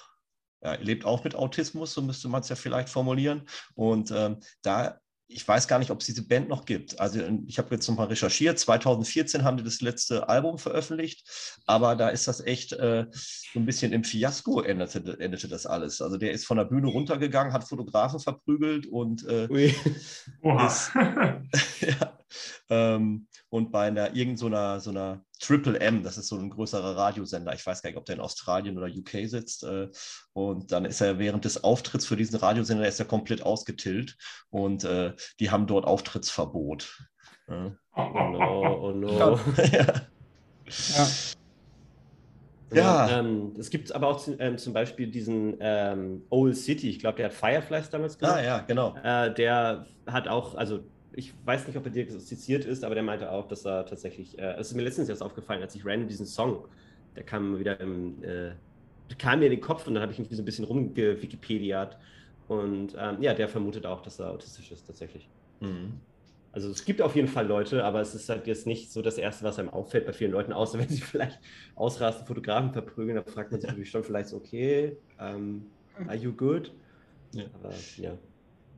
ja, 0.60 0.74
lebt 0.74 1.04
auch 1.04 1.22
mit 1.22 1.36
Autismus, 1.36 1.94
so 1.94 2.02
müsste 2.02 2.28
man 2.28 2.40
es 2.40 2.48
ja 2.48 2.56
vielleicht 2.56 2.88
formulieren. 2.88 3.48
Und 3.76 4.10
ähm, 4.10 4.40
da 4.62 4.98
ich 5.28 5.46
weiß 5.46 5.68
gar 5.68 5.78
nicht, 5.78 5.90
ob 5.90 6.00
es 6.00 6.06
diese 6.06 6.26
Band 6.26 6.48
noch 6.48 6.64
gibt. 6.64 6.98
Also 6.98 7.20
ich 7.46 7.58
habe 7.58 7.74
jetzt 7.74 7.86
nochmal 7.86 8.06
recherchiert. 8.06 8.58
2014 8.58 9.44
haben 9.44 9.58
die 9.58 9.62
das 9.62 9.82
letzte 9.82 10.28
Album 10.28 10.58
veröffentlicht, 10.58 11.60
aber 11.66 11.96
da 11.96 12.08
ist 12.08 12.26
das 12.26 12.40
echt 12.40 12.72
äh, 12.72 13.06
so 13.12 13.60
ein 13.60 13.66
bisschen 13.66 13.92
im 13.92 14.04
Fiasko 14.04 14.62
endete, 14.62 15.20
endete 15.20 15.48
das 15.48 15.66
alles. 15.66 16.00
Also 16.00 16.16
der 16.16 16.32
ist 16.32 16.46
von 16.46 16.56
der 16.56 16.64
Bühne 16.64 16.88
runtergegangen, 16.88 17.52
hat 17.52 17.68
Fotografen 17.68 18.20
verprügelt 18.20 18.86
und 18.86 19.26
äh, 19.26 19.46
ist, 19.66 20.90
ja, 20.94 22.17
ähm, 22.70 23.26
und 23.48 23.72
bei 23.72 23.86
einer 23.86 24.14
irgendeiner 24.14 24.80
so 24.80 24.90
einer 24.90 25.24
Triple 25.40 25.78
M, 25.80 26.02
das 26.02 26.18
ist 26.18 26.28
so 26.28 26.36
ein 26.36 26.50
größerer 26.50 26.96
Radiosender, 26.96 27.54
ich 27.54 27.64
weiß 27.64 27.82
gar 27.82 27.90
nicht, 27.90 27.96
ob 27.96 28.04
der 28.04 28.16
in 28.16 28.20
Australien 28.20 28.76
oder 28.76 28.88
UK 28.88 29.28
sitzt. 29.28 29.64
Äh, 29.64 29.88
und 30.32 30.72
dann 30.72 30.84
ist 30.84 31.00
er 31.00 31.18
während 31.18 31.44
des 31.44 31.64
Auftritts 31.64 32.06
für 32.06 32.16
diesen 32.16 32.38
Radiosender 32.38 32.86
ist 32.86 33.00
er 33.00 33.06
komplett 33.06 33.42
ausgetillt 33.42 34.16
und 34.50 34.84
äh, 34.84 35.14
die 35.40 35.50
haben 35.50 35.66
dort 35.66 35.86
Auftrittsverbot. 35.86 36.98
Ja. 37.48 37.72
Oh 37.96 38.28
no, 38.30 38.78
oh 38.82 38.92
no. 38.92 39.40
ja. 39.72 40.02
ja. 40.66 41.08
Ja. 42.70 43.20
Ähm, 43.20 43.54
es 43.58 43.70
gibt 43.70 43.92
aber 43.92 44.08
auch 44.08 44.22
ähm, 44.38 44.58
zum 44.58 44.72
Beispiel 44.72 45.10
diesen 45.10 45.56
ähm, 45.60 46.22
Old 46.28 46.56
City, 46.56 46.90
ich 46.90 46.98
glaube, 46.98 47.16
der 47.16 47.26
hat 47.26 47.32
Fireflies 47.32 47.90
damals 47.90 48.18
gemacht. 48.18 48.36
Ah, 48.36 48.42
ja, 48.42 48.58
genau. 48.60 48.94
Äh, 49.02 49.32
der 49.32 49.86
hat 50.06 50.28
auch, 50.28 50.54
also 50.54 50.80
ich 51.18 51.34
weiß 51.44 51.66
nicht, 51.66 51.76
ob 51.76 51.84
er 51.84 51.90
diagnostiziert 51.90 52.64
ist, 52.64 52.84
aber 52.84 52.94
der 52.94 53.02
meinte 53.02 53.32
auch, 53.32 53.48
dass 53.48 53.66
er 53.66 53.84
tatsächlich, 53.84 54.38
äh, 54.38 54.52
es 54.52 54.68
ist 54.68 54.74
mir 54.74 54.82
letztens 54.82 55.08
erst 55.08 55.20
aufgefallen, 55.20 55.60
als 55.60 55.74
ich 55.74 55.84
random 55.84 56.06
diesen 56.06 56.26
Song, 56.26 56.64
der 57.16 57.24
kam 57.24 57.58
wieder 57.58 57.80
im, 57.80 58.22
äh, 58.22 58.52
kam 59.18 59.40
mir 59.40 59.46
in 59.46 59.50
den 59.50 59.60
Kopf 59.60 59.88
und 59.88 59.94
dann 59.94 60.02
habe 60.02 60.12
ich 60.12 60.20
mich 60.20 60.28
so 60.30 60.40
ein 60.40 60.44
bisschen 60.44 60.64
rumgewikipediat 60.64 61.98
und 62.46 62.94
ähm, 62.96 63.20
ja, 63.20 63.34
der 63.34 63.48
vermutet 63.48 63.84
auch, 63.84 64.00
dass 64.00 64.20
er 64.20 64.30
autistisch 64.30 64.70
ist 64.70 64.86
tatsächlich. 64.86 65.28
Mhm. 65.58 65.94
Also 66.52 66.70
es 66.70 66.84
gibt 66.84 67.02
auf 67.02 67.16
jeden 67.16 67.28
Fall 67.28 67.48
Leute, 67.48 67.84
aber 67.84 68.00
es 68.00 68.14
ist 68.14 68.28
halt 68.28 68.46
jetzt 68.46 68.68
nicht 68.68 68.92
so 68.92 69.02
das 69.02 69.18
Erste, 69.18 69.44
was 69.44 69.58
einem 69.58 69.70
auffällt 69.70 70.06
bei 70.06 70.12
vielen 70.12 70.30
Leuten, 70.30 70.52
außer 70.52 70.78
wenn 70.78 70.88
sie 70.88 71.00
vielleicht 71.00 71.40
ausrasten, 71.74 72.28
Fotografen 72.28 72.72
verprügeln, 72.72 73.16
da 73.16 73.28
fragt 73.28 73.50
man 73.50 73.60
sich 73.60 73.68
natürlich 73.68 73.90
schon 73.90 74.04
vielleicht 74.04 74.28
so, 74.28 74.36
okay, 74.36 74.96
um, 75.18 75.66
ähm, 75.98 76.08
are 76.08 76.16
you 76.16 76.32
good? 76.32 76.72
Ja. 77.32 77.46
Aber 77.54 77.74
ja. 77.96 78.16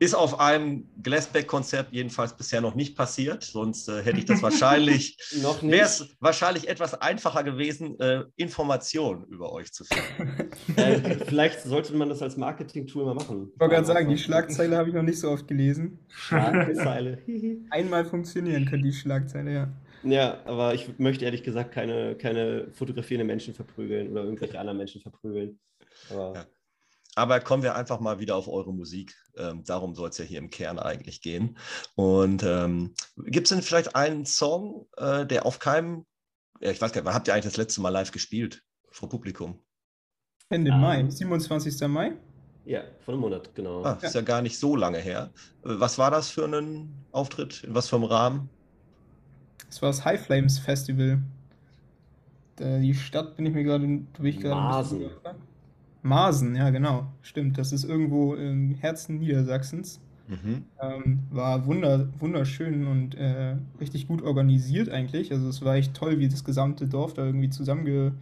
Ist 0.01 0.15
auf 0.15 0.39
einem 0.39 0.89
Glassback-Konzert 1.03 1.89
jedenfalls 1.91 2.35
bisher 2.35 2.59
noch 2.59 2.73
nicht 2.73 2.97
passiert, 2.97 3.43
sonst 3.43 3.87
äh, 3.87 4.01
hätte 4.01 4.17
ich 4.17 4.25
das 4.25 4.41
wahrscheinlich, 4.41 5.15
wäre 5.61 5.85
es 5.85 6.15
wahrscheinlich 6.19 6.67
etwas 6.67 6.95
einfacher 6.95 7.43
gewesen, 7.43 7.99
äh, 7.99 8.23
Informationen 8.35 9.25
über 9.25 9.53
euch 9.53 9.71
zu 9.71 9.83
finden. 9.83 10.49
äh, 10.75 11.23
vielleicht 11.23 11.61
sollte 11.61 11.93
man 11.93 12.09
das 12.09 12.23
als 12.23 12.35
Marketing-Tool 12.35 13.05
mal 13.05 13.13
machen. 13.13 13.51
Ich 13.53 13.59
wollte 13.59 13.75
gerade 13.75 13.85
sagen, 13.85 14.09
die 14.09 14.17
Schlagzeile 14.17 14.75
habe 14.75 14.89
ich 14.89 14.95
noch 14.95 15.03
nicht 15.03 15.19
so 15.19 15.29
oft 15.29 15.47
gelesen. 15.47 15.99
Schlagzeile. 16.07 17.19
Einmal 17.69 18.03
funktionieren 18.03 18.65
könnte 18.65 18.87
die 18.87 18.93
Schlagzeile, 18.93 19.53
ja. 19.53 19.73
Ja, 20.01 20.39
aber 20.45 20.73
ich 20.73 20.97
möchte 20.97 21.25
ehrlich 21.25 21.43
gesagt 21.43 21.73
keine, 21.73 22.15
keine 22.15 22.71
fotografierende 22.71 23.25
Menschen 23.27 23.53
verprügeln 23.53 24.09
oder 24.09 24.23
irgendwelche 24.23 24.59
anderen 24.59 24.79
Menschen 24.79 24.99
verprügeln. 24.99 25.59
Aber 26.09 26.33
ja. 26.33 26.45
Aber 27.15 27.39
kommen 27.41 27.63
wir 27.63 27.75
einfach 27.75 27.99
mal 27.99 28.19
wieder 28.19 28.35
auf 28.35 28.47
eure 28.47 28.73
Musik. 28.73 29.15
Ähm, 29.37 29.63
darum 29.65 29.95
soll 29.95 30.09
es 30.09 30.17
ja 30.17 30.25
hier 30.25 30.39
im 30.39 30.49
Kern 30.49 30.79
eigentlich 30.79 31.21
gehen. 31.21 31.57
Und 31.95 32.43
ähm, 32.43 32.93
gibt 33.17 33.47
es 33.47 33.49
denn 33.49 33.61
vielleicht 33.61 33.95
einen 33.95 34.25
Song, 34.25 34.87
äh, 34.97 35.25
der 35.25 35.45
auf 35.45 35.59
keinem, 35.59 36.05
ja, 36.61 36.71
ich 36.71 36.81
weiß 36.81 36.93
gar 36.93 37.01
nicht, 37.01 37.05
wann 37.05 37.13
habt 37.13 37.27
ihr 37.27 37.33
eigentlich 37.33 37.45
das 37.45 37.57
letzte 37.57 37.81
Mal 37.81 37.89
live 37.89 38.11
gespielt 38.11 38.63
vor 38.91 39.09
Publikum? 39.09 39.61
Ende 40.49 40.71
um, 40.71 40.81
Mai, 40.81 40.99
ähm. 40.99 41.11
27. 41.11 41.87
Mai? 41.87 42.13
Ja, 42.65 42.83
vor 42.99 43.13
einem 43.13 43.21
Monat, 43.21 43.53
genau. 43.55 43.83
Ah, 43.83 43.97
ist 44.01 44.13
ja. 44.13 44.21
ja 44.21 44.25
gar 44.25 44.41
nicht 44.41 44.57
so 44.57 44.75
lange 44.75 44.99
her. 44.99 45.31
Äh, 45.63 45.79
was 45.79 45.97
war 45.97 46.11
das 46.11 46.29
für 46.29 46.45
ein 46.45 46.93
Auftritt? 47.11 47.63
In 47.63 47.75
was 47.75 47.89
für 47.89 47.97
einem 47.97 48.05
Rahmen? 48.05 48.49
Es 49.69 49.81
war 49.81 49.89
das 49.89 50.05
High 50.05 50.21
Flames 50.21 50.59
Festival. 50.59 51.21
Die 52.59 52.93
Stadt 52.93 53.37
bin 53.37 53.47
ich 53.47 53.53
mir 53.53 53.63
gerade. 53.63 53.85
Bin 53.85 54.07
ich 54.25 54.39
Masen. 56.03 56.55
Ja 56.55 56.69
genau, 56.69 57.07
stimmt. 57.21 57.57
Das 57.57 57.71
ist 57.71 57.83
irgendwo 57.83 58.35
im 58.35 58.75
Herzen 58.75 59.19
Niedersachsens. 59.19 59.99
Mhm. 60.27 60.63
Ähm, 60.81 61.19
war 61.29 61.65
wunder, 61.65 62.07
wunderschön 62.19 62.87
und 62.87 63.15
äh, 63.15 63.57
richtig 63.79 64.07
gut 64.07 64.21
organisiert 64.21 64.89
eigentlich. 64.89 65.31
Also 65.31 65.49
es 65.49 65.61
war 65.63 65.75
echt 65.75 65.93
toll, 65.93 66.19
wie 66.19 66.29
das 66.29 66.43
gesamte 66.43 66.87
Dorf 66.87 67.13
da 67.13 67.25
irgendwie 67.25 67.49
zusammenge, 67.49 68.13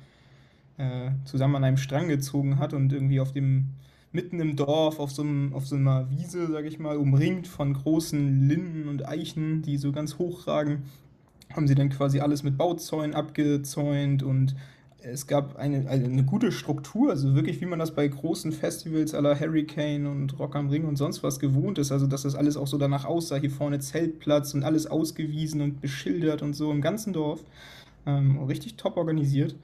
äh, 0.77 1.11
zusammen 1.25 1.57
an 1.57 1.63
einem 1.63 1.77
Strang 1.77 2.07
gezogen 2.07 2.57
hat 2.57 2.73
und 2.73 2.91
irgendwie 2.91 3.19
auf 3.19 3.31
dem 3.31 3.75
mitten 4.11 4.39
im 4.39 4.55
Dorf 4.55 4.99
auf 4.99 5.11
so, 5.11 5.21
einem, 5.21 5.53
auf 5.53 5.67
so 5.67 5.75
einer 5.75 6.09
Wiese, 6.09 6.47
sag 6.51 6.65
ich 6.65 6.79
mal, 6.79 6.97
umringt 6.97 7.47
von 7.47 7.73
großen 7.73 8.47
Linden 8.47 8.87
und 8.87 9.07
Eichen, 9.07 9.61
die 9.61 9.77
so 9.77 9.91
ganz 9.91 10.17
hoch 10.17 10.47
ragen, 10.47 10.83
haben 11.53 11.67
sie 11.67 11.75
dann 11.75 11.89
quasi 11.89 12.19
alles 12.19 12.43
mit 12.43 12.57
Bauzäunen 12.57 13.13
abgezäunt 13.13 14.23
und 14.23 14.55
es 15.01 15.27
gab 15.27 15.57
eine, 15.57 15.87
eine 15.89 16.23
gute 16.23 16.51
Struktur, 16.51 17.09
also 17.09 17.35
wirklich 17.35 17.61
wie 17.61 17.65
man 17.65 17.79
das 17.79 17.95
bei 17.95 18.07
großen 18.07 18.51
Festivals 18.51 19.13
aller 19.13 19.39
Hurricane 19.39 20.05
und 20.07 20.37
Rock 20.39 20.55
am 20.55 20.69
Ring 20.69 20.85
und 20.85 20.97
sonst 20.97 21.23
was 21.23 21.39
gewohnt 21.39 21.77
ist, 21.77 21.91
also 21.91 22.07
dass 22.07 22.23
das 22.23 22.35
alles 22.35 22.57
auch 22.57 22.67
so 22.67 22.77
danach 22.77 23.05
aussah, 23.05 23.37
hier 23.37 23.51
vorne 23.51 23.79
Zeltplatz 23.79 24.53
und 24.53 24.63
alles 24.63 24.87
ausgewiesen 24.87 25.61
und 25.61 25.81
beschildert 25.81 26.41
und 26.41 26.53
so 26.53 26.71
im 26.71 26.81
ganzen 26.81 27.13
Dorf. 27.13 27.43
Ähm, 28.05 28.43
richtig 28.43 28.75
top 28.75 28.97
organisiert. 28.97 29.55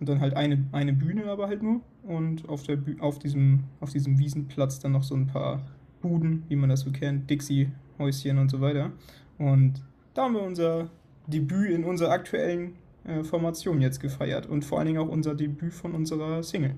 Und 0.00 0.08
dann 0.08 0.20
halt 0.20 0.34
eine, 0.34 0.64
eine 0.70 0.92
Bühne 0.92 1.24
aber 1.26 1.48
halt 1.48 1.62
nur 1.62 1.80
und 2.04 2.48
auf, 2.48 2.62
der 2.62 2.78
auf, 3.00 3.18
diesem, 3.18 3.64
auf 3.80 3.90
diesem 3.90 4.18
Wiesenplatz 4.18 4.78
dann 4.78 4.92
noch 4.92 5.02
so 5.02 5.16
ein 5.16 5.26
paar 5.26 5.60
Buden, 6.00 6.44
wie 6.48 6.56
man 6.56 6.70
das 6.70 6.80
so 6.80 6.92
kennt, 6.92 7.28
Dixie-Häuschen 7.28 8.38
und 8.38 8.48
so 8.48 8.60
weiter. 8.60 8.92
Und 9.38 9.82
da 10.14 10.24
haben 10.24 10.34
wir 10.34 10.42
unser 10.42 10.88
Debüt 11.26 11.70
in 11.70 11.84
unserer 11.84 12.10
aktuellen 12.10 12.74
äh, 13.08 13.24
Formation 13.24 13.80
jetzt 13.80 14.00
gefeiert 14.00 14.46
und 14.46 14.64
vor 14.64 14.78
allen 14.78 14.86
Dingen 14.86 14.98
auch 14.98 15.08
unser 15.08 15.34
Debüt 15.34 15.72
von 15.72 15.94
unserer 15.94 16.42
Single. 16.42 16.74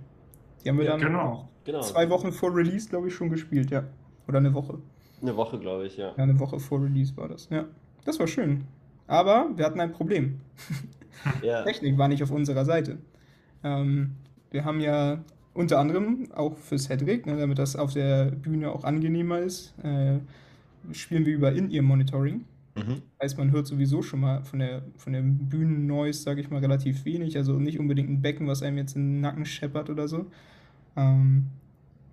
Die 0.64 0.69
haben 0.69 0.79
wir 0.79 0.85
ja, 0.85 0.93
dann 0.93 1.01
genau. 1.01 1.49
genau. 1.64 1.81
zwei 1.81 2.09
Wochen 2.11 2.33
vor 2.33 2.55
Release, 2.55 2.88
glaube 2.88 3.09
ich, 3.09 3.14
schon 3.14 3.31
gespielt, 3.31 3.71
ja. 3.71 3.85
Oder 4.29 4.38
eine 4.38 4.55
Woche. 4.55 4.79
Eine 5.21 5.37
Woche, 5.37 5.59
glaube 5.59 5.87
ich, 5.87 5.97
ja. 5.97 6.09
Ja, 6.16 6.23
eine 6.23 6.38
Woche 6.38 6.61
vor 6.61 6.83
Release 6.83 7.16
war 7.16 7.29
das, 7.29 7.49
ja. 7.51 7.66
Das 8.05 8.19
war 8.19 8.27
schön. 8.27 8.64
Aber 9.07 9.51
wir 9.57 9.64
hatten 9.64 9.81
ein 9.81 9.93
Problem. 9.93 10.40
Ja. 11.43 11.64
Technik 11.64 11.99
war 11.99 12.09
nicht 12.09 12.23
auf 12.23 12.31
unserer 12.31 12.64
Seite. 12.64 12.97
Ähm, 13.62 14.12
wir 14.51 14.64
haben 14.64 14.81
ja 14.81 15.23
unter 15.53 15.79
anderem 15.79 16.29
auch 16.33 16.57
für 16.57 16.79
Cedric, 16.79 17.27
ne, 17.27 17.37
damit 17.37 17.59
das 17.59 17.77
auf 17.77 17.93
der 17.93 18.31
Bühne 18.31 18.70
auch 18.70 18.85
angenehmer 18.85 19.41
ist, 19.41 19.74
äh, 19.83 20.18
spielen 20.93 21.26
wir 21.26 21.35
über 21.35 21.53
In-Ear-Monitoring. 21.53 22.47
Mhm. 22.75 23.03
Heißt, 23.21 23.37
man 23.37 23.51
hört 23.51 23.66
sowieso 23.66 24.03
schon 24.03 24.21
mal 24.21 24.45
von 24.45 24.61
der, 24.61 24.83
von 24.97 25.12
der 25.12 25.23
Bühnen-Noise, 25.23 26.23
sage 26.23 26.41
ich 26.41 26.51
mal, 26.51 26.61
relativ 26.61 27.05
wenig. 27.05 27.37
Also 27.37 27.59
nicht 27.59 27.79
unbedingt 27.79 28.09
ein 28.09 28.23
Becken, 28.23 28.47
was 28.47 28.62
einem 28.62 28.79
jetzt 28.79 28.97
in 28.97 29.14
den 29.14 29.21
Nacken 29.21 29.45
scheppert 29.45 29.91
oder 29.91 30.09
so. 30.09 30.27
Ähm, 30.97 31.47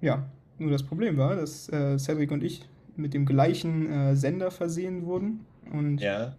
ja, 0.02 0.28
nur 0.58 0.72
das 0.72 0.84
Problem 0.84 1.18
war, 1.18 1.36
dass 1.36 1.70
äh, 1.70 1.98
Cedric 1.98 2.32
und 2.32 2.44
ich 2.44 2.68
mit 2.96 3.14
dem 3.14 3.26
gleichen 3.26 3.90
äh, 3.92 4.16
Sender 4.16 4.52
versehen 4.52 5.06
wurden 5.06 5.42
und 5.72 6.00
ja. 6.00 6.36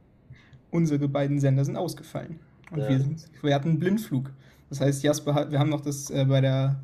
unsere 0.70 1.08
beiden 1.08 1.38
Sender 1.38 1.64
sind 1.64 1.76
ausgefallen. 1.76 2.40
Und 2.70 2.80
ja. 2.80 2.88
wir, 2.88 2.98
sind, 2.98 3.28
wir 3.42 3.54
hatten 3.54 3.70
einen 3.70 3.78
Blindflug. 3.78 4.30
Das 4.68 4.80
heißt, 4.80 5.02
Jasper 5.02 5.34
hat, 5.34 5.50
wir 5.52 5.58
haben 5.58 5.70
noch 5.70 5.80
das 5.80 6.10
äh, 6.10 6.24
bei 6.28 6.40
der 6.40 6.80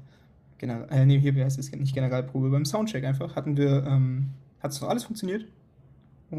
General, 0.58 0.86
äh, 0.90 1.04
nee, 1.04 1.18
hier, 1.18 1.34
wie 1.34 1.42
heißt 1.42 1.58
es, 1.58 1.70
nicht 1.72 1.94
Generalprobe, 1.94 2.48
beim 2.50 2.64
Soundcheck 2.64 3.04
einfach, 3.04 3.36
hatten 3.36 3.56
wir, 3.56 3.84
ähm, 3.86 4.30
hat 4.60 4.70
es 4.70 4.80
doch 4.80 4.88
alles 4.88 5.04
funktioniert. 5.04 5.44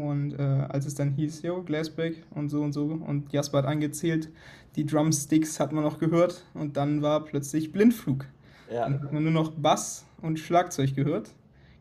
Und 0.02 0.32
äh, 0.38 0.42
als 0.42 0.86
es 0.86 0.94
dann 0.94 1.12
hieß, 1.12 1.42
jo, 1.42 1.62
Glassback 1.62 2.22
und 2.30 2.48
so 2.48 2.62
und 2.62 2.72
so, 2.72 2.84
und 2.84 3.32
Jasper 3.32 3.58
hat 3.58 3.66
angezählt, 3.66 4.30
die 4.76 4.84
Drumsticks 4.84 5.58
hat 5.58 5.72
man 5.72 5.84
noch 5.84 5.98
gehört 5.98 6.44
und 6.54 6.76
dann 6.76 7.02
war 7.02 7.24
plötzlich 7.24 7.72
Blindflug. 7.72 8.26
Ja. 8.70 8.82
Dann 8.82 9.02
hat 9.02 9.12
man 9.12 9.22
nur 9.22 9.32
noch 9.32 9.52
Bass 9.52 10.04
und 10.20 10.38
Schlagzeug 10.38 10.94
gehört. 10.94 11.30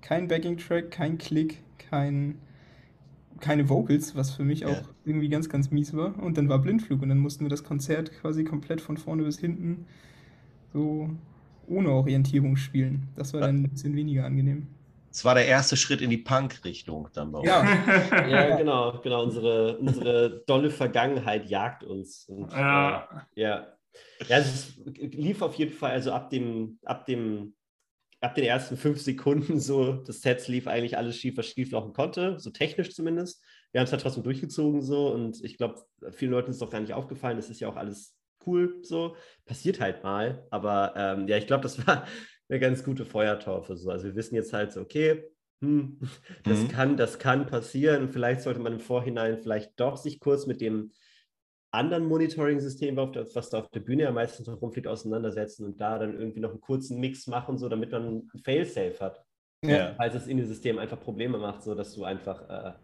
Kein 0.01 0.27
Backing-Track, 0.27 0.91
kein 0.91 1.17
Klick, 1.17 1.61
kein, 1.77 2.35
keine 3.39 3.67
Vocals, 3.69 4.15
was 4.15 4.31
für 4.31 4.43
mich 4.43 4.61
ja. 4.61 4.67
auch 4.67 4.89
irgendwie 5.03 5.29
ganz, 5.29 5.49
ganz 5.49 5.71
mies 5.71 5.93
war. 5.93 6.17
Und 6.21 6.37
dann 6.37 6.47
war 6.47 6.59
Blindflug 6.59 7.01
und 7.01 7.09
dann 7.09 7.19
mussten 7.19 7.43
wir 7.43 7.49
das 7.49 7.63
Konzert 7.63 8.11
quasi 8.13 8.43
komplett 8.43 8.81
von 8.81 8.97
vorne 8.97 9.23
bis 9.23 9.39
hinten 9.39 9.85
so 10.71 11.09
ohne 11.67 11.89
Orientierung 11.89 12.57
spielen. 12.57 13.07
Das 13.15 13.33
war 13.33 13.41
dann 13.41 13.63
ein 13.63 13.69
bisschen 13.69 13.95
weniger 13.95 14.25
angenehm. 14.25 14.67
Es 15.15 15.23
war 15.23 15.33
der 15.33 15.45
erste 15.45 15.77
Schritt 15.77 16.01
in 16.01 16.09
die 16.09 16.17
Punk-Richtung 16.17 17.07
dann 17.13 17.31
bei 17.31 17.39
uns. 17.39 17.47
Ja, 17.47 17.63
ja 18.27 18.57
genau, 18.57 18.99
genau. 18.99 19.23
Unsere, 19.23 19.77
unsere 19.77 20.43
dolle 20.45 20.69
Vergangenheit 20.69 21.49
jagt 21.49 21.85
uns. 21.85 22.25
Und, 22.25 22.51
ja. 22.51 23.25
Äh, 23.33 23.41
ja. 23.41 23.77
Ja, 24.27 24.39
es 24.39 24.73
lief 24.85 25.41
auf 25.41 25.55
jeden 25.55 25.71
Fall, 25.71 25.91
also 25.91 26.11
ab 26.11 26.31
dem, 26.31 26.79
ab 26.83 27.05
dem, 27.05 27.55
ab 28.19 28.35
den 28.35 28.43
ersten 28.43 28.75
fünf 28.75 28.99
Sekunden 28.99 29.57
so, 29.57 29.93
das 29.93 30.19
Set 30.19 30.45
lief 30.49 30.67
eigentlich 30.67 30.97
alles 30.97 31.15
schief, 31.15 31.37
was 31.37 31.45
schief 31.45 31.71
laufen 31.71 31.93
konnte, 31.93 32.37
so 32.37 32.49
technisch 32.49 32.93
zumindest. 32.93 33.41
Wir 33.71 33.79
haben 33.79 33.85
es 33.85 33.93
halt 33.93 34.01
trotzdem 34.01 34.23
durchgezogen 34.23 34.81
so 34.81 35.13
und 35.13 35.41
ich 35.45 35.55
glaube, 35.55 35.81
vielen 36.11 36.31
Leuten 36.31 36.51
ist 36.51 36.61
doch 36.61 36.69
gar 36.69 36.81
nicht 36.81 36.93
aufgefallen, 36.93 37.37
das 37.37 37.49
ist 37.49 37.61
ja 37.61 37.69
auch 37.69 37.77
alles 37.77 38.17
cool 38.45 38.79
so, 38.83 39.15
passiert 39.45 39.79
halt 39.79 40.03
mal, 40.03 40.45
aber 40.51 40.93
ähm, 40.97 41.27
ja, 41.29 41.37
ich 41.37 41.47
glaube, 41.47 41.63
das 41.63 41.87
war 41.87 42.05
eine 42.49 42.59
ganz 42.59 42.83
gute 42.83 43.05
Feuertaufe. 43.05 43.75
So. 43.75 43.89
Also 43.89 44.05
wir 44.05 44.15
wissen 44.15 44.35
jetzt 44.35 44.53
halt 44.53 44.71
so, 44.71 44.81
okay, 44.81 45.23
hm, 45.61 45.99
das, 46.43 46.59
mhm. 46.59 46.67
kann, 46.67 46.97
das 46.97 47.19
kann 47.19 47.45
passieren. 47.45 48.09
Vielleicht 48.09 48.41
sollte 48.41 48.59
man 48.59 48.73
im 48.73 48.79
Vorhinein 48.79 49.37
vielleicht 49.39 49.79
doch 49.79 49.97
sich 49.97 50.19
kurz 50.19 50.45
mit 50.45 50.61
dem 50.61 50.91
anderen 51.71 52.05
Monitoring-System, 52.07 52.95
was 52.95 53.49
da 53.49 53.59
auf 53.59 53.69
der 53.69 53.81
Bühne 53.81 54.03
ja 54.03 54.11
meistens 54.11 54.47
noch 54.47 54.61
rumfliegt, 54.61 54.87
auseinandersetzen 54.87 55.65
und 55.65 55.81
da 55.81 55.99
dann 55.99 56.17
irgendwie 56.17 56.39
noch 56.39 56.51
einen 56.51 56.61
kurzen 56.61 56.99
Mix 56.99 57.27
machen, 57.27 57.57
so 57.57 57.67
damit 57.67 57.91
man 57.91 58.23
ein 58.35 58.41
Fail-Safe 58.43 58.97
hat. 58.99 59.21
Ja. 59.63 59.93
Falls 59.97 60.13
das 60.13 60.27
In-System 60.27 60.77
einfach 60.77 60.99
Probleme 60.99 61.37
macht, 61.37 61.63
so 61.63 61.75
dass 61.75 61.93
du 61.93 62.03
einfach, 62.03 62.77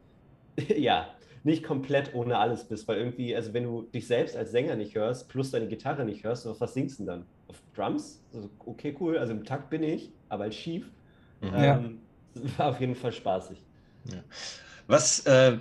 äh, 0.57 0.79
ja, 0.81 1.13
nicht 1.43 1.63
komplett 1.63 2.13
ohne 2.13 2.37
alles 2.37 2.65
bist, 2.65 2.87
weil 2.87 2.97
irgendwie, 2.97 3.35
also 3.35 3.53
wenn 3.53 3.63
du 3.63 3.83
dich 3.83 4.07
selbst 4.07 4.35
als 4.35 4.51
Sänger 4.51 4.75
nicht 4.75 4.95
hörst, 4.95 5.27
plus 5.29 5.51
deine 5.51 5.67
Gitarre 5.67 6.05
nicht 6.05 6.23
hörst, 6.23 6.45
auf 6.45 6.61
was 6.61 6.73
singst 6.73 6.99
du 6.99 7.03
denn 7.03 7.07
dann? 7.07 7.25
Auf 7.47 7.61
Drums? 7.75 8.21
Also, 8.33 8.49
okay, 8.59 8.95
cool, 8.99 9.17
also 9.17 9.33
im 9.33 9.43
Takt 9.43 9.69
bin 9.69 9.83
ich, 9.83 10.11
aber 10.29 10.45
als 10.45 10.55
schief. 10.55 10.91
Mhm. 11.41 11.51
Ähm, 11.55 11.99
war 12.57 12.67
auf 12.67 12.79
jeden 12.79 12.95
Fall 12.95 13.11
spaßig. 13.11 13.61
Ja. 14.05 14.23
Was, 14.87 15.25
äh, 15.25 15.57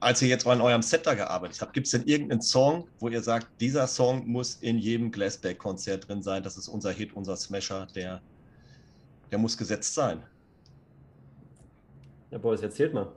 als 0.00 0.20
ihr 0.22 0.28
jetzt 0.28 0.46
an 0.46 0.60
eurem 0.60 0.82
Set 0.82 1.06
da 1.06 1.14
gearbeitet 1.14 1.60
habt, 1.60 1.72
gibt 1.72 1.86
es 1.86 1.92
denn 1.92 2.04
irgendeinen 2.04 2.42
Song, 2.42 2.88
wo 2.98 3.08
ihr 3.08 3.22
sagt, 3.22 3.48
dieser 3.60 3.86
Song 3.86 4.26
muss 4.26 4.56
in 4.56 4.78
jedem 4.78 5.10
Glassback-Konzert 5.10 6.08
drin 6.08 6.22
sein, 6.22 6.42
das 6.42 6.56
ist 6.56 6.68
unser 6.68 6.90
Hit, 6.90 7.14
unser 7.14 7.36
Smasher, 7.36 7.86
der, 7.94 8.20
der 9.30 9.38
muss 9.38 9.56
gesetzt 9.56 9.94
sein? 9.94 10.22
Ja, 12.30 12.38
Boris, 12.38 12.62
erzählt 12.62 12.94
mal. 12.94 13.12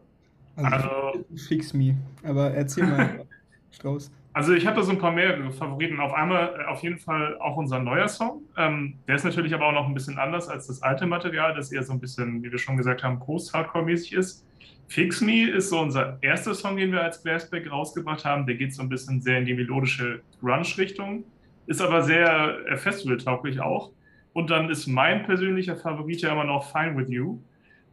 Also, 0.56 0.76
also 0.76 1.26
Fix 1.48 1.74
Me. 1.74 1.96
Aber 2.24 2.52
erzähl 2.52 2.86
mal, 2.86 3.26
Strauß. 3.72 4.12
Also 4.34 4.54
ich 4.54 4.66
habe 4.66 4.78
da 4.78 4.84
so 4.84 4.92
ein 4.92 4.98
paar 4.98 5.12
mehrere 5.12 5.52
Favoriten. 5.52 6.00
Auf 6.00 6.14
einmal 6.14 6.60
äh, 6.60 6.66
auf 6.66 6.82
jeden 6.82 6.98
Fall 6.98 7.38
auch 7.40 7.56
unser 7.56 7.80
neuer 7.80 8.08
Song. 8.08 8.42
Ähm, 8.58 8.96
der 9.08 9.16
ist 9.16 9.24
natürlich 9.24 9.54
aber 9.54 9.68
auch 9.68 9.74
noch 9.74 9.88
ein 9.88 9.94
bisschen 9.94 10.18
anders 10.18 10.48
als 10.50 10.68
das 10.68 10.82
alte 10.82 11.06
Material, 11.06 11.54
das 11.54 11.72
eher 11.72 11.84
so 11.84 11.94
ein 11.94 12.00
bisschen, 12.00 12.42
wie 12.44 12.52
wir 12.52 12.58
schon 12.58 12.76
gesagt 12.76 13.04
haben, 13.04 13.20
Post-Hardcore-mäßig 13.20 14.14
ist. 14.14 14.46
Fix 14.88 15.22
Me 15.22 15.50
ist 15.50 15.70
so 15.70 15.80
unser 15.80 16.18
erster 16.22 16.54
Song, 16.56 16.78
den 16.78 16.92
wir 16.92 17.02
als 17.02 17.22
Glassback 17.22 17.72
rausgebracht 17.72 18.26
haben. 18.26 18.46
Der 18.48 18.56
geht 18.56 18.74
so 18.74 18.82
ein 18.82 18.90
bisschen 18.90 19.22
sehr 19.22 19.40
in 19.40 19.46
die 19.46 19.54
melodische 19.54 20.22
Grunge-Richtung, 20.42 21.24
ist 21.68 21.82
aber 21.82 22.02
sehr 22.02 22.58
äh, 22.68 22.78
festivaltauglich 22.78 23.62
auch. 23.62 23.92
Und 24.34 24.50
dann 24.50 24.70
ist 24.70 24.88
mein 24.88 25.24
persönlicher 25.26 25.76
Favorit 25.76 26.22
ja 26.22 26.32
immer 26.32 26.44
noch 26.44 26.72
Fine 26.72 26.98
With 26.98 27.10
You. 27.10 27.40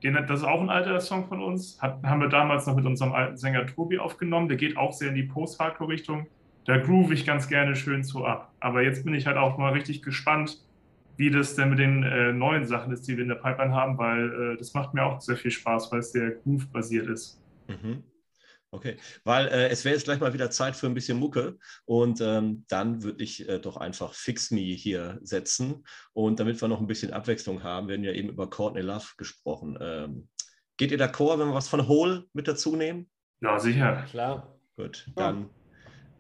Den, 0.03 0.15
das 0.15 0.41
ist 0.41 0.47
auch 0.47 0.61
ein 0.61 0.71
alter 0.71 1.01
Song 1.01 1.27
von 1.27 1.43
uns. 1.43 1.81
Hat, 1.81 2.03
haben 2.03 2.21
wir 2.21 2.29
damals 2.29 2.67
noch 2.67 2.77
mit 2.77 2.87
unserem 2.87 3.13
alten 3.13 3.37
Sänger 3.37 3.67
Tobi 3.67 3.99
aufgenommen. 3.99 4.49
Der 4.49 4.57
geht 4.57 4.77
auch 4.77 4.93
sehr 4.93 5.09
in 5.09 5.15
die 5.15 5.25
Post-Hardcore-Richtung. 5.25 6.27
Da 6.65 6.79
groove 6.79 7.13
ich 7.13 7.27
ganz 7.27 7.49
gerne 7.49 7.77
schön 7.77 8.03
so 8.03 8.25
ab. 8.25 8.53
Aber 8.61 8.83
jetzt 8.83 9.05
bin 9.05 9.15
ich 9.15 9.27
halt 9.27 9.37
auch 9.37 9.59
mal 9.59 9.73
richtig 9.73 10.03
gespannt, 10.03 10.59
wie 11.17 11.31
das 11.31 11.55
denn 11.55 11.71
mit 11.71 11.79
den 11.79 12.03
äh, 12.03 12.33
neuen 12.33 12.65
Sachen 12.65 12.93
ist, 12.93 13.07
die 13.07 13.17
wir 13.17 13.23
in 13.23 13.29
der 13.29 13.37
Pipeline 13.37 13.75
haben, 13.75 13.99
weil 13.99 14.53
äh, 14.55 14.57
das 14.57 14.73
macht 14.73 14.95
mir 14.95 15.05
auch 15.05 15.21
sehr 15.21 15.37
viel 15.37 15.51
Spaß, 15.51 15.93
weil 15.93 15.99
es 15.99 16.13
sehr 16.13 16.31
groove-basiert 16.31 17.09
ist. 17.09 17.43
Mhm. 17.69 18.03
Okay, 18.73 18.99
weil 19.25 19.49
äh, 19.49 19.69
es 19.69 19.85
wäre 19.85 19.97
jetzt 19.97 20.05
gleich 20.05 20.21
mal 20.21 20.33
wieder 20.33 20.51
Zeit 20.51 20.77
für 20.77 20.87
ein 20.87 20.95
bisschen 20.95 21.19
Mucke 21.19 21.59
und 21.87 22.21
ähm, 22.21 22.65
dann 22.69 23.03
würde 23.03 23.25
ich 23.25 23.49
äh, 23.49 23.59
doch 23.59 23.77
einfach 23.77 24.15
Fix 24.15 24.53
Me 24.53 24.61
hier 24.61 25.19
setzen 25.23 25.85
und 26.13 26.39
damit 26.39 26.61
wir 26.61 26.69
noch 26.69 26.81
ein 26.81 26.87
bisschen 26.87 27.13
Abwechslung 27.13 27.65
haben, 27.65 27.89
wir 27.89 27.97
haben 27.97 28.05
ja 28.05 28.13
eben 28.13 28.29
über 28.29 28.49
Courtney 28.49 28.83
Love 28.83 29.09
gesprochen. 29.17 29.77
Ähm, 29.81 30.29
geht 30.77 30.93
ihr 30.93 31.01
d'accord, 31.01 31.41
wenn 31.41 31.49
wir 31.49 31.55
was 31.55 31.67
von 31.67 31.89
Hole 31.89 32.27
mit 32.33 32.47
dazu 32.47 32.77
nehmen? 32.77 33.11
Ja, 33.41 33.59
sicher. 33.59 34.05
Klar. 34.09 34.57
Gut, 34.77 35.11
dann, 35.17 35.41
ja. 35.41 35.49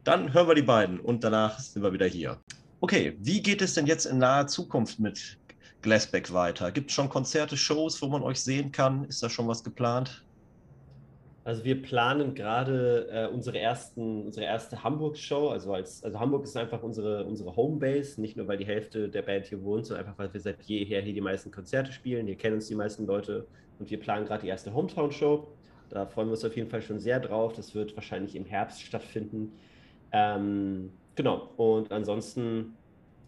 dann 0.02 0.34
hören 0.34 0.48
wir 0.48 0.54
die 0.56 0.62
beiden 0.62 0.98
und 0.98 1.22
danach 1.22 1.60
sind 1.60 1.84
wir 1.84 1.92
wieder 1.92 2.06
hier. 2.06 2.42
Okay, 2.80 3.16
wie 3.20 3.42
geht 3.42 3.62
es 3.62 3.74
denn 3.74 3.86
jetzt 3.86 4.06
in 4.06 4.18
naher 4.18 4.48
Zukunft 4.48 4.98
mit 4.98 5.38
Glassback 5.82 6.32
weiter? 6.32 6.72
Gibt 6.72 6.90
es 6.90 6.96
schon 6.96 7.08
Konzerte, 7.08 7.56
Shows, 7.56 8.02
wo 8.02 8.08
man 8.08 8.22
euch 8.22 8.40
sehen 8.40 8.72
kann? 8.72 9.04
Ist 9.04 9.22
da 9.22 9.30
schon 9.30 9.46
was 9.46 9.62
geplant? 9.62 10.24
Also 11.42 11.64
wir 11.64 11.80
planen 11.80 12.34
gerade 12.34 13.08
äh, 13.10 13.26
unsere, 13.32 13.58
ersten, 13.58 14.26
unsere 14.26 14.44
erste 14.44 14.84
Hamburg-Show. 14.84 15.48
Also, 15.48 15.72
als, 15.72 16.04
also 16.04 16.20
Hamburg 16.20 16.44
ist 16.44 16.56
einfach 16.56 16.82
unsere, 16.82 17.24
unsere 17.24 17.56
Homebase, 17.56 18.20
nicht 18.20 18.36
nur 18.36 18.46
weil 18.46 18.58
die 18.58 18.66
Hälfte 18.66 19.08
der 19.08 19.22
Band 19.22 19.46
hier 19.46 19.62
wohnt, 19.62 19.86
sondern 19.86 20.06
einfach 20.06 20.18
weil 20.18 20.32
wir 20.32 20.40
seit 20.40 20.62
jeher 20.62 21.00
hier 21.00 21.14
die 21.14 21.20
meisten 21.20 21.50
Konzerte 21.50 21.92
spielen. 21.92 22.26
Hier 22.26 22.36
kennen 22.36 22.56
uns 22.56 22.68
die 22.68 22.74
meisten 22.74 23.06
Leute 23.06 23.46
und 23.78 23.90
wir 23.90 23.98
planen 23.98 24.26
gerade 24.26 24.42
die 24.42 24.48
erste 24.48 24.74
Hometown-Show. 24.74 25.48
Da 25.88 26.06
freuen 26.06 26.28
wir 26.28 26.32
uns 26.32 26.44
auf 26.44 26.54
jeden 26.56 26.68
Fall 26.68 26.82
schon 26.82 27.00
sehr 27.00 27.18
drauf. 27.20 27.54
Das 27.54 27.74
wird 27.74 27.96
wahrscheinlich 27.96 28.36
im 28.36 28.44
Herbst 28.44 28.82
stattfinden. 28.82 29.52
Ähm, 30.12 30.92
genau. 31.14 31.48
Und 31.56 31.90
ansonsten 31.90 32.76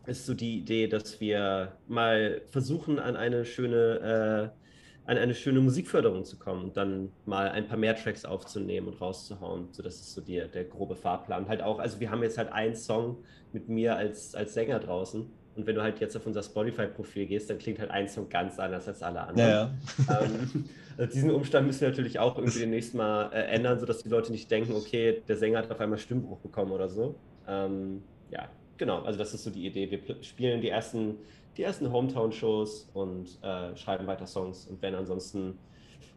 ist 0.07 0.27
so 0.27 0.35
die 0.35 0.59
Idee, 0.59 0.87
dass 0.87 1.21
wir 1.21 1.73
mal 1.89 2.43
versuchen, 2.51 2.99
an 2.99 3.17
eine 3.17 3.45
schöne 3.45 4.53
äh, 4.55 4.62
an 5.05 5.19
eine 5.19 5.35
schöne 5.35 5.61
Musikförderung 5.61 6.25
zu 6.25 6.39
kommen 6.39 6.65
und 6.65 6.77
dann 6.77 7.11
mal 7.27 7.49
ein 7.49 7.67
paar 7.67 7.77
mehr 7.77 7.97
Tracks 7.97 8.25
aufzunehmen 8.25 8.89
und 8.89 9.01
rauszuhauen. 9.01 9.69
So, 9.73 9.83
das 9.83 9.97
ist 9.97 10.15
so 10.15 10.21
die, 10.21 10.43
der 10.53 10.65
grobe 10.65 10.95
Fahrplan. 10.95 11.49
Halt 11.49 11.63
auch, 11.63 11.79
also 11.81 11.99
wir 11.99 12.11
haben 12.11 12.23
jetzt 12.23 12.39
halt 12.39 12.53
einen 12.53 12.77
Song 12.77 13.17
mit 13.53 13.69
mir 13.69 13.97
als, 13.97 14.35
als 14.35 14.55
Sänger 14.55 14.79
draußen. 14.79 15.29
Und 15.55 15.67
wenn 15.67 15.75
du 15.75 15.83
halt 15.83 16.01
jetzt 16.01 16.17
auf 16.17 16.27
unser 16.27 16.43
Spotify-Profil 16.43 17.27
gehst, 17.27 17.51
dann 17.51 17.59
klingt 17.59 17.79
halt 17.79 17.91
ein 17.91 18.09
Song 18.09 18.29
ganz 18.29 18.59
anders 18.59 18.89
als 18.89 19.03
alle 19.03 19.21
anderen. 19.21 19.51
Ja, 19.51 19.57
ja. 19.59 19.75
Ähm, 20.23 20.65
also 20.97 21.13
diesen 21.13 21.31
Umstand 21.31 21.67
müssen 21.67 21.81
wir 21.81 21.89
natürlich 21.89 22.19
auch 22.19 22.37
irgendwie 22.37 22.61
demnächst 22.61 22.95
mal 22.95 23.31
äh, 23.33 23.45
ändern, 23.47 23.79
sodass 23.81 24.03
die 24.03 24.09
Leute 24.09 24.31
nicht 24.31 24.51
denken, 24.51 24.73
okay, 24.75 25.23
der 25.27 25.37
Sänger 25.37 25.59
hat 25.59 25.71
auf 25.71 25.81
einmal 25.81 25.99
Stimmbruch 25.99 26.39
bekommen 26.39 26.71
oder 26.71 26.89
so. 26.89 27.17
Ähm, 27.49 28.03
ja, 28.31 28.49
genau. 28.77 29.03
Also 29.03 29.19
das 29.19 29.35
ist 29.35 29.45
so 29.45 29.51
die 29.51 29.67
Idee. 29.67 29.91
Wir 29.91 30.23
spielen 30.23 30.61
die 30.61 30.69
ersten 30.69 31.17
die 31.57 31.63
ersten 31.63 31.93
Hometown-Shows 31.93 32.91
und 32.95 33.39
äh, 33.43 33.77
schreiben 33.77 34.07
weiter 34.07 34.27
Songs. 34.27 34.67
Und 34.67 34.81
wenn 34.83 34.95
ansonsten, 34.95 35.59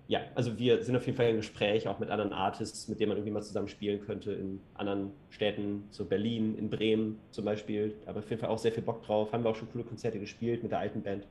ja, 0.07 0.21
also 0.35 0.57
wir 0.57 0.81
sind 0.83 0.95
auf 0.95 1.05
jeden 1.05 1.17
Fall 1.17 1.29
im 1.29 1.37
Gespräch 1.37 1.87
auch 1.87 1.99
mit 1.99 2.09
anderen 2.09 2.31
Artists, 2.31 2.87
mit 2.87 2.99
denen 2.99 3.09
man 3.09 3.17
irgendwie 3.17 3.33
mal 3.33 3.41
zusammen 3.41 3.67
spielen 3.67 4.01
könnte 4.01 4.31
in 4.31 4.59
anderen 4.75 5.11
Städten, 5.29 5.83
so 5.89 6.05
Berlin, 6.05 6.55
in 6.57 6.69
Bremen 6.69 7.19
zum 7.31 7.45
Beispiel. 7.45 7.95
Aber 8.05 8.19
auf 8.19 8.29
jeden 8.29 8.39
Fall 8.39 8.49
auch 8.49 8.59
sehr 8.59 8.71
viel 8.71 8.83
Bock 8.83 9.03
drauf. 9.03 9.33
Haben 9.33 9.43
wir 9.43 9.49
auch 9.49 9.55
schon 9.55 9.69
coole 9.71 9.83
Konzerte 9.83 10.19
gespielt 10.19 10.63
mit 10.63 10.71
der 10.71 10.79
alten 10.79 11.01
Band. 11.01 11.27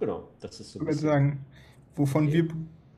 Genau, 0.00 0.28
das 0.40 0.60
ist 0.60 0.72
so. 0.72 0.80
Ich 0.80 0.86
würde 0.86 0.98
sagen, 0.98 1.44
wovon 1.94 2.24
okay. 2.24 2.32
wir 2.32 2.48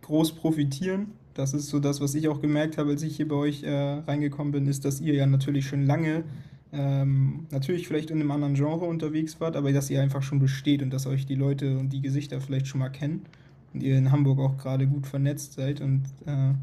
groß 0.02 0.32
profitieren, 0.32 1.12
das 1.34 1.54
ist 1.54 1.68
so 1.68 1.78
das, 1.78 2.00
was 2.00 2.14
ich 2.14 2.28
auch 2.28 2.40
gemerkt 2.40 2.78
habe, 2.78 2.90
als 2.90 3.02
ich 3.02 3.16
hier 3.16 3.28
bei 3.28 3.36
euch 3.36 3.62
äh, 3.62 3.70
reingekommen 3.70 4.52
bin, 4.52 4.66
ist, 4.66 4.84
dass 4.84 5.00
ihr 5.00 5.14
ja 5.14 5.26
natürlich 5.26 5.66
schon 5.66 5.86
lange 5.86 6.24
ähm, 6.72 7.46
natürlich 7.50 7.86
vielleicht 7.86 8.10
in 8.10 8.20
einem 8.20 8.30
anderen 8.30 8.54
Genre 8.54 8.86
unterwegs 8.86 9.40
wart, 9.40 9.56
aber 9.56 9.72
dass 9.72 9.90
ihr 9.90 10.00
einfach 10.00 10.22
schon 10.22 10.38
besteht 10.38 10.82
und 10.82 10.90
dass 10.90 11.06
euch 11.06 11.26
die 11.26 11.34
Leute 11.34 11.78
und 11.78 11.92
die 11.92 12.00
Gesichter 12.00 12.40
vielleicht 12.40 12.66
schon 12.66 12.80
mal 12.80 12.88
kennen 12.88 13.26
und 13.74 13.82
ihr 13.82 13.96
in 13.96 14.10
Hamburg 14.10 14.38
auch 14.38 14.56
gerade 14.56 14.86
gut 14.86 15.06
vernetzt 15.06 15.54
seid 15.54 15.80
und 15.80 16.04
äh, 16.26 16.54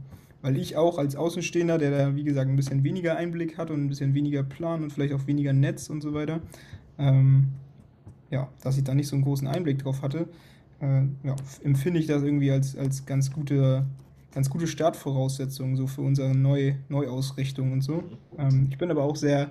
weil 0.41 0.57
ich 0.57 0.77
auch 0.77 0.97
als 0.97 1.15
Außenstehender, 1.15 1.77
der 1.77 1.91
da 1.91 2.15
wie 2.15 2.23
gesagt 2.23 2.49
ein 2.49 2.55
bisschen 2.55 2.83
weniger 2.83 3.17
Einblick 3.17 3.57
hat 3.57 3.71
und 3.71 3.83
ein 3.83 3.89
bisschen 3.89 4.13
weniger 4.13 4.41
Plan 4.41 4.83
und 4.83 4.93
vielleicht 4.93 5.13
auch 5.13 5.27
weniger 5.27 5.53
Netz 5.53 5.89
und 5.89 6.01
so 6.01 6.13
weiter, 6.13 6.41
ähm, 6.97 7.49
ja, 8.31 8.49
dass 8.61 8.77
ich 8.77 8.83
da 8.83 8.95
nicht 8.95 9.07
so 9.07 9.15
einen 9.15 9.25
großen 9.25 9.47
Einblick 9.47 9.79
drauf 9.79 10.01
hatte, 10.01 10.29
äh, 10.79 11.01
ja, 11.23 11.35
empfinde 11.63 11.99
ich 11.99 12.07
das 12.07 12.23
irgendwie 12.23 12.51
als, 12.51 12.75
als 12.75 13.05
ganz 13.05 13.31
gute 13.31 13.85
ganz 14.31 14.49
gute 14.49 14.67
Startvoraussetzungen 14.67 15.75
so 15.75 15.87
für 15.87 16.01
unsere 16.01 16.35
Neu 16.35 16.75
Neuausrichtung 16.87 17.71
und 17.71 17.81
so. 17.81 18.03
Ähm, 18.37 18.67
ich 18.69 18.77
bin 18.77 18.91
aber 18.91 19.03
auch 19.03 19.15
sehr 19.15 19.49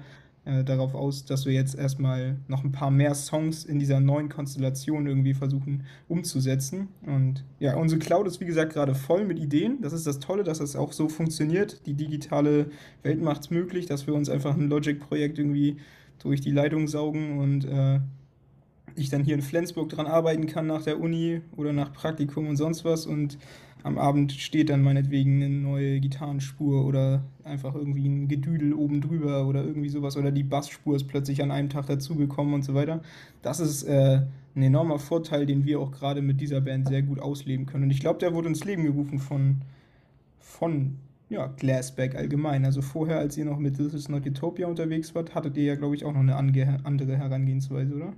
äh, 0.48 0.64
darauf 0.64 0.94
aus, 0.94 1.26
dass 1.26 1.44
wir 1.44 1.52
jetzt 1.52 1.74
erstmal 1.74 2.36
noch 2.48 2.64
ein 2.64 2.72
paar 2.72 2.90
mehr 2.90 3.14
Songs 3.14 3.64
in 3.64 3.78
dieser 3.78 4.00
neuen 4.00 4.30
Konstellation 4.30 5.06
irgendwie 5.06 5.34
versuchen 5.34 5.84
umzusetzen. 6.08 6.88
Und 7.04 7.44
ja, 7.60 7.76
unsere 7.76 7.98
Cloud 7.98 8.26
ist 8.26 8.40
wie 8.40 8.46
gesagt 8.46 8.72
gerade 8.72 8.94
voll 8.94 9.26
mit 9.26 9.38
Ideen. 9.38 9.82
Das 9.82 9.92
ist 9.92 10.06
das 10.06 10.20
Tolle, 10.20 10.44
dass 10.44 10.58
das 10.58 10.74
auch 10.74 10.92
so 10.92 11.10
funktioniert. 11.10 11.84
Die 11.84 11.92
digitale 11.92 12.70
Welt 13.02 13.20
macht 13.20 13.42
es 13.42 13.50
möglich, 13.50 13.84
dass 13.84 14.06
wir 14.06 14.14
uns 14.14 14.30
einfach 14.30 14.56
ein 14.56 14.70
Logic-Projekt 14.70 15.38
irgendwie 15.38 15.76
durch 16.18 16.40
die 16.40 16.50
Leitung 16.50 16.88
saugen 16.88 17.38
und 17.38 17.66
äh, 17.66 18.00
ich 18.94 19.10
dann 19.10 19.22
hier 19.22 19.34
in 19.34 19.42
Flensburg 19.42 19.90
dran 19.90 20.06
arbeiten 20.06 20.46
kann 20.46 20.66
nach 20.66 20.82
der 20.82 20.98
Uni 20.98 21.42
oder 21.58 21.74
nach 21.74 21.92
Praktikum 21.92 22.48
und 22.48 22.56
sonst 22.56 22.86
was 22.86 23.04
und 23.04 23.36
am 23.82 23.98
Abend 23.98 24.32
steht 24.32 24.70
dann 24.70 24.82
meinetwegen 24.82 25.42
eine 25.42 25.48
neue 25.48 26.00
Gitarrenspur 26.00 26.84
oder 26.84 27.22
einfach 27.44 27.74
irgendwie 27.74 28.08
ein 28.08 28.28
Gedüdel 28.28 28.74
oben 28.74 29.00
drüber 29.00 29.46
oder 29.46 29.64
irgendwie 29.64 29.88
sowas 29.88 30.16
oder 30.16 30.32
die 30.32 30.42
Bassspur 30.42 30.96
ist 30.96 31.06
plötzlich 31.06 31.42
an 31.42 31.50
einem 31.50 31.68
Tag 31.68 31.86
dazugekommen 31.86 32.54
und 32.54 32.62
so 32.64 32.74
weiter. 32.74 33.02
Das 33.42 33.60
ist 33.60 33.84
äh, 33.84 34.22
ein 34.56 34.62
enormer 34.62 34.98
Vorteil, 34.98 35.46
den 35.46 35.64
wir 35.64 35.80
auch 35.80 35.92
gerade 35.92 36.22
mit 36.22 36.40
dieser 36.40 36.60
Band 36.60 36.88
sehr 36.88 37.02
gut 37.02 37.20
ausleben 37.20 37.66
können. 37.66 37.84
Und 37.84 37.90
ich 37.90 38.00
glaube, 38.00 38.18
der 38.18 38.34
wurde 38.34 38.48
ins 38.48 38.64
Leben 38.64 38.84
gerufen 38.84 39.18
von, 39.18 39.62
von 40.38 40.96
ja, 41.28 41.46
Glassback 41.46 42.16
allgemein. 42.16 42.64
Also 42.64 42.82
vorher, 42.82 43.18
als 43.18 43.36
ihr 43.36 43.44
noch 43.44 43.58
mit 43.58 43.76
This 43.76 43.94
is 43.94 44.08
Not 44.08 44.26
Utopia 44.26 44.66
unterwegs 44.66 45.14
wart, 45.14 45.34
hattet 45.34 45.56
ihr 45.56 45.64
ja, 45.64 45.74
glaube 45.76 45.94
ich, 45.94 46.04
auch 46.04 46.12
noch 46.12 46.20
eine 46.20 46.36
andere 46.36 47.16
Herangehensweise, 47.16 47.94
oder? 47.94 48.12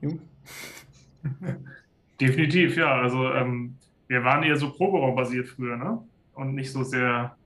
Jo. 0.00 0.18
Definitiv, 2.20 2.76
ja. 2.76 3.00
Also 3.00 3.32
ähm, 3.32 3.76
wir 4.10 4.24
waren 4.24 4.42
eher 4.42 4.56
so 4.56 4.72
Proberaum-basiert 4.72 5.46
früher, 5.46 5.76
ne? 5.76 6.02
Und 6.34 6.56
nicht 6.56 6.72
so 6.72 6.82
sehr 6.82 7.36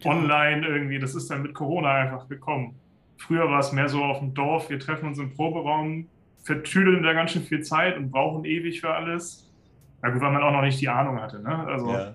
genau. 0.00 0.14
online 0.14 0.66
irgendwie. 0.66 0.98
Das 0.98 1.14
ist 1.14 1.30
dann 1.30 1.42
mit 1.42 1.52
Corona 1.52 1.92
einfach 1.92 2.26
gekommen. 2.26 2.74
Früher 3.18 3.50
war 3.50 3.58
es 3.58 3.70
mehr 3.72 3.90
so 3.90 4.02
auf 4.02 4.20
dem 4.20 4.32
Dorf, 4.32 4.70
wir 4.70 4.78
treffen 4.78 5.08
uns 5.08 5.18
im 5.18 5.34
Proberaum, 5.34 6.06
vertüdeln 6.42 7.02
da 7.02 7.12
ganz 7.12 7.32
schön 7.32 7.42
viel 7.42 7.62
Zeit 7.62 7.98
und 7.98 8.10
brauchen 8.10 8.46
ewig 8.46 8.80
für 8.80 8.94
alles. 8.94 9.52
Na 10.00 10.08
gut, 10.08 10.22
weil 10.22 10.32
man 10.32 10.42
auch 10.42 10.52
noch 10.52 10.62
nicht 10.62 10.80
die 10.80 10.88
Ahnung 10.88 11.20
hatte, 11.20 11.42
ne? 11.42 11.66
Also, 11.66 11.92
ja. 11.92 12.14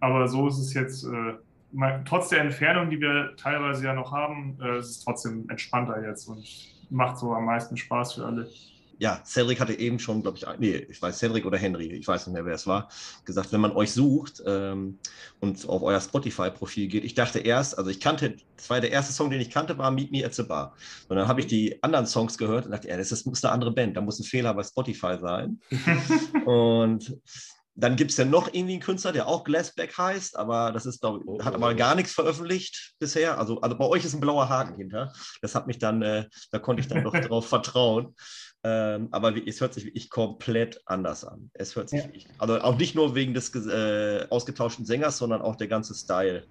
Aber 0.00 0.28
so 0.28 0.48
ist 0.48 0.58
es 0.58 0.74
jetzt, 0.74 1.04
äh, 1.04 1.34
mal, 1.72 2.02
trotz 2.04 2.28
der 2.28 2.40
Entfernung, 2.40 2.90
die 2.90 3.00
wir 3.00 3.34
teilweise 3.38 3.86
ja 3.86 3.94
noch 3.94 4.12
haben, 4.12 4.58
äh, 4.62 4.78
ist 4.78 4.90
es 4.90 5.04
trotzdem 5.04 5.48
entspannter 5.48 6.06
jetzt 6.06 6.28
und 6.28 6.44
macht 6.90 7.16
so 7.16 7.32
am 7.32 7.46
meisten 7.46 7.78
Spaß 7.78 8.14
für 8.14 8.26
alle 8.26 8.46
ja, 9.02 9.20
Cedric 9.24 9.58
hatte 9.58 9.76
eben 9.76 9.98
schon, 9.98 10.22
glaube 10.22 10.38
ich, 10.38 10.46
nee, 10.60 10.76
ich 10.76 11.02
weiß, 11.02 11.18
Cedric 11.18 11.44
oder 11.44 11.58
Henry, 11.58 11.86
ich 11.86 12.06
weiß 12.06 12.28
nicht 12.28 12.34
mehr, 12.34 12.44
wer 12.44 12.54
es 12.54 12.68
war, 12.68 12.88
gesagt, 13.24 13.52
wenn 13.52 13.60
man 13.60 13.72
euch 13.72 13.90
sucht 13.90 14.40
ähm, 14.46 15.00
und 15.40 15.68
auf 15.68 15.82
euer 15.82 16.00
Spotify-Profil 16.00 16.86
geht, 16.86 17.02
ich 17.02 17.14
dachte 17.14 17.40
erst, 17.40 17.76
also 17.76 17.90
ich 17.90 17.98
kannte, 17.98 18.36
das 18.56 18.70
war 18.70 18.80
der 18.80 18.92
erste 18.92 19.12
Song, 19.12 19.28
den 19.28 19.40
ich 19.40 19.50
kannte, 19.50 19.76
war 19.76 19.90
Meet 19.90 20.12
Me 20.12 20.24
at 20.24 20.34
the 20.34 20.44
Bar. 20.44 20.76
Und 21.08 21.16
dann 21.16 21.26
habe 21.26 21.40
ich 21.40 21.48
die 21.48 21.82
anderen 21.82 22.06
Songs 22.06 22.38
gehört 22.38 22.66
und 22.66 22.70
dachte, 22.70 22.86
ja, 22.86 22.96
das 22.96 23.10
ist, 23.10 23.26
muss 23.26 23.44
eine 23.44 23.52
andere 23.52 23.72
Band, 23.72 23.96
da 23.96 24.00
muss 24.00 24.20
ein 24.20 24.24
Fehler 24.24 24.54
bei 24.54 24.62
Spotify 24.62 25.18
sein. 25.20 25.60
und 26.46 27.18
dann 27.74 27.96
gibt 27.96 28.10
es 28.10 28.18
ja 28.18 28.24
noch 28.24 28.52
irgendwie 28.52 28.74
einen 28.74 28.82
Künstler, 28.82 29.12
der 29.12 29.26
auch 29.26 29.44
Glassback 29.44 29.96
heißt, 29.96 30.36
aber 30.36 30.72
das 30.72 30.84
ist, 30.84 31.00
glaub, 31.00 31.22
oh, 31.26 31.42
hat 31.42 31.54
aber 31.54 31.74
gar 31.74 31.94
nichts 31.94 32.12
veröffentlicht 32.12 32.94
bisher. 32.98 33.38
Also, 33.38 33.60
also 33.60 33.76
bei 33.78 33.86
euch 33.86 34.04
ist 34.04 34.14
ein 34.14 34.20
blauer 34.20 34.48
Haken 34.48 34.76
hinter. 34.76 35.12
Das 35.40 35.54
hat 35.54 35.66
mich 35.66 35.78
dann, 35.78 36.02
äh, 36.02 36.26
da 36.50 36.58
konnte 36.58 36.82
ich 36.82 36.88
dann 36.88 37.02
doch 37.02 37.12
darauf 37.20 37.46
vertrauen. 37.46 38.14
Ähm, 38.62 39.08
aber 39.10 39.34
wie, 39.34 39.48
es 39.48 39.60
hört 39.60 39.74
sich 39.74 39.86
wirklich 39.86 40.10
komplett 40.10 40.80
anders 40.84 41.24
an. 41.24 41.50
Es 41.54 41.74
hört 41.74 41.88
sich, 41.88 42.04
ja. 42.04 42.10
also 42.38 42.60
auch 42.60 42.76
nicht 42.76 42.94
nur 42.94 43.14
wegen 43.14 43.32
des 43.32 43.54
äh, 43.54 44.26
ausgetauschten 44.28 44.84
Sängers, 44.84 45.18
sondern 45.18 45.40
auch 45.40 45.56
der 45.56 45.68
ganze 45.68 45.94
Style. 45.94 46.44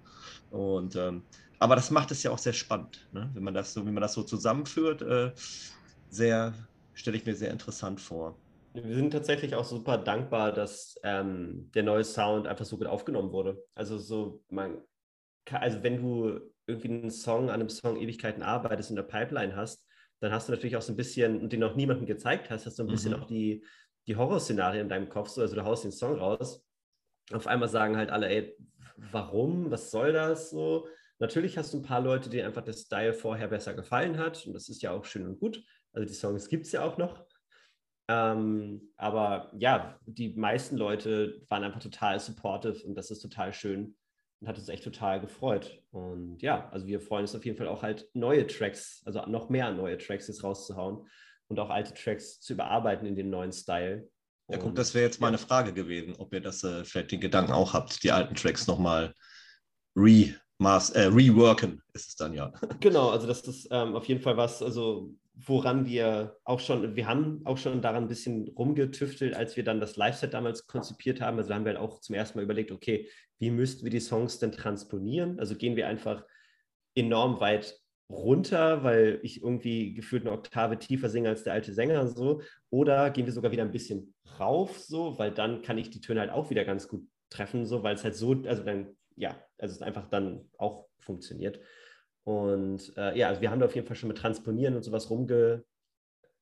Und 0.50 0.96
ähm, 0.96 1.22
aber 1.58 1.76
das 1.76 1.92
macht 1.92 2.10
es 2.10 2.24
ja 2.24 2.32
auch 2.32 2.38
sehr 2.38 2.52
spannend, 2.52 3.06
ne? 3.12 3.30
wenn 3.34 3.44
man 3.44 3.54
das 3.54 3.72
so, 3.72 3.86
wie 3.86 3.92
man 3.92 4.00
das 4.00 4.14
so 4.14 4.24
zusammenführt. 4.24 5.00
Äh, 5.02 5.32
sehr, 6.10 6.52
stelle 6.92 7.16
ich 7.16 7.24
mir 7.24 7.36
sehr 7.36 7.52
interessant 7.52 8.00
vor. 8.00 8.36
Wir 8.74 8.94
sind 8.94 9.10
tatsächlich 9.10 9.54
auch 9.54 9.64
super 9.64 9.98
dankbar, 9.98 10.52
dass 10.52 10.98
ähm, 11.02 11.70
der 11.74 11.82
neue 11.82 12.04
Sound 12.04 12.46
einfach 12.46 12.64
so 12.64 12.78
gut 12.78 12.86
aufgenommen 12.86 13.32
wurde. 13.32 13.62
Also 13.74 13.98
so, 13.98 14.42
man, 14.48 14.80
also 15.50 15.82
wenn 15.82 16.00
du 16.00 16.40
irgendwie 16.66 16.88
einen 16.88 17.10
Song 17.10 17.50
an 17.50 17.60
einem 17.60 17.68
Song 17.68 18.00
Ewigkeiten 18.00 18.42
arbeitest 18.42 18.90
in 18.90 18.96
der 18.96 19.02
Pipeline 19.02 19.56
hast, 19.56 19.86
dann 20.20 20.32
hast 20.32 20.48
du 20.48 20.52
natürlich 20.52 20.76
auch 20.76 20.82
so 20.82 20.92
ein 20.92 20.96
bisschen, 20.96 21.40
und 21.40 21.52
den 21.52 21.60
noch 21.60 21.74
niemandem 21.74 22.06
gezeigt 22.06 22.48
hast, 22.48 22.64
hast 22.64 22.78
du 22.78 22.84
ein 22.84 22.88
bisschen 22.88 23.12
mhm. 23.12 23.20
auch 23.20 23.26
die, 23.26 23.64
die 24.06 24.16
Horrorszenarien 24.16 24.82
in 24.82 24.88
deinem 24.88 25.08
Kopf, 25.08 25.28
so, 25.28 25.42
also 25.42 25.54
du 25.54 25.64
haust 25.64 25.84
den 25.84 25.92
Song 25.92 26.16
raus. 26.16 26.64
Auf 27.32 27.46
einmal 27.46 27.68
sagen 27.68 27.96
halt 27.96 28.10
alle, 28.10 28.28
ey, 28.28 28.56
warum, 28.96 29.70
was 29.70 29.90
soll 29.90 30.12
das 30.12 30.50
so? 30.50 30.86
Natürlich 31.18 31.58
hast 31.58 31.72
du 31.72 31.78
ein 31.78 31.82
paar 31.82 32.00
Leute, 32.00 32.30
die 32.30 32.42
einfach 32.42 32.62
das 32.62 32.82
Style 32.82 33.14
vorher 33.14 33.48
besser 33.48 33.74
gefallen 33.74 34.18
hat 34.18 34.46
und 34.46 34.54
das 34.54 34.68
ist 34.68 34.82
ja 34.82 34.92
auch 34.92 35.04
schön 35.04 35.26
und 35.26 35.38
gut. 35.38 35.62
Also 35.92 36.06
die 36.06 36.14
Songs 36.14 36.48
gibt 36.48 36.66
es 36.66 36.72
ja 36.72 36.82
auch 36.82 36.98
noch. 36.98 37.24
Ähm, 38.12 38.92
aber 38.96 39.50
ja, 39.56 39.98
die 40.06 40.34
meisten 40.34 40.76
Leute 40.76 41.40
waren 41.48 41.64
einfach 41.64 41.80
total 41.80 42.20
supportive 42.20 42.84
und 42.86 42.94
das 42.94 43.10
ist 43.10 43.20
total 43.20 43.52
schön 43.52 43.94
und 44.40 44.48
hat 44.48 44.58
uns 44.58 44.68
echt 44.68 44.84
total 44.84 45.20
gefreut. 45.20 45.82
Und 45.92 46.42
ja, 46.42 46.68
also 46.70 46.86
wir 46.86 47.00
freuen 47.00 47.22
uns 47.22 47.34
auf 47.34 47.44
jeden 47.44 47.56
Fall 47.56 47.68
auch 47.68 47.82
halt 47.82 48.08
neue 48.12 48.46
Tracks, 48.46 49.02
also 49.06 49.24
noch 49.26 49.48
mehr 49.48 49.72
neue 49.72 49.96
Tracks 49.96 50.28
jetzt 50.28 50.44
rauszuhauen 50.44 51.06
und 51.48 51.58
auch 51.58 51.70
alte 51.70 51.94
Tracks 51.94 52.40
zu 52.40 52.52
überarbeiten 52.52 53.06
in 53.06 53.16
dem 53.16 53.30
neuen 53.30 53.52
Style. 53.52 54.08
Ja, 54.48 54.58
guck, 54.58 54.74
das 54.74 54.92
wäre 54.92 55.04
jetzt 55.04 55.20
meine 55.20 55.38
ja. 55.38 55.46
Frage 55.46 55.72
gewesen, 55.72 56.14
ob 56.18 56.34
ihr 56.34 56.40
das 56.40 56.62
äh, 56.64 56.84
vielleicht 56.84 57.12
den 57.12 57.20
Gedanken 57.20 57.52
auch 57.52 57.72
habt, 57.72 58.02
die 58.02 58.10
alten 58.10 58.34
Tracks 58.34 58.66
nochmal 58.66 59.14
re 59.96 60.34
äh, 60.60 61.06
reworken, 61.06 61.80
ist 61.92 62.08
es 62.08 62.16
dann 62.16 62.34
ja. 62.34 62.52
Genau, 62.80 63.10
also 63.10 63.26
das 63.26 63.40
ist 63.42 63.68
ähm, 63.70 63.96
auf 63.96 64.04
jeden 64.06 64.20
Fall 64.20 64.36
was, 64.36 64.62
also 64.62 65.14
woran 65.44 65.86
wir 65.86 66.36
auch 66.44 66.60
schon, 66.60 66.96
wir 66.96 67.06
haben 67.06 67.42
auch 67.44 67.58
schon 67.58 67.82
daran 67.82 68.04
ein 68.04 68.08
bisschen 68.08 68.48
rumgetüftelt, 68.48 69.34
als 69.34 69.56
wir 69.56 69.64
dann 69.64 69.80
das 69.80 69.96
Live-Set 69.96 70.34
damals 70.34 70.66
konzipiert 70.66 71.20
haben. 71.20 71.38
Also 71.38 71.54
haben 71.54 71.64
wir 71.64 71.72
halt 71.72 71.80
auch 71.80 72.00
zum 72.00 72.14
ersten 72.14 72.38
Mal 72.38 72.44
überlegt, 72.44 72.70
okay, 72.70 73.08
wie 73.38 73.50
müssten 73.50 73.84
wir 73.84 73.90
die 73.90 74.00
Songs 74.00 74.38
denn 74.38 74.52
transponieren? 74.52 75.38
Also 75.38 75.56
gehen 75.56 75.76
wir 75.76 75.88
einfach 75.88 76.24
enorm 76.94 77.40
weit 77.40 77.78
runter, 78.10 78.84
weil 78.84 79.20
ich 79.22 79.42
irgendwie 79.42 79.94
gefühlt 79.94 80.22
eine 80.22 80.32
Oktave 80.32 80.78
tiefer 80.78 81.08
singe 81.08 81.30
als 81.30 81.44
der 81.44 81.54
alte 81.54 81.72
Sänger 81.72 82.06
so, 82.08 82.42
oder 82.70 83.10
gehen 83.10 83.26
wir 83.26 83.32
sogar 83.32 83.52
wieder 83.52 83.62
ein 83.62 83.72
bisschen 83.72 84.14
rauf 84.38 84.78
so, 84.78 85.18
weil 85.18 85.30
dann 85.30 85.62
kann 85.62 85.78
ich 85.78 85.90
die 85.90 86.00
Töne 86.00 86.20
halt 86.20 86.30
auch 86.30 86.50
wieder 86.50 86.64
ganz 86.64 86.88
gut 86.88 87.06
treffen 87.30 87.64
so, 87.64 87.82
weil 87.82 87.94
es 87.94 88.04
halt 88.04 88.14
so, 88.14 88.32
also 88.46 88.62
dann 88.62 88.96
ja, 89.16 89.36
also 89.58 89.74
es 89.74 89.82
einfach 89.82 90.08
dann 90.08 90.48
auch 90.58 90.88
funktioniert. 90.98 91.60
Und 92.24 92.96
äh, 92.96 93.18
ja, 93.18 93.28
also 93.28 93.40
wir 93.40 93.50
haben 93.50 93.60
da 93.60 93.66
auf 93.66 93.74
jeden 93.74 93.86
Fall 93.86 93.96
schon 93.96 94.08
mit 94.08 94.18
Transponieren 94.18 94.76
und 94.76 94.82
sowas 94.82 95.10
rumge, 95.10 95.64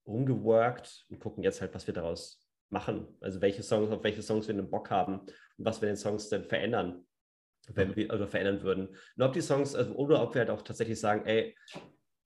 rumgeworkt 0.07 1.07
und 1.09 1.20
gucken 1.20 1.43
jetzt 1.43 1.61
halt, 1.61 1.74
was 1.74 1.87
wir 1.87 1.95
daraus 1.95 2.47
machen. 2.68 3.09
Also 3.20 3.41
welche 3.41 3.62
Songs, 3.62 3.91
auf 3.91 4.05
welche 4.05 4.22
Songs 4.22 4.47
wir 4.47 4.55
einen 4.55 4.70
Bock 4.70 4.91
haben 4.91 5.20
und 5.20 5.64
was 5.64 5.81
wir 5.81 5.89
den 5.89 5.97
Songs 5.97 6.28
denn 6.28 6.45
verändern, 6.45 7.07
wenn 7.68 7.97
wir 7.97 8.12
oder 8.12 8.28
verändern 8.28 8.62
würden. 8.62 8.89
Und 8.89 9.22
ob 9.22 9.33
die 9.33 9.41
Songs, 9.41 9.74
also, 9.74 9.93
oder 9.95 10.22
ob 10.22 10.35
wir 10.35 10.41
halt 10.41 10.51
auch 10.51 10.62
tatsächlich 10.62 11.01
sagen, 11.01 11.24
ey, 11.26 11.57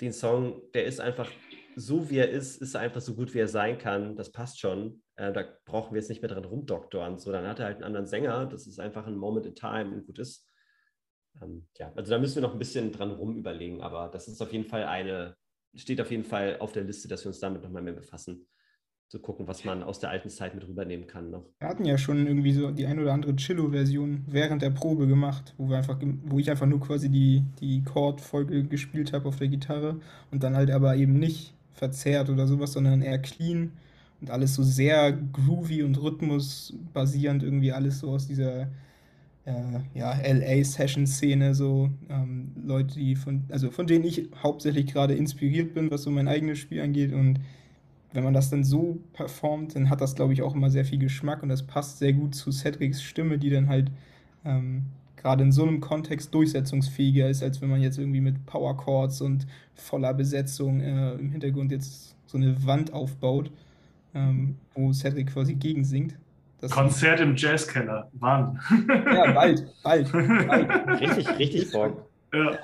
den 0.01 0.13
Song, 0.13 0.63
der 0.73 0.85
ist 0.85 1.01
einfach 1.01 1.31
so 1.77 2.09
wie 2.11 2.19
er 2.19 2.31
ist, 2.31 2.61
ist 2.61 2.75
er 2.75 2.83
einfach 2.83 3.01
so 3.01 3.15
gut 3.15 3.35
wie 3.35 3.41
er 3.41 3.49
sein 3.49 3.79
kann. 3.79 4.17
Das 4.17 4.33
passt 4.33 4.61
schon. 4.61 5.03
Äh, 5.17 5.33
da 5.33 5.45
brauchen 5.65 5.93
wir 5.93 6.01
jetzt 6.01 6.09
nicht 6.09 6.23
mehr 6.23 6.31
dran 6.31 6.45
rumdoktoren. 6.45 7.19
So, 7.19 7.33
dann 7.33 7.47
hat 7.47 7.59
er 7.59 7.67
halt 7.67 7.77
einen 7.77 7.85
anderen 7.85 8.07
Sänger. 8.07 8.47
Das 8.47 8.67
ist 8.67 8.79
einfach 8.79 9.07
ein 9.07 9.17
Moment 9.17 9.47
in 9.47 9.55
Time 9.55 9.93
und 9.93 10.07
gut 10.07 10.19
ist. 10.19 10.49
Ähm, 11.43 11.67
ja, 11.79 11.93
also 11.95 12.11
da 12.11 12.19
müssen 12.19 12.37
wir 12.37 12.43
noch 12.43 12.53
ein 12.53 12.59
bisschen 12.59 12.93
dran 12.93 13.11
rumüberlegen, 13.11 13.81
aber 13.81 14.09
das 14.13 14.29
ist 14.29 14.41
auf 14.41 14.53
jeden 14.53 14.65
Fall 14.65 14.85
eine, 14.85 15.37
steht 15.75 16.01
auf 16.01 16.11
jeden 16.11 16.25
Fall 16.25 16.57
auf 16.61 16.73
der 16.73 16.85
Liste, 16.85 17.09
dass 17.09 17.25
wir 17.25 17.29
uns 17.29 17.41
damit 17.41 17.63
nochmal 17.63 17.83
mehr 17.83 17.95
befassen. 17.95 18.47
Zu 19.09 19.21
gucken, 19.21 19.47
was 19.47 19.65
man 19.65 19.83
aus 19.83 20.01
der 20.01 20.11
alten 20.11 20.31
Zeit 20.31 20.55
mit 20.55 20.67
rübernehmen 20.67 21.07
kann 21.07 21.31
noch. 21.31 21.47
Wir 21.61 21.69
hatten 21.69 21.85
ja 21.85 21.99
schon 21.99 22.27
irgendwie 22.27 22.53
so 22.53 22.71
die 22.71 22.87
ein 22.87 22.99
oder 22.99 23.13
andere 23.13 23.37
Chillo-Version 23.37 24.25
während 24.27 24.63
der 24.63 24.71
Probe 24.71 25.07
gemacht, 25.07 25.55
wo 25.59 25.69
wir 25.69 25.77
einfach, 25.77 26.01
wo 26.25 26.39
ich 26.39 26.51
einfach 26.51 26.67
nur 26.67 26.81
quasi 26.81 27.11
die, 27.11 27.45
die 27.61 27.85
Chord-Folge 27.85 28.65
gespielt 28.65 29.13
habe 29.13 29.29
auf 29.29 29.37
der 29.37 29.49
Gitarre 29.49 30.01
und 30.33 30.43
dann 30.43 30.57
halt 30.57 30.71
aber 30.71 30.97
eben 30.97 31.19
nicht 31.19 31.53
verzerrt 31.75 32.31
oder 32.31 32.47
sowas, 32.47 32.73
sondern 32.73 33.03
eher 33.03 33.19
clean 33.19 33.73
und 34.21 34.31
alles 34.31 34.55
so 34.55 34.63
sehr 34.63 35.13
groovy 35.13 35.83
und 35.83 36.01
rhythmusbasierend, 36.01 37.43
irgendwie 37.43 37.73
alles 37.73 38.01
so 38.01 38.11
aus 38.11 38.27
dieser 38.27 38.69
äh, 39.47 39.53
ja, 39.99 40.15
LA-Session-Szene, 40.15 41.55
so 41.55 41.91
ähm, 42.09 42.53
Leute, 42.65 42.95
die 42.95 43.17
von, 43.17 43.45
also 43.51 43.71
von 43.71 43.87
denen 43.87 44.05
ich 44.05 44.29
hauptsächlich 44.43 44.87
gerade 44.87 45.15
inspiriert 45.15 45.75
bin, 45.75 45.91
was 45.91 46.03
so 46.03 46.11
mein 46.11 46.29
eigenes 46.29 46.59
Spiel 46.59 46.81
angeht. 46.81 47.13
Und 47.13 47.41
wenn 48.13 48.25
man 48.25 48.35
das 48.35 48.51
dann 48.51 48.65
so 48.65 49.01
performt, 49.13 49.75
dann 49.75 49.91
hat 49.91 50.01
das, 50.01 50.15
glaube 50.15 50.33
ich, 50.33 50.43
auch 50.43 50.55
immer 50.55 50.71
sehr 50.71 50.85
viel 50.85 50.99
Geschmack 50.99 51.43
und 51.43 51.49
das 51.49 51.65
passt 51.65 51.99
sehr 51.99 52.13
gut 52.13 52.35
zu 52.35 52.53
Cedrics 52.53 53.03
Stimme, 53.03 53.39
die 53.39 53.51
dann 53.51 53.69
halt 53.69 53.91
ähm, 54.45 54.85
gerade 55.17 55.43
in 55.43 55.53
so 55.53 55.63
einem 55.63 55.81
Kontext 55.81 56.33
durchsetzungsfähiger 56.35 57.29
ist, 57.29 57.43
als 57.43 57.61
wenn 57.61 57.71
man 57.71 57.81
jetzt 57.81 57.99
irgendwie 57.99 58.21
mit 58.21 58.47
Power 58.47 58.77
Chords 58.77 59.21
und 59.21 59.47
voller 59.75 60.15
Besetzung 60.15 60.81
äh, 60.81 61.15
im 61.15 61.31
Hintergrund 61.33 61.73
jetzt 61.73 62.15
so 62.27 62.39
eine 62.39 62.65
Wand 62.67 62.93
aufbaut, 62.93 63.51
ähm, 64.15 64.57
wo 64.75 64.93
Cedric 64.93 65.29
quasi 65.33 65.55
gegensingt. 65.55 66.15
Das 66.65 66.73
Konzert 66.73 67.21
im 67.21 67.37
Jazzkeller. 67.37 68.11
Wann? 68.15 68.59
Ja, 68.89 69.33
bald, 69.33 69.67
bald, 69.83 70.11
bald. 70.11 70.15
richtig, 71.01 71.29
richtig 71.39 71.73
Bock. 71.73 72.09
Ja. 72.33 72.59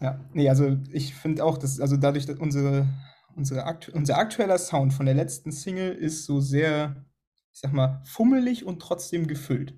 Ja, 0.00 0.20
nee, 0.32 0.48
also 0.48 0.76
ich 0.92 1.16
finde 1.16 1.44
auch, 1.44 1.58
dass, 1.58 1.80
also 1.80 1.96
dadurch, 1.96 2.26
dass 2.26 2.38
unsere, 2.38 2.86
unsere 3.34 3.64
aktu 3.64 3.90
unser 3.92 4.18
aktueller 4.18 4.56
Sound 4.58 4.92
von 4.92 5.06
der 5.06 5.16
letzten 5.16 5.50
Single 5.50 5.90
ist 5.90 6.26
so 6.26 6.38
sehr, 6.38 7.04
ich 7.52 7.58
sag 7.58 7.72
mal, 7.72 8.00
fummelig 8.04 8.64
und 8.64 8.80
trotzdem 8.80 9.26
gefüllt. 9.26 9.74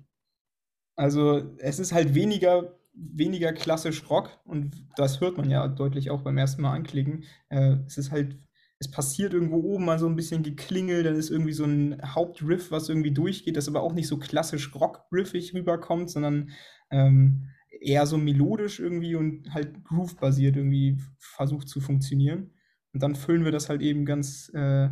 Also 0.95 1.55
es 1.57 1.79
ist 1.79 1.93
halt 1.93 2.13
weniger, 2.13 2.77
weniger 2.93 3.53
klassisch 3.53 4.07
Rock 4.07 4.39
und 4.45 4.85
das 4.97 5.19
hört 5.19 5.35
man 5.35 5.49
ja 5.49 5.67
deutlich 5.67 6.11
auch 6.11 6.21
beim 6.21 6.37
ersten 6.37 6.61
Mal 6.61 6.73
anklicken. 6.73 7.23
Äh, 7.49 7.77
es 7.87 7.97
ist 7.97 8.11
halt, 8.11 8.37
es 8.81 8.89
passiert 8.89 9.31
irgendwo 9.33 9.57
oben 9.57 9.85
mal 9.85 9.99
so 9.99 10.07
ein 10.07 10.15
bisschen 10.15 10.41
geklingelt, 10.41 11.05
dann 11.05 11.15
ist 11.15 11.29
irgendwie 11.29 11.53
so 11.53 11.65
ein 11.65 12.01
Hauptriff, 12.03 12.71
was 12.71 12.89
irgendwie 12.89 13.11
durchgeht, 13.11 13.55
das 13.55 13.67
aber 13.67 13.83
auch 13.83 13.93
nicht 13.93 14.07
so 14.07 14.17
klassisch 14.17 14.73
rock-riffig 14.73 15.53
rüberkommt, 15.53 16.09
sondern 16.09 16.49
ähm, 16.89 17.49
eher 17.79 18.07
so 18.07 18.17
melodisch 18.17 18.79
irgendwie 18.79 19.13
und 19.13 19.53
halt 19.53 19.83
groove-basiert 19.83 20.57
irgendwie 20.57 20.97
versucht 21.19 21.69
zu 21.69 21.79
funktionieren. 21.79 22.55
Und 22.91 23.03
dann 23.03 23.13
füllen 23.13 23.45
wir 23.45 23.51
das 23.51 23.69
halt 23.69 23.83
eben 23.83 24.03
ganz 24.03 24.49
äh, 24.55 24.89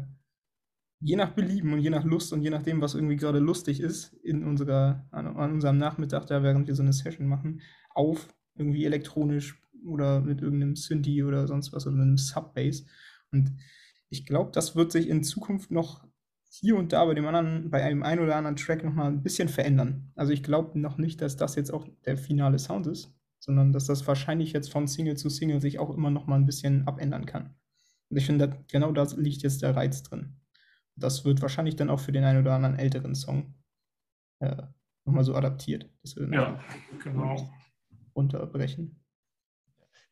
je 0.99 1.15
nach 1.15 1.31
Belieben 1.31 1.73
und 1.73 1.79
je 1.79 1.89
nach 1.89 2.03
Lust 2.03 2.31
und 2.31 2.43
je 2.43 2.51
nachdem, 2.51 2.81
was 2.81 2.93
irgendwie 2.93 3.15
gerade 3.15 3.39
lustig 3.39 3.79
ist, 3.79 4.13
in 4.23 4.43
unserer, 4.43 5.07
an, 5.09 5.25
an 5.25 5.53
unserem 5.53 5.79
Nachmittag, 5.79 6.27
da 6.27 6.43
während 6.43 6.67
wir 6.67 6.75
so 6.75 6.83
eine 6.83 6.93
Session 6.93 7.25
machen, 7.25 7.61
auf, 7.95 8.27
irgendwie 8.53 8.85
elektronisch 8.85 9.59
oder 9.83 10.21
mit 10.21 10.41
irgendeinem 10.41 10.75
Synthi 10.75 11.23
oder 11.23 11.47
sonst 11.47 11.73
was 11.73 11.87
oder 11.87 12.03
einem 12.03 12.17
Subbass. 12.17 12.85
Und 13.31 13.57
ich 14.09 14.25
glaube, 14.25 14.51
das 14.51 14.75
wird 14.75 14.91
sich 14.91 15.07
in 15.07 15.23
Zukunft 15.23 15.71
noch 15.71 16.03
hier 16.51 16.75
und 16.75 16.93
da 16.93 17.05
bei 17.05 17.13
dem 17.13 17.27
anderen, 17.27 17.69
bei 17.69 17.83
einem 17.83 18.03
ein 18.03 18.19
oder 18.19 18.35
anderen 18.35 18.55
Track 18.55 18.83
nochmal 18.83 19.07
ein 19.07 19.21
bisschen 19.21 19.49
verändern. 19.49 20.11
Also 20.15 20.33
ich 20.33 20.43
glaube 20.43 20.79
noch 20.79 20.97
nicht, 20.97 21.21
dass 21.21 21.37
das 21.37 21.55
jetzt 21.55 21.71
auch 21.71 21.87
der 22.05 22.17
finale 22.17 22.57
Sound 22.57 22.87
ist, 22.87 23.13
sondern 23.39 23.71
dass 23.71 23.85
das 23.85 24.07
wahrscheinlich 24.07 24.51
jetzt 24.51 24.71
von 24.71 24.87
Single 24.87 25.15
zu 25.15 25.29
Single 25.29 25.61
sich 25.61 25.79
auch 25.79 25.91
immer 25.91 26.09
nochmal 26.09 26.39
ein 26.39 26.47
bisschen 26.47 26.87
abändern 26.87 27.25
kann. 27.25 27.55
Und 28.09 28.17
ich 28.17 28.25
finde, 28.25 28.65
genau 28.67 28.91
da 28.91 29.07
liegt 29.15 29.43
jetzt 29.43 29.61
der 29.61 29.75
Reiz 29.75 30.01
drin. 30.01 30.37
Das 30.95 31.23
wird 31.23 31.41
wahrscheinlich 31.41 31.75
dann 31.75 31.89
auch 31.89 31.99
für 31.99 32.11
den 32.11 32.23
einen 32.23 32.41
oder 32.41 32.55
anderen 32.55 32.77
älteren 32.77 33.15
Song 33.15 33.53
äh, 34.39 34.63
nochmal 35.05 35.23
so 35.23 35.35
adaptiert. 35.35 35.89
ja, 36.31 36.59
genau. 37.03 37.53
Unterbrechen. 38.13 38.98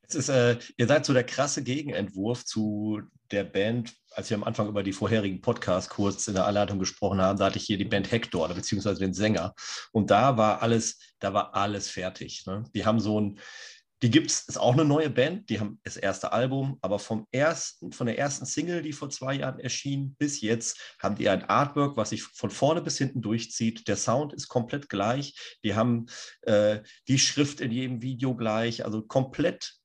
Es 0.10 0.16
ist, 0.16 0.30
äh, 0.30 0.58
ihr 0.78 0.88
seid 0.88 1.06
so 1.06 1.14
der 1.14 1.26
krasse 1.26 1.64
Gegenentwurf 1.64 2.46
zu 2.46 3.02
der 3.32 3.44
Band, 3.44 3.94
als 4.12 4.30
wir 4.30 4.38
am 4.38 4.46
Anfang 4.46 4.70
über 4.70 4.82
die 4.82 4.94
vorherigen 4.94 5.42
Podcasts 5.42 5.90
kurz 5.90 6.28
in 6.30 6.34
der 6.36 6.48
Anleitung 6.48 6.80
gesprochen 6.80 7.22
haben, 7.22 7.38
da 7.38 7.46
hatte 7.46 7.58
ich 7.58 7.66
hier 7.66 7.78
die 7.78 7.86
Band 7.86 8.10
Hector, 8.10 8.48
beziehungsweise 8.48 9.00
den 9.00 9.14
Sänger. 9.14 9.54
Und 9.92 10.10
da 10.10 10.38
war 10.38 10.62
alles, 10.62 10.98
da 11.20 11.34
war 11.34 11.54
alles 11.56 11.90
fertig. 11.90 12.46
Ne? 12.46 12.64
Die 12.74 12.86
haben 12.86 13.02
so 13.02 13.20
ein, 13.20 13.40
die 14.02 14.10
gibt 14.10 14.32
es, 14.32 14.48
ist 14.48 14.58
auch 14.58 14.74
eine 14.74 14.86
neue 14.86 15.10
Band, 15.10 15.50
die 15.50 15.60
haben 15.60 15.80
das 15.84 15.98
erste 15.98 16.32
Album, 16.32 16.78
aber 16.82 17.00
vom 17.00 17.28
ersten, 17.32 17.92
von 17.92 18.08
der 18.08 18.18
ersten 18.18 18.46
Single, 18.46 18.84
die 18.84 18.94
vor 18.94 19.10
zwei 19.10 19.34
Jahren 19.34 19.60
erschien, 19.60 20.16
bis 20.18 20.40
jetzt 20.40 20.80
haben 21.00 21.16
die 21.16 21.28
ein 21.28 21.44
Artwork, 21.44 21.98
was 21.98 22.12
sich 22.12 22.24
von 22.24 22.52
vorne 22.52 22.82
bis 22.82 22.98
hinten 22.98 23.22
durchzieht. 23.22 23.88
Der 23.88 23.98
Sound 23.98 24.34
ist 24.34 24.48
komplett 24.48 24.88
gleich. 24.88 25.58
Die 25.66 25.76
haben 25.76 26.06
äh, 26.44 26.80
die 27.08 27.20
Schrift 27.20 27.60
in 27.60 27.72
jedem 27.72 28.02
Video 28.02 28.36
gleich, 28.36 28.86
also 28.86 29.02
komplett 29.02 29.78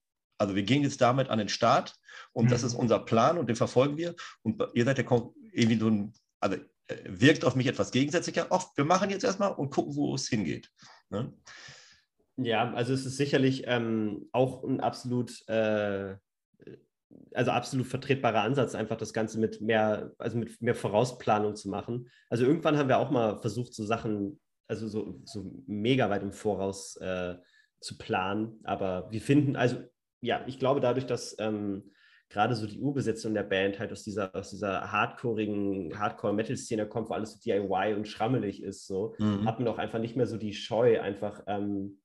also 0.42 0.54
wir 0.54 0.62
gehen 0.64 0.82
jetzt 0.82 1.00
damit 1.00 1.28
an 1.28 1.38
den 1.38 1.48
Start 1.48 1.94
und 2.32 2.46
mhm. 2.46 2.50
das 2.50 2.62
ist 2.62 2.74
unser 2.74 2.98
Plan 2.98 3.38
und 3.38 3.48
den 3.48 3.56
verfolgen 3.56 3.96
wir. 3.96 4.14
Und 4.42 4.62
ihr 4.74 4.84
seid 4.84 4.98
ja 4.98 5.04
irgendwie 5.52 5.78
so 5.78 5.88
ein, 5.88 6.12
also 6.40 6.56
äh, 6.88 6.96
wirkt 7.06 7.44
auf 7.44 7.54
mich 7.54 7.66
etwas 7.66 7.92
gegensätzlicher. 7.92 8.46
Oft, 8.50 8.76
wir 8.76 8.84
machen 8.84 9.10
jetzt 9.10 9.24
erstmal 9.24 9.52
und 9.52 9.70
gucken, 9.70 9.94
wo 9.94 10.14
es 10.14 10.28
hingeht. 10.28 10.70
Ne? 11.10 11.32
Ja, 12.36 12.72
also 12.72 12.92
es 12.92 13.06
ist 13.06 13.16
sicherlich 13.16 13.64
ähm, 13.66 14.28
auch 14.32 14.64
ein 14.64 14.80
absolut, 14.80 15.46
äh, 15.48 16.16
also 17.34 17.50
absolut 17.50 17.86
vertretbarer 17.86 18.42
Ansatz, 18.42 18.74
einfach 18.74 18.96
das 18.96 19.12
Ganze 19.12 19.38
mit 19.38 19.60
mehr, 19.60 20.12
also 20.18 20.38
mit 20.38 20.60
mehr 20.60 20.74
Vorausplanung 20.74 21.54
zu 21.54 21.68
machen. 21.68 22.08
Also 22.30 22.44
irgendwann 22.44 22.78
haben 22.78 22.88
wir 22.88 22.98
auch 22.98 23.10
mal 23.10 23.40
versucht, 23.40 23.74
so 23.74 23.84
Sachen, 23.84 24.40
also 24.66 24.88
so, 24.88 25.20
so 25.24 25.52
mega 25.66 26.08
weit 26.08 26.22
im 26.22 26.32
Voraus 26.32 26.96
äh, 26.96 27.36
zu 27.80 27.98
planen. 27.98 28.60
Aber 28.64 29.10
wir 29.10 29.20
finden, 29.20 29.56
also 29.56 29.82
ja, 30.22 30.44
ich 30.46 30.58
glaube 30.58 30.80
dadurch, 30.80 31.06
dass 31.06 31.36
ähm, 31.38 31.90
gerade 32.30 32.54
so 32.54 32.66
die 32.66 32.80
Urbesetzung 32.80 33.34
der 33.34 33.42
Band 33.42 33.78
halt 33.78 33.92
aus 33.92 34.04
dieser, 34.04 34.34
aus 34.34 34.50
dieser 34.50 34.90
hardcoreigen 34.90 35.98
Hardcore-Metal-Szene 35.98 36.88
kommt, 36.88 37.10
wo 37.10 37.14
alles 37.14 37.32
so 37.32 37.40
DIY 37.40 37.94
und 37.94 38.08
schrammelig 38.08 38.62
ist, 38.62 38.86
so, 38.86 39.14
mhm. 39.18 39.44
hat 39.44 39.58
man 39.58 39.68
auch 39.68 39.78
einfach 39.78 39.98
nicht 39.98 40.16
mehr 40.16 40.26
so 40.26 40.38
die 40.38 40.54
Scheu, 40.54 41.00
einfach 41.00 41.42
ähm, 41.46 42.00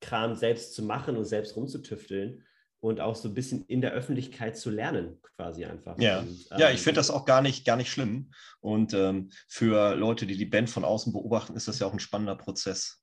Kram 0.00 0.34
selbst 0.34 0.74
zu 0.74 0.82
machen 0.82 1.16
und 1.16 1.26
selbst 1.26 1.56
rumzutüfteln 1.56 2.44
und 2.80 3.00
auch 3.00 3.16
so 3.16 3.28
ein 3.28 3.34
bisschen 3.34 3.64
in 3.66 3.80
der 3.80 3.92
Öffentlichkeit 3.92 4.56
zu 4.56 4.70
lernen, 4.70 5.20
quasi 5.36 5.64
einfach. 5.64 5.98
Ja, 5.98 6.20
und, 6.20 6.28
ähm, 6.52 6.58
ja 6.58 6.70
ich 6.70 6.80
finde 6.80 6.98
das 6.98 7.10
auch 7.10 7.24
gar 7.24 7.42
nicht, 7.42 7.66
gar 7.66 7.76
nicht 7.76 7.90
schlimm. 7.90 8.30
Und 8.60 8.94
ähm, 8.94 9.30
für 9.48 9.94
Leute, 9.96 10.26
die 10.26 10.36
die 10.36 10.46
Band 10.46 10.70
von 10.70 10.84
außen 10.84 11.12
beobachten, 11.12 11.56
ist 11.56 11.68
das 11.68 11.80
ja 11.80 11.86
auch 11.86 11.92
ein 11.92 11.98
spannender 11.98 12.36
Prozess. 12.36 13.02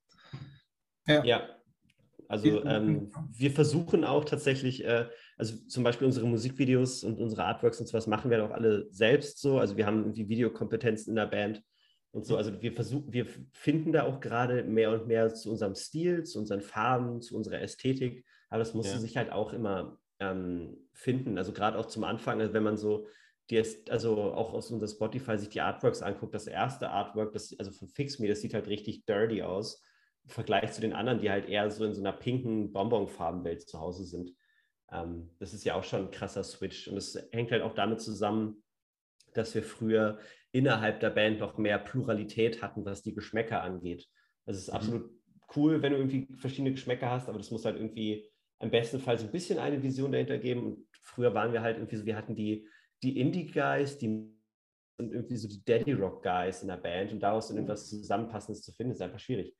Ja. 1.05 1.23
ja. 1.23 1.52
Also 2.27 2.63
ähm, 2.65 3.11
wir 3.31 3.51
versuchen 3.51 4.03
auch 4.03 4.25
tatsächlich, 4.25 4.83
äh, 4.83 5.07
also 5.37 5.57
zum 5.67 5.83
Beispiel 5.83 6.05
unsere 6.05 6.27
Musikvideos 6.27 7.03
und 7.03 7.19
unsere 7.19 7.45
Artworks 7.45 7.79
und 7.79 7.87
sowas 7.87 8.07
machen 8.07 8.31
wir 8.31 8.43
auch 8.45 8.51
alle 8.51 8.87
selbst 8.91 9.39
so. 9.39 9.59
Also 9.59 9.77
wir 9.77 9.85
haben 9.85 9.99
irgendwie 9.99 10.29
Videokompetenzen 10.29 11.11
in 11.11 11.15
der 11.15 11.27
Band 11.27 11.61
und 12.11 12.25
so. 12.25 12.37
Also 12.37 12.61
wir 12.61 12.73
versuchen, 12.73 13.11
wir 13.11 13.25
finden 13.51 13.91
da 13.91 14.03
auch 14.03 14.19
gerade 14.19 14.63
mehr 14.63 14.91
und 14.91 15.07
mehr 15.07 15.33
zu 15.33 15.49
unserem 15.51 15.75
Stil, 15.75 16.23
zu 16.23 16.39
unseren 16.39 16.61
Farben, 16.61 17.21
zu 17.21 17.35
unserer 17.35 17.61
Ästhetik. 17.61 18.25
Aber 18.49 18.59
das 18.59 18.73
musste 18.73 18.93
ja. 18.93 18.99
sich 18.99 19.17
halt 19.17 19.31
auch 19.31 19.53
immer 19.53 19.97
ähm, 20.19 20.77
finden. 20.93 21.37
Also 21.37 21.53
gerade 21.53 21.77
auch 21.77 21.87
zum 21.87 22.03
Anfang, 22.03 22.39
also 22.39 22.53
wenn 22.53 22.63
man 22.63 22.77
so 22.77 23.07
die 23.49 23.57
ist, 23.57 23.89
also 23.91 24.15
auch 24.33 24.53
aus 24.53 24.71
unserer 24.71 24.89
Spotify 24.89 25.37
sich 25.37 25.49
die 25.49 25.61
Artworks 25.61 26.01
anguckt, 26.01 26.33
das 26.33 26.47
erste 26.47 26.89
Artwork, 26.89 27.33
das, 27.33 27.53
also 27.59 27.71
von 27.71 27.89
Fix 27.89 28.19
Me, 28.19 28.27
das 28.27 28.41
sieht 28.41 28.53
halt 28.53 28.67
richtig 28.67 29.05
dirty 29.05 29.41
aus 29.41 29.83
Vergleich 30.25 30.71
zu 30.71 30.81
den 30.81 30.93
anderen, 30.93 31.19
die 31.19 31.29
halt 31.29 31.49
eher 31.49 31.69
so 31.69 31.85
in 31.85 31.93
so 31.93 32.01
einer 32.01 32.13
pinken 32.13 32.71
Bonbonfarbenwelt 32.71 33.67
zu 33.67 33.79
Hause 33.79 34.05
sind. 34.05 34.31
Ähm, 34.91 35.29
das 35.39 35.53
ist 35.53 35.63
ja 35.65 35.75
auch 35.75 35.83
schon 35.83 36.05
ein 36.05 36.11
krasser 36.11 36.43
Switch. 36.43 36.87
Und 36.87 36.97
es 36.97 37.17
hängt 37.31 37.51
halt 37.51 37.61
auch 37.61 37.73
damit 37.73 38.01
zusammen, 38.01 38.63
dass 39.33 39.53
wir 39.55 39.63
früher 39.63 40.19
innerhalb 40.51 40.99
der 40.99 41.09
Band 41.09 41.39
noch 41.39 41.57
mehr 41.57 41.79
Pluralität 41.79 42.61
hatten, 42.61 42.85
was 42.85 43.01
die 43.01 43.13
Geschmäcker 43.13 43.61
angeht. 43.61 44.07
Also 44.45 44.59
es 44.59 44.67
ist 44.67 44.73
mhm. 44.73 44.77
absolut 44.77 45.11
cool, 45.55 45.81
wenn 45.81 45.93
du 45.93 45.97
irgendwie 45.97 46.27
verschiedene 46.35 46.71
Geschmäcker 46.71 47.09
hast, 47.09 47.27
aber 47.27 47.37
das 47.37 47.51
muss 47.51 47.65
halt 47.65 47.75
irgendwie 47.75 48.29
am 48.59 48.71
besten 48.71 48.99
Fall 48.99 49.17
so 49.17 49.25
ein 49.25 49.31
bisschen 49.31 49.59
eine 49.59 49.81
Vision 49.81 50.11
dahinter 50.11 50.37
geben. 50.37 50.63
Und 50.63 50.87
früher 51.01 51.33
waren 51.33 51.53
wir 51.53 51.61
halt 51.61 51.77
irgendwie 51.77 51.97
so, 51.97 52.05
wir 52.05 52.15
hatten 52.15 52.35
die, 52.35 52.67
die 53.01 53.19
Indie-Guys, 53.19 53.97
die 53.97 54.33
und 54.97 55.11
irgendwie 55.11 55.35
so 55.35 55.47
die 55.47 55.63
Daddy 55.63 55.93
Rock 55.93 56.23
Guys 56.23 56.61
in 56.61 56.67
der 56.67 56.77
Band 56.77 57.11
und 57.11 57.19
daraus 57.19 57.47
dann 57.47 57.57
irgendwas 57.57 57.89
Zusammenpassendes 57.89 58.61
zu 58.61 58.71
finden, 58.71 58.93
ist 58.93 59.01
einfach 59.01 59.19
schwierig. 59.19 59.55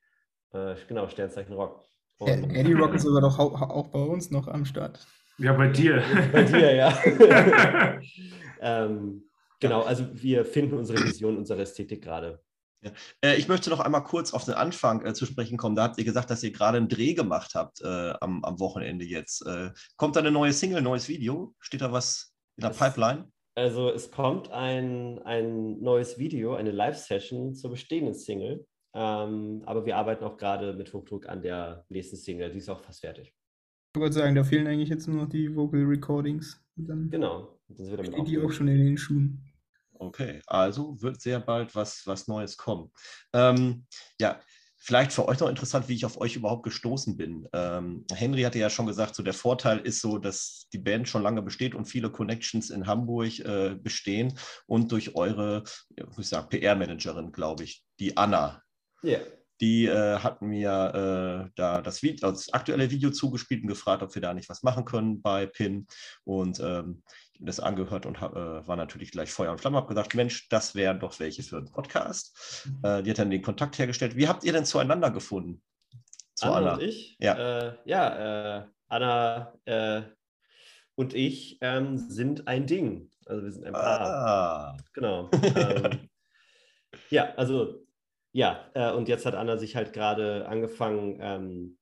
Äh, 0.54 0.76
genau, 0.88 1.08
Sternzeichen 1.08 1.54
Rock. 1.54 1.84
Und, 2.18 2.54
Eddie 2.54 2.72
Rock 2.72 2.94
ist 2.94 3.06
aber 3.06 3.20
doch 3.20 3.38
auch 3.38 3.88
bei 3.88 3.98
uns 3.98 4.30
noch 4.30 4.46
am 4.46 4.64
Start. 4.64 5.04
Ja, 5.38 5.52
bei 5.52 5.68
dir. 5.68 6.02
Bei 6.32 6.44
dir, 6.44 6.74
ja. 6.74 8.00
ähm, 8.60 9.24
genau, 9.58 9.82
also 9.82 10.06
wir 10.12 10.44
finden 10.44 10.78
unsere 10.78 11.02
Vision, 11.02 11.36
unsere 11.36 11.62
Ästhetik 11.62 12.02
gerade. 12.02 12.40
Ja. 12.82 12.92
Äh, 13.20 13.36
ich 13.36 13.48
möchte 13.48 13.70
noch 13.70 13.80
einmal 13.80 14.04
kurz 14.04 14.32
auf 14.32 14.44
den 14.44 14.54
Anfang 14.54 15.04
äh, 15.04 15.12
zu 15.12 15.26
sprechen 15.26 15.56
kommen. 15.56 15.74
Da 15.74 15.84
habt 15.84 15.98
ihr 15.98 16.04
gesagt, 16.04 16.30
dass 16.30 16.44
ihr 16.44 16.52
gerade 16.52 16.76
einen 16.76 16.88
Dreh 16.88 17.14
gemacht 17.14 17.56
habt 17.56 17.80
äh, 17.80 18.14
am, 18.20 18.44
am, 18.44 18.60
Wochenende 18.60 19.04
jetzt. 19.04 19.44
Äh, 19.46 19.72
kommt 19.96 20.14
da 20.14 20.20
eine 20.20 20.30
neue 20.30 20.52
Single, 20.52 20.78
ein 20.78 20.84
neues 20.84 21.08
Video? 21.08 21.54
Steht 21.58 21.80
da 21.80 21.90
was 21.90 22.32
in 22.56 22.60
der 22.60 22.70
das, 22.70 22.78
Pipeline? 22.78 23.28
Also 23.56 23.90
es 23.90 24.10
kommt 24.10 24.52
ein, 24.52 25.20
ein 25.24 25.80
neues 25.80 26.18
Video, 26.18 26.54
eine 26.54 26.70
Live-Session 26.70 27.54
zur 27.54 27.70
bestehenden 27.70 28.14
Single. 28.14 28.66
Ähm, 28.94 29.62
aber 29.66 29.84
wir 29.84 29.96
arbeiten 29.96 30.24
auch 30.24 30.36
gerade 30.36 30.72
mit 30.72 30.92
Hochdruck 30.92 31.28
an 31.28 31.42
der 31.42 31.84
nächsten 31.88 32.16
Single. 32.16 32.50
Die 32.50 32.58
ist 32.58 32.68
auch 32.68 32.80
fast 32.80 33.00
fertig. 33.00 33.34
Ich 33.94 34.00
wollte 34.00 34.14
sagen, 34.14 34.34
da 34.34 34.44
fehlen 34.44 34.66
eigentlich 34.66 34.88
jetzt 34.88 35.06
nur 35.06 35.22
noch 35.22 35.28
die 35.28 35.54
Vocal 35.54 35.84
Recordings. 35.84 36.60
Dann 36.76 37.10
genau. 37.10 37.58
Dann 37.68 37.90
wird 37.90 38.06
damit 38.08 38.28
die 38.28 38.38
auch 38.38 38.50
schon 38.50 38.68
in 38.68 38.78
den 38.78 38.98
Schuhen. 38.98 39.44
Okay, 39.92 40.40
also 40.46 41.00
wird 41.00 41.20
sehr 41.20 41.40
bald 41.40 41.74
was, 41.74 42.02
was 42.06 42.26
Neues 42.26 42.56
kommen. 42.56 42.90
Ähm, 43.32 43.86
ja, 44.20 44.40
vielleicht 44.76 45.12
für 45.12 45.26
euch 45.26 45.38
noch 45.40 45.48
interessant, 45.48 45.88
wie 45.88 45.94
ich 45.94 46.04
auf 46.04 46.20
euch 46.20 46.36
überhaupt 46.36 46.64
gestoßen 46.64 47.16
bin. 47.16 47.48
Ähm, 47.52 48.04
Henry 48.12 48.42
hatte 48.42 48.58
ja 48.58 48.68
schon 48.68 48.86
gesagt, 48.86 49.14
so 49.14 49.22
der 49.22 49.32
Vorteil 49.32 49.78
ist 49.78 50.00
so, 50.00 50.18
dass 50.18 50.68
die 50.72 50.78
Band 50.78 51.08
schon 51.08 51.22
lange 51.22 51.42
besteht 51.42 51.74
und 51.74 51.86
viele 51.86 52.10
Connections 52.10 52.70
in 52.70 52.86
Hamburg 52.86 53.38
äh, 53.40 53.76
bestehen 53.80 54.36
und 54.66 54.90
durch 54.92 55.14
eure, 55.14 55.62
ich 56.18 56.28
sagen, 56.28 56.48
PR-Managerin, 56.48 57.32
glaube 57.32 57.64
ich, 57.64 57.84
die 58.00 58.16
Anna, 58.16 58.63
ja. 59.04 59.18
Die 59.60 59.86
äh, 59.86 60.18
hatten 60.18 60.48
mir 60.48 61.46
äh, 61.46 61.50
da 61.54 61.80
das, 61.80 62.02
Video, 62.02 62.28
das, 62.28 62.52
aktuelle 62.52 62.90
Video 62.90 63.10
zugespielt 63.10 63.62
und 63.62 63.68
gefragt, 63.68 64.02
ob 64.02 64.14
wir 64.14 64.20
da 64.20 64.34
nicht 64.34 64.48
was 64.48 64.64
machen 64.64 64.84
können 64.84 65.22
bei 65.22 65.46
PIN. 65.46 65.86
Und 66.24 66.58
ähm, 66.58 67.02
ich 67.32 67.40
habe 67.40 67.46
das 67.46 67.60
angehört 67.60 68.04
und 68.04 68.20
hab, 68.20 68.34
äh, 68.34 68.66
war 68.66 68.76
natürlich 68.76 69.12
gleich 69.12 69.30
Feuer 69.30 69.52
und 69.52 69.60
Flamme. 69.60 69.76
Habe 69.76 69.86
gesagt, 69.86 70.14
Mensch, 70.14 70.48
das 70.48 70.74
wären 70.74 70.98
doch 70.98 71.20
welche 71.20 71.44
für 71.44 71.58
einen 71.58 71.70
Podcast. 71.70 72.66
Mhm. 72.66 72.80
Äh, 72.82 73.02
die 73.04 73.10
hat 73.10 73.18
dann 73.18 73.30
den 73.30 73.42
Kontakt 73.42 73.78
hergestellt. 73.78 74.16
Wie 74.16 74.26
habt 74.26 74.42
ihr 74.42 74.52
denn 74.52 74.64
zueinander 74.64 75.10
gefunden? 75.12 75.62
Zu 76.34 76.46
Anna, 76.46 76.56
Anna 76.56 76.72
und 76.74 76.82
ich? 76.82 77.16
Ja, 77.20 77.34
äh, 77.34 77.76
ja 77.84 78.58
äh, 78.58 78.66
Anna 78.88 79.52
und 80.96 81.14
ich 81.14 81.58
ähm, 81.60 81.98
sind 81.98 82.46
ein 82.46 82.66
Ding. 82.66 83.10
Also 83.26 83.42
wir 83.42 83.52
sind 83.52 83.66
ein 83.66 83.72
Paar. 83.72 84.00
Ah. 84.00 84.76
Genau. 84.92 85.30
ähm, 85.56 86.08
ja, 87.10 87.34
also 87.36 87.84
ja, 88.34 88.68
äh, 88.74 88.92
und 88.92 89.08
jetzt 89.08 89.26
hat 89.26 89.36
Anna 89.36 89.56
sich 89.56 89.76
halt 89.76 89.92
gerade 89.92 90.48
angefangen, 90.48 91.18
ähm, 91.20 91.78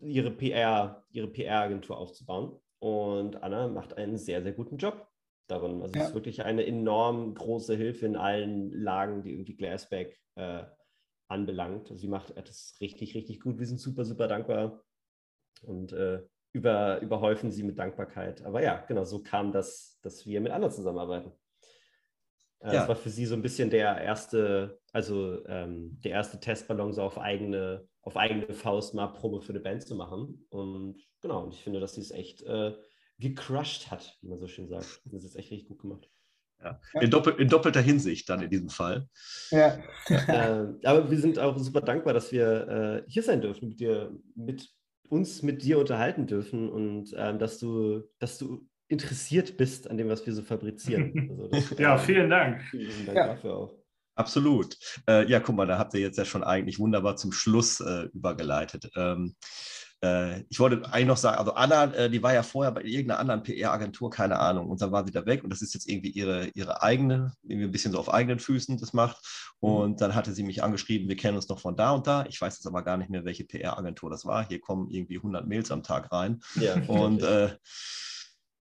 ihre 0.00 0.30
PR, 0.30 1.02
ihre 1.10 1.28
PR-Agentur 1.28 1.96
aufzubauen. 1.96 2.60
Und 2.78 3.42
Anna 3.42 3.68
macht 3.68 3.96
einen 3.96 4.18
sehr, 4.18 4.42
sehr 4.42 4.52
guten 4.52 4.76
Job 4.76 5.08
darin. 5.48 5.80
Also 5.80 5.98
es 5.98 6.08
ist 6.08 6.14
wirklich 6.14 6.44
eine 6.44 6.66
enorm 6.66 7.34
große 7.34 7.74
Hilfe 7.74 8.04
in 8.04 8.16
allen 8.16 8.70
Lagen, 8.70 9.22
die 9.22 9.32
irgendwie 9.32 9.56
Glassback 9.56 10.20
äh, 10.34 10.64
anbelangt. 11.28 11.90
Also 11.90 12.02
sie 12.02 12.08
macht 12.08 12.36
das 12.36 12.76
richtig, 12.82 13.14
richtig 13.14 13.40
gut. 13.40 13.58
Wir 13.58 13.66
sind 13.66 13.80
super, 13.80 14.04
super 14.04 14.28
dankbar 14.28 14.84
und 15.62 15.92
äh, 15.92 16.22
über, 16.52 17.00
überhäufen 17.00 17.50
sie 17.50 17.62
mit 17.62 17.78
Dankbarkeit. 17.78 18.44
Aber 18.44 18.62
ja, 18.62 18.84
genau, 18.86 19.04
so 19.04 19.22
kam 19.22 19.52
das, 19.52 19.98
dass 20.02 20.26
wir 20.26 20.42
mit 20.42 20.52
anderen 20.52 20.74
zusammenarbeiten. 20.74 21.32
Äh, 22.64 22.68
ja. 22.68 22.80
Das 22.80 22.88
war 22.88 22.96
für 22.96 23.10
sie 23.10 23.26
so 23.26 23.34
ein 23.34 23.42
bisschen 23.42 23.68
der 23.68 24.00
erste, 24.00 24.80
also 24.92 25.46
ähm, 25.46 25.98
der 26.02 26.12
erste 26.12 26.40
Testballon 26.40 26.92
so 26.92 27.02
auf 27.02 27.18
eigene, 27.18 27.86
auf 28.00 28.16
eigene 28.16 28.52
Faust 28.54 28.94
mal 28.94 29.08
Probe 29.08 29.42
für 29.42 29.52
eine 29.52 29.60
Band 29.60 29.86
zu 29.86 29.94
machen. 29.94 30.46
Und 30.48 30.96
genau, 31.20 31.44
und 31.44 31.54
ich 31.54 31.62
finde, 31.62 31.80
dass 31.80 31.94
sie 31.94 32.00
es 32.00 32.10
echt 32.10 32.42
äh, 32.42 32.72
gecrushed 33.18 33.90
hat, 33.90 34.18
wie 34.22 34.28
man 34.28 34.38
so 34.38 34.46
schön 34.46 34.68
sagt. 34.68 35.02
Das 35.04 35.24
ist 35.24 35.36
echt 35.36 35.50
richtig 35.50 35.68
gut 35.68 35.80
gemacht. 35.80 36.08
Ja. 36.62 36.80
In, 37.00 37.10
doppel, 37.10 37.34
in, 37.34 37.48
doppelter 37.48 37.82
Hinsicht 37.82 38.30
dann 38.30 38.40
in 38.40 38.48
diesem 38.48 38.70
Fall. 38.70 39.08
Ja. 39.50 39.78
äh, 40.08 40.66
aber 40.84 41.10
wir 41.10 41.18
sind 41.18 41.38
auch 41.38 41.58
super 41.58 41.82
dankbar, 41.82 42.14
dass 42.14 42.32
wir 42.32 43.04
äh, 43.06 43.10
hier 43.10 43.22
sein 43.22 43.42
dürfen, 43.42 43.68
mit 43.68 43.80
dir, 43.80 44.10
mit 44.34 44.70
uns 45.10 45.42
mit 45.42 45.62
dir 45.62 45.78
unterhalten 45.78 46.26
dürfen 46.26 46.70
und 46.70 47.14
ähm, 47.18 47.38
dass 47.38 47.58
du, 47.58 48.04
dass 48.18 48.38
du 48.38 48.66
interessiert 48.88 49.56
bist 49.56 49.90
an 49.90 49.96
dem, 49.96 50.08
was 50.08 50.24
wir 50.26 50.32
so 50.32 50.42
fabrizieren. 50.42 51.30
Also 51.30 51.48
das, 51.48 51.78
ja, 51.78 51.98
vielen 51.98 52.30
Dank. 52.30 52.62
Vielen 52.70 53.06
Dank 53.06 53.18
ja. 53.18 53.26
dafür 53.28 53.56
auch. 53.56 53.84
Absolut. 54.16 54.76
Äh, 55.08 55.28
ja, 55.28 55.40
guck 55.40 55.56
mal, 55.56 55.66
da 55.66 55.78
habt 55.78 55.94
ihr 55.94 56.00
jetzt 56.00 56.18
ja 56.18 56.24
schon 56.24 56.44
eigentlich 56.44 56.78
wunderbar 56.78 57.16
zum 57.16 57.32
Schluss 57.32 57.80
äh, 57.80 58.04
übergeleitet. 58.12 58.90
Ähm, 58.94 59.34
äh, 60.04 60.44
ich 60.48 60.60
wollte 60.60 60.84
eigentlich 60.92 61.06
noch 61.06 61.16
sagen, 61.16 61.38
also 61.38 61.54
Anna, 61.54 61.92
äh, 61.94 62.10
die 62.10 62.22
war 62.22 62.32
ja 62.32 62.42
vorher 62.42 62.72
bei 62.72 62.82
irgendeiner 62.82 63.18
anderen 63.18 63.42
PR-Agentur, 63.42 64.10
keine 64.10 64.38
Ahnung, 64.38 64.68
und 64.68 64.80
dann 64.80 64.92
war 64.92 65.04
sie 65.04 65.12
da 65.12 65.26
weg 65.26 65.42
und 65.42 65.50
das 65.50 65.62
ist 65.62 65.74
jetzt 65.74 65.88
irgendwie 65.88 66.10
ihre, 66.10 66.48
ihre 66.54 66.82
eigene, 66.82 67.32
irgendwie 67.42 67.66
ein 67.66 67.72
bisschen 67.72 67.92
so 67.92 67.98
auf 67.98 68.12
eigenen 68.12 68.38
Füßen 68.38 68.78
das 68.78 68.92
macht. 68.92 69.16
Mhm. 69.60 69.68
Und 69.68 70.00
dann 70.00 70.14
hatte 70.14 70.32
sie 70.32 70.44
mich 70.44 70.62
angeschrieben, 70.62 71.08
wir 71.08 71.16
kennen 71.16 71.36
uns 71.36 71.48
noch 71.48 71.58
von 71.58 71.76
da 71.76 71.90
und 71.92 72.06
da. 72.06 72.24
Ich 72.28 72.40
weiß 72.40 72.54
jetzt 72.54 72.66
aber 72.66 72.82
gar 72.82 72.96
nicht 72.96 73.10
mehr, 73.10 73.24
welche 73.24 73.44
PR-Agentur 73.44 74.10
das 74.10 74.24
war. 74.24 74.46
Hier 74.46 74.60
kommen 74.60 74.90
irgendwie 74.90 75.16
100 75.16 75.46
Mails 75.46 75.70
am 75.70 75.82
Tag 75.82 76.12
rein. 76.12 76.40
Ja, 76.54 76.74
und 76.86 77.22
äh, 77.22 77.56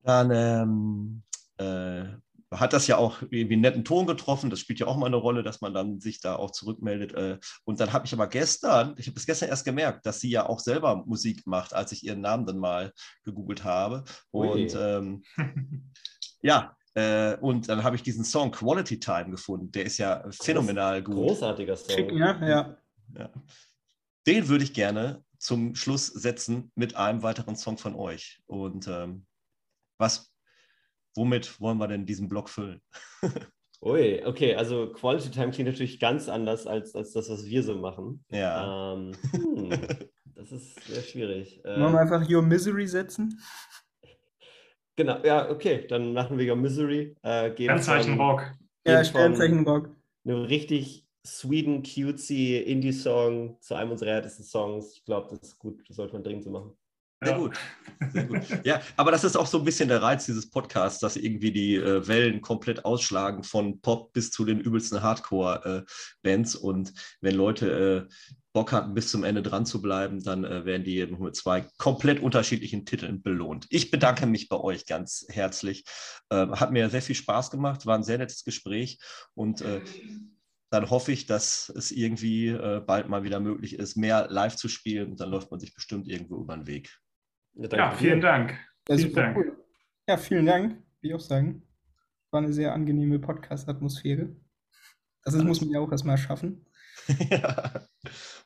dann 0.07 0.31
ähm, 0.31 1.23
äh, 1.59 2.05
hat 2.53 2.73
das 2.73 2.87
ja 2.87 2.97
auch 2.97 3.23
irgendwie 3.23 3.55
einen 3.55 3.63
netten 3.63 3.85
Ton 3.85 4.07
getroffen. 4.07 4.51
Das 4.51 4.61
spielt 4.61 4.79
ja 4.79 4.87
auch 4.87 4.97
mal 4.97 5.07
eine 5.07 5.17
Rolle, 5.17 5.43
dass 5.43 5.61
man 5.61 5.75
dann 5.75 6.01
sich 6.01 6.21
da 6.21 6.37
auch 6.37 6.53
zurückmeldet. 6.53 7.13
Äh. 7.15 7.39
Und 7.65 7.81
dann 7.81 7.93
habe 7.93 8.07
ich 8.07 8.13
aber 8.13 8.29
gestern, 8.29 8.95
ich 8.99 9.09
habe 9.09 9.19
es 9.19 9.27
gestern 9.27 9.49
erst 9.49 9.65
gemerkt, 9.65 10.07
dass 10.07 10.21
sie 10.21 10.31
ja 10.31 10.49
auch 10.49 10.61
selber 10.61 11.05
Musik 11.07 11.47
macht, 11.47 11.75
als 11.75 11.91
ich 11.93 12.05
ihren 12.05 12.21
Namen 12.21 12.47
dann 12.47 12.59
mal 12.59 12.93
gegoogelt 13.25 13.65
habe. 13.65 14.05
Und 14.31 14.77
ähm, 14.79 15.25
ja, 16.43 16.77
äh, 16.95 17.37
und 17.39 17.69
dann 17.69 17.83
habe 17.83 17.97
ich 17.97 18.03
diesen 18.03 18.25
Song 18.25 18.53
Quality 18.53 19.01
Time 19.01 19.31
gefunden. 19.31 19.73
Der 19.73 19.85
ist 19.85 19.99
ja 19.99 20.25
phänomenal 20.31 21.03
gut. 21.03 21.17
Großartiger 21.17 21.77
Song. 21.77 22.17
Ja, 22.17 22.47
ja. 22.47 22.77
ja. 23.19 23.31
Den 24.27 24.49
würde 24.49 24.65
ich 24.65 24.73
gerne 24.73 25.25
zum 25.39 25.75
Schluss 25.75 26.07
setzen 26.07 26.71
mit 26.77 26.97
einem 26.97 27.23
weiteren 27.25 27.57
Song 27.57 27.77
von 27.77 27.97
euch. 27.97 28.41
Und 28.47 28.87
ähm, 28.87 29.27
was 29.99 30.33
womit 31.17 31.61
wollen 31.61 31.79
wir 31.79 31.89
denn 31.89 32.07
diesen 32.07 32.29
Block 32.29 32.49
füllen? 32.49 32.81
Ui, 33.83 34.25
okay, 34.25 34.55
also 34.55 34.91
Quality 34.93 35.31
Time 35.31 35.51
klingt 35.51 35.69
natürlich 35.69 36.01
ganz 36.01 36.29
anders 36.29 36.67
als, 36.67 36.95
als 36.95 37.13
das, 37.13 37.29
was 37.29 37.47
wir 37.47 37.63
so 37.63 37.75
machen. 37.77 38.25
Ja. 38.31 38.95
Ähm, 38.95 39.13
hm, 39.33 39.71
das 40.35 40.53
ist 40.53 40.83
sehr 40.87 41.03
schwierig. 41.03 41.61
Wollen 41.65 41.81
wir 41.81 41.89
ähm, 41.89 41.97
einfach 41.97 42.29
Your 42.29 42.43
Misery 42.43 42.87
setzen? 42.87 43.39
Genau, 44.97 45.23
ja, 45.25 45.51
okay, 45.51 45.87
dann 45.87 46.15
machen 46.15 46.39
wir 46.39 46.51
Your 46.51 46.57
Misery. 46.57 47.15
Äh, 47.23 47.53
Sternzeichen 47.53 48.19
Rock. 48.19 48.51
Ja, 48.87 49.05
Sternzeichen 49.05 49.67
Rock. 49.69 49.91
Eine 50.25 50.49
richtig 50.49 51.07
Sweden 51.27 51.83
cutesy 51.83 52.57
Indie-Song 52.57 53.61
zu 53.61 53.75
einem 53.75 53.91
unserer 53.91 54.13
härtesten 54.13 54.45
Songs. 54.45 54.95
Ich 54.95 55.05
glaube, 55.05 55.29
das 55.31 55.49
ist 55.49 55.59
gut, 55.59 55.85
das 55.87 55.97
sollte 55.97 56.15
man 56.15 56.23
dringend 56.23 56.45
so 56.45 56.51
machen. 56.51 56.77
Sehr 57.23 57.33
ja. 57.33 57.39
gut. 57.39 57.57
Sehr 58.13 58.25
gut. 58.25 58.43
Ja, 58.65 58.81
aber 58.97 59.11
das 59.11 59.25
ist 59.25 59.37
auch 59.37 59.47
so 59.47 59.59
ein 59.59 59.65
bisschen 59.65 59.89
der 59.89 60.03
Reiz 60.03 60.27
dieses 60.27 60.51
Podcasts, 60.51 61.01
dass 61.01 61.17
irgendwie 61.17 61.51
die 61.51 61.77
äh, 61.77 62.07
Wellen 62.07 62.43
komplett 62.43 62.85
ausschlagen 62.85 63.43
von 63.43 63.81
Pop 63.81 64.13
bis 64.13 64.31
zu 64.31 64.45
den 64.45 64.61
übelsten 64.61 65.03
Hardcore-Bands. 65.03 66.55
Äh, 66.55 66.59
und 66.59 66.93
wenn 67.21 67.35
Leute 67.35 68.09
äh, 68.11 68.15
Bock 68.53 68.73
hatten, 68.73 68.95
bis 68.95 69.11
zum 69.11 69.25
Ende 69.25 69.43
dran 69.43 69.67
zu 69.67 69.83
bleiben, 69.83 70.23
dann 70.23 70.45
äh, 70.45 70.65
werden 70.65 70.85
die 70.85 71.05
mit 71.07 71.37
zwei 71.37 71.67
komplett 71.79 72.21
unterschiedlichen 72.21 72.85
Titeln 72.85 73.23
belohnt. 73.23 73.67
Ich 73.71 73.91
bedanke 73.91 74.27
mich 74.27 74.49
bei 74.49 74.59
euch 74.59 74.87
ganz 74.87 75.27
herzlich. 75.29 75.85
Ähm, 76.31 76.59
hat 76.59 76.73
mir 76.73 76.89
sehr 76.91 77.03
viel 77.03 77.15
Spaß 77.15 77.51
gemacht, 77.51 77.87
war 77.87 77.97
ein 77.97 78.05
sehr 78.05 78.19
nettes 78.19 78.45
Gespräch 78.45 78.99
und 79.35 79.61
äh, 79.61 79.83
dann 80.71 80.91
hoffe 80.91 81.13
ich, 81.13 81.27
dass 81.27 81.69
es 81.69 81.91
irgendwie 81.91 82.49
äh, 82.49 82.81
bald 82.85 83.09
mal 83.09 83.25
wieder 83.25 83.41
möglich 83.41 83.79
ist, 83.79 83.97
mehr 83.97 84.27
live 84.31 84.57
zu 84.57 84.69
spielen 84.69 85.13
und 85.13 85.21
dann 85.21 85.31
läuft 85.31 85.51
man 85.51 85.61
sich 85.61 85.75
bestimmt 85.75 86.09
irgendwo 86.09 86.41
über 86.41 86.57
den 86.57 86.67
Weg. 86.67 86.99
Ja, 87.57 87.77
ja 87.77 87.91
vielen 87.93 88.21
Dank. 88.21 88.59
Ja, 88.89 88.97
vielen 88.97 89.15
Dank. 89.15 89.37
Cool. 89.37 89.65
Ja, 90.09 90.17
vielen 90.17 90.47
Dank, 90.47 90.73
will 91.01 91.11
ich 91.11 91.15
auch 91.15 91.21
sagen. 91.21 91.63
War 92.31 92.43
eine 92.43 92.53
sehr 92.53 92.73
angenehme 92.73 93.19
Podcast-Atmosphäre. 93.19 94.37
Das 95.23 95.35
ist, 95.35 95.43
muss 95.43 95.61
man 95.61 95.71
ja 95.71 95.81
auch 95.81 95.91
erstmal 95.91 96.19
schaffen. 96.19 96.67
ja, 97.31 97.87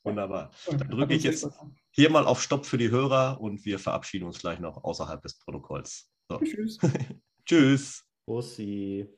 wunderbar. 0.02 0.50
Dann 0.66 0.88
drücke 0.88 1.14
ich 1.14 1.24
jetzt 1.24 1.48
hier 1.90 2.11
mal 2.11 2.26
auf 2.26 2.42
Stopp 2.42 2.66
für 2.66 2.78
die 2.78 2.90
Hörer 2.90 3.40
und 3.40 3.64
wir 3.64 3.78
verabschieden 3.78 4.24
uns 4.24 4.38
gleich 4.38 4.61
noch 4.61 4.84
außerhalb 4.84 5.20
des 5.22 5.38
Protokolls. 5.38 6.11
So. 6.28 6.38
Tschüss. 6.38 6.78
Tschüss. 7.44 8.04
Bussi. 8.26 9.11